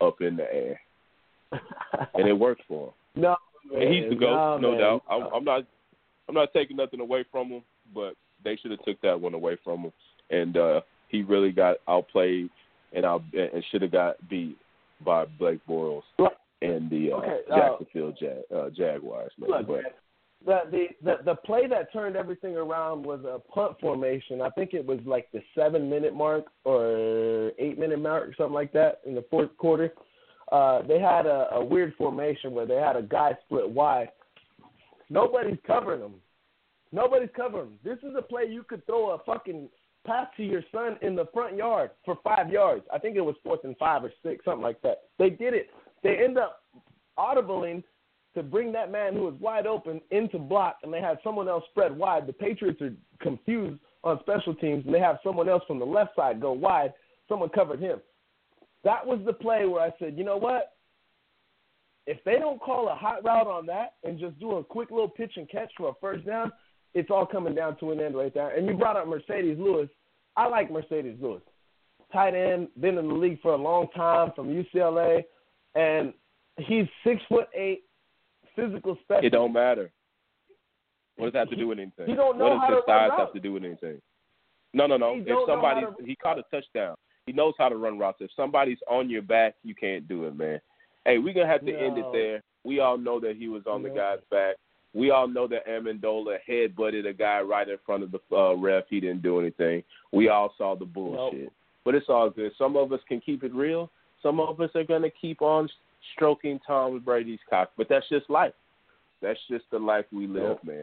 up 0.00 0.20
in 0.20 0.36
the 0.36 0.52
air, 0.52 0.80
and 2.14 2.28
it 2.28 2.32
worked 2.32 2.62
for 2.68 2.88
him. 3.14 3.22
no 3.22 3.36
And 3.74 3.92
he's 3.94 4.08
the 4.10 4.16
goat, 4.16 4.58
no 4.60 4.72
man. 4.72 4.80
doubt. 4.80 5.02
I'm, 5.10 5.22
I'm 5.34 5.44
not, 5.44 5.64
I'm 6.28 6.34
not 6.34 6.52
taking 6.52 6.76
nothing 6.76 7.00
away 7.00 7.24
from 7.30 7.48
him, 7.48 7.62
but 7.94 8.14
they 8.44 8.56
should 8.56 8.70
have 8.70 8.84
took 8.84 9.00
that 9.02 9.20
one 9.20 9.34
away 9.34 9.56
from 9.64 9.82
him, 9.82 9.92
and 10.30 10.56
uh 10.56 10.80
he 11.08 11.22
really 11.22 11.52
got 11.52 11.76
outplayed 11.88 12.50
and 12.92 13.04
out 13.04 13.22
and 13.32 13.64
should 13.70 13.82
have 13.82 13.92
got 13.92 14.16
beat 14.28 14.56
by 15.04 15.24
Blake 15.38 15.60
Bortles 15.68 16.02
Look, 16.18 16.32
and 16.62 16.90
the 16.90 17.12
uh, 17.12 17.16
Okay, 17.16 17.38
uh, 17.52 17.56
Jacksonville 17.56 18.12
Jag, 18.18 18.38
uh, 18.54 18.70
Jaguars. 18.70 19.32
Man. 19.38 19.50
Look, 19.50 19.66
but 19.66 19.80
the, 20.44 20.86
the 21.02 21.14
the 21.24 21.34
play 21.34 21.66
that 21.66 21.92
turned 21.92 22.16
everything 22.16 22.56
around 22.56 23.04
was 23.04 23.20
a 23.24 23.38
punt 23.52 23.76
formation. 23.80 24.40
I 24.40 24.50
think 24.50 24.74
it 24.74 24.84
was 24.84 25.00
like 25.06 25.28
the 25.32 25.42
seven 25.54 25.88
minute 25.88 26.14
mark 26.14 26.46
or 26.64 27.52
eight 27.58 27.78
minute 27.78 28.00
mark, 28.00 28.28
or 28.28 28.34
something 28.36 28.54
like 28.54 28.72
that, 28.72 29.00
in 29.06 29.14
the 29.14 29.24
fourth 29.30 29.56
quarter. 29.56 29.92
Uh, 30.52 30.82
they 30.82 31.00
had 31.00 31.26
a, 31.26 31.48
a 31.52 31.64
weird 31.64 31.94
formation 31.96 32.52
where 32.52 32.66
they 32.66 32.76
had 32.76 32.96
a 32.96 33.02
guy 33.02 33.32
split 33.44 33.68
wide. 33.68 34.10
Nobody's 35.10 35.58
covering 35.66 36.00
him. 36.00 36.14
Nobody's 36.92 37.30
covering 37.36 37.66
him. 37.66 37.78
This 37.82 37.98
is 37.98 38.14
a 38.16 38.22
play 38.22 38.44
you 38.48 38.62
could 38.62 38.86
throw 38.86 39.10
a 39.10 39.18
fucking 39.24 39.68
pass 40.06 40.28
to 40.36 40.44
your 40.44 40.62
son 40.72 40.96
in 41.02 41.16
the 41.16 41.26
front 41.34 41.56
yard 41.56 41.90
for 42.04 42.18
five 42.22 42.48
yards. 42.50 42.84
I 42.94 42.98
think 42.98 43.16
it 43.16 43.20
was 43.20 43.34
fourth 43.42 43.64
and 43.64 43.76
five 43.76 44.04
or 44.04 44.12
six, 44.22 44.44
something 44.44 44.62
like 44.62 44.80
that. 44.82 45.02
They 45.18 45.30
did 45.30 45.52
it. 45.52 45.70
They 46.04 46.18
end 46.24 46.38
up 46.38 46.62
audibling 47.18 47.82
to 48.36 48.42
bring 48.42 48.70
that 48.72 48.92
man 48.92 49.14
who 49.14 49.22
was 49.22 49.34
wide 49.40 49.66
open 49.66 50.00
into 50.10 50.38
block, 50.38 50.78
and 50.82 50.92
they 50.92 51.00
had 51.00 51.18
someone 51.24 51.48
else 51.48 51.64
spread 51.70 51.96
wide. 51.96 52.26
The 52.26 52.32
Patriots 52.32 52.80
are 52.82 52.92
confused 53.20 53.80
on 54.04 54.20
special 54.20 54.54
teams, 54.54 54.84
and 54.84 54.94
they 54.94 55.00
have 55.00 55.18
someone 55.24 55.48
else 55.48 55.64
from 55.66 55.78
the 55.78 55.84
left 55.84 56.14
side 56.14 56.40
go 56.40 56.52
wide. 56.52 56.92
Someone 57.28 57.48
covered 57.48 57.80
him. 57.80 57.98
That 58.84 59.04
was 59.04 59.18
the 59.26 59.32
play 59.32 59.66
where 59.66 59.82
I 59.82 59.90
said, 59.98 60.16
you 60.16 60.22
know 60.22 60.36
what? 60.36 60.74
If 62.06 62.22
they 62.24 62.38
don't 62.38 62.60
call 62.60 62.88
a 62.88 62.94
hot 62.94 63.24
route 63.24 63.48
on 63.48 63.66
that 63.66 63.94
and 64.04 64.20
just 64.20 64.38
do 64.38 64.52
a 64.52 64.64
quick 64.64 64.90
little 64.90 65.08
pitch 65.08 65.32
and 65.36 65.48
catch 65.48 65.72
for 65.76 65.88
a 65.88 65.92
first 66.00 66.24
down, 66.24 66.52
it's 66.94 67.10
all 67.10 67.26
coming 67.26 67.54
down 67.54 67.76
to 67.78 67.90
an 67.90 68.00
end 68.00 68.16
right 68.16 68.32
there. 68.32 68.56
And 68.56 68.66
you 68.66 68.74
brought 68.74 68.96
up 68.96 69.06
Marcedes 69.06 69.58
Lewis. 69.58 69.88
I 70.36 70.46
like 70.46 70.70
Marcedes 70.70 71.20
Lewis. 71.20 71.42
Tight 72.12 72.34
end, 72.34 72.68
been 72.80 72.96
in 72.96 73.08
the 73.08 73.14
league 73.14 73.40
for 73.40 73.54
a 73.54 73.56
long 73.56 73.88
time 73.96 74.30
from 74.36 74.48
UCLA, 74.48 75.24
and 75.74 76.12
he's 76.58 76.86
six 77.02 77.20
foot 77.28 77.48
eight, 77.54 77.85
physical 78.56 78.96
specimen. 79.02 79.24
it 79.24 79.30
don't 79.30 79.52
matter. 79.52 79.90
What 81.16 81.26
does 81.26 81.32
that 81.34 81.38
have 81.40 81.50
to 81.50 81.56
do 81.56 81.68
with 81.68 81.78
anything? 81.78 82.06
He 82.06 82.14
don't 82.14 82.38
know 82.38 82.48
what 82.48 82.58
how 82.58 82.66
does 82.68 82.76
his 82.78 82.84
to 82.86 82.92
run 82.92 83.10
size 83.10 83.18
have 83.18 83.32
to 83.32 83.40
do 83.40 83.52
with 83.52 83.64
anything? 83.64 84.00
No, 84.74 84.86
no, 84.86 84.96
no. 84.96 85.14
He 85.14 85.20
If 85.20 85.28
somebody 85.46 85.80
to- 85.82 86.04
he 86.04 86.16
caught 86.16 86.38
a 86.38 86.42
touchdown, 86.50 86.96
he 87.26 87.32
knows 87.32 87.54
how 87.58 87.68
to 87.68 87.76
run 87.76 87.98
routes. 87.98 88.20
If 88.20 88.30
somebody's 88.36 88.78
on 88.88 89.08
your 89.08 89.22
back, 89.22 89.54
you 89.62 89.74
can't 89.74 90.06
do 90.06 90.26
it, 90.26 90.36
man. 90.36 90.60
Hey, 91.04 91.18
we're 91.18 91.32
gonna 91.34 91.46
have 91.46 91.64
to 91.64 91.72
end 91.72 91.98
it 91.98 92.04
there. 92.12 92.42
We 92.64 92.80
all 92.80 92.98
know 92.98 93.20
that 93.20 93.36
he 93.36 93.48
was 93.48 93.66
on 93.66 93.82
the 93.82 93.90
guy's 93.90 94.20
back. 94.30 94.56
We 94.92 95.10
all 95.10 95.28
know 95.28 95.46
that 95.46 95.66
Amendola 95.66 96.38
head 96.46 96.74
butted 96.74 97.06
a 97.06 97.12
guy 97.12 97.40
right 97.40 97.68
in 97.68 97.76
front 97.84 98.02
of 98.02 98.10
the 98.12 98.20
uh, 98.36 98.54
ref. 98.54 98.84
He 98.88 98.98
didn't 99.00 99.22
do 99.22 99.38
anything. 99.38 99.84
We 100.12 100.28
all 100.28 100.52
saw 100.58 100.74
the 100.74 100.84
bullshit. 100.84 101.52
But 101.84 101.94
it's 101.94 102.08
all 102.08 102.28
good. 102.30 102.52
Some 102.58 102.76
of 102.76 102.92
us 102.92 103.00
can 103.08 103.20
keep 103.20 103.44
it 103.44 103.54
real. 103.54 103.90
Some 104.22 104.40
of 104.40 104.60
us 104.60 104.70
are 104.74 104.84
gonna 104.84 105.10
keep 105.10 105.42
on 105.42 105.68
stroking 106.14 106.60
Tom 106.66 106.98
Brady's 107.00 107.38
cock. 107.48 107.70
But 107.76 107.88
that's 107.88 108.08
just 108.08 108.28
life. 108.30 108.54
That's 109.22 109.40
just 109.48 109.64
the 109.70 109.78
life 109.78 110.04
we 110.12 110.26
live, 110.26 110.58
man. 110.64 110.82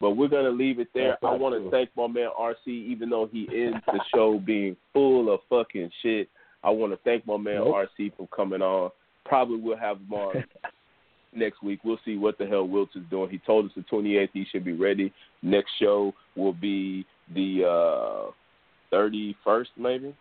But 0.00 0.12
we're 0.12 0.28
gonna 0.28 0.50
leave 0.50 0.80
it 0.80 0.88
there. 0.94 1.18
That's 1.20 1.32
I 1.32 1.36
want 1.36 1.62
to 1.62 1.70
thank 1.70 1.90
my 1.94 2.06
man 2.06 2.30
RC, 2.38 2.66
even 2.66 3.10
though 3.10 3.28
he 3.30 3.46
ends 3.52 3.84
the 3.86 4.00
show 4.14 4.38
being 4.38 4.76
full 4.94 5.32
of 5.32 5.40
fucking 5.50 5.90
shit. 6.02 6.28
I 6.64 6.70
want 6.70 6.92
to 6.92 6.98
thank 7.04 7.26
my 7.26 7.36
man 7.36 7.56
Nope. 7.56 7.88
RC 7.98 8.16
for 8.16 8.26
coming 8.28 8.62
on. 8.62 8.90
Probably 9.24 9.58
we'll 9.58 9.76
have 9.76 9.98
him 9.98 10.12
on 10.12 10.44
next 11.34 11.62
week. 11.62 11.80
We'll 11.84 12.00
see 12.04 12.16
what 12.16 12.38
the 12.38 12.46
hell 12.46 12.66
Wiltz 12.66 12.96
is 12.96 13.02
doing. 13.10 13.30
He 13.30 13.38
told 13.38 13.66
us 13.66 13.72
the 13.76 13.82
28th 13.82 14.30
he 14.32 14.46
should 14.50 14.64
be 14.64 14.72
ready. 14.72 15.12
Next 15.42 15.70
show 15.78 16.14
will 16.34 16.54
be 16.54 17.04
the 17.34 17.64
uh, 17.64 18.94
31st, 18.94 19.66
maybe. 19.76 20.14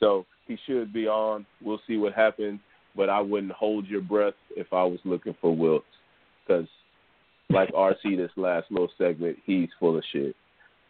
So 0.00 0.26
he 0.48 0.56
should 0.66 0.92
be 0.92 1.06
on. 1.06 1.46
We'll 1.62 1.80
see 1.86 1.96
what 1.96 2.14
happens. 2.14 2.60
But 2.94 3.08
I 3.08 3.20
wouldn't 3.20 3.52
hold 3.52 3.86
your 3.86 4.02
breath 4.02 4.34
if 4.56 4.72
I 4.72 4.84
was 4.84 4.98
looking 5.04 5.34
for 5.40 5.54
Wiltz, 5.54 5.82
because 6.46 6.68
like 7.48 7.70
RC, 7.72 8.16
this 8.16 8.30
last 8.36 8.70
little 8.70 8.90
segment, 8.98 9.38
he's 9.44 9.68
full 9.78 9.96
of 9.96 10.04
shit. 10.12 10.36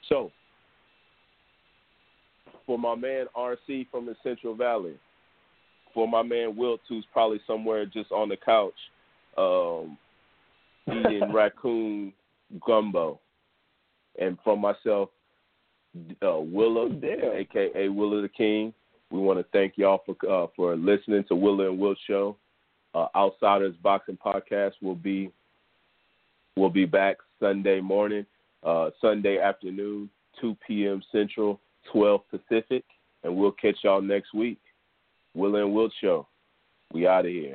So 0.08 0.30
for 2.66 2.78
my 2.78 2.94
man 2.94 3.26
RC 3.36 3.88
from 3.90 4.06
the 4.06 4.16
Central 4.22 4.54
Valley, 4.54 4.94
for 5.94 6.08
my 6.08 6.22
man 6.22 6.54
Wiltz, 6.54 6.80
who's 6.88 7.06
probably 7.12 7.40
somewhere 7.46 7.84
just 7.86 8.10
on 8.12 8.28
the 8.28 8.36
couch, 8.36 8.72
um, 9.36 9.98
eating 10.88 11.30
raccoon 11.32 12.12
gumbo, 12.66 13.20
and 14.18 14.38
for 14.44 14.56
myself, 14.56 15.10
uh, 16.22 16.38
aka 16.38 17.88
Willa 17.88 18.22
the 18.22 18.30
King. 18.34 18.72
We 19.12 19.20
want 19.20 19.38
to 19.38 19.44
thank 19.52 19.74
y'all 19.76 20.02
for 20.06 20.16
uh, 20.28 20.46
for 20.56 20.74
listening 20.74 21.22
to 21.28 21.36
Willa 21.36 21.68
and 21.68 21.78
Will 21.78 21.94
show. 22.06 22.38
Uh, 22.94 23.08
Outsiders 23.14 23.74
Boxing 23.82 24.16
Podcast 24.16 24.72
will 24.80 24.94
be 24.94 25.30
will 26.56 26.70
be 26.70 26.86
back 26.86 27.18
Sunday 27.38 27.82
morning, 27.82 28.24
uh, 28.64 28.88
Sunday 29.02 29.38
afternoon, 29.38 30.08
2 30.40 30.56
p.m. 30.66 31.02
Central, 31.12 31.60
12 31.92 32.22
Pacific, 32.30 32.84
and 33.22 33.36
we'll 33.36 33.52
catch 33.52 33.76
y'all 33.84 34.00
next 34.00 34.32
week. 34.32 34.58
Willa 35.34 35.64
and 35.64 35.74
Will 35.74 35.90
show. 36.00 36.26
We 36.90 37.06
out 37.06 37.26
of 37.26 37.32
here. 37.32 37.50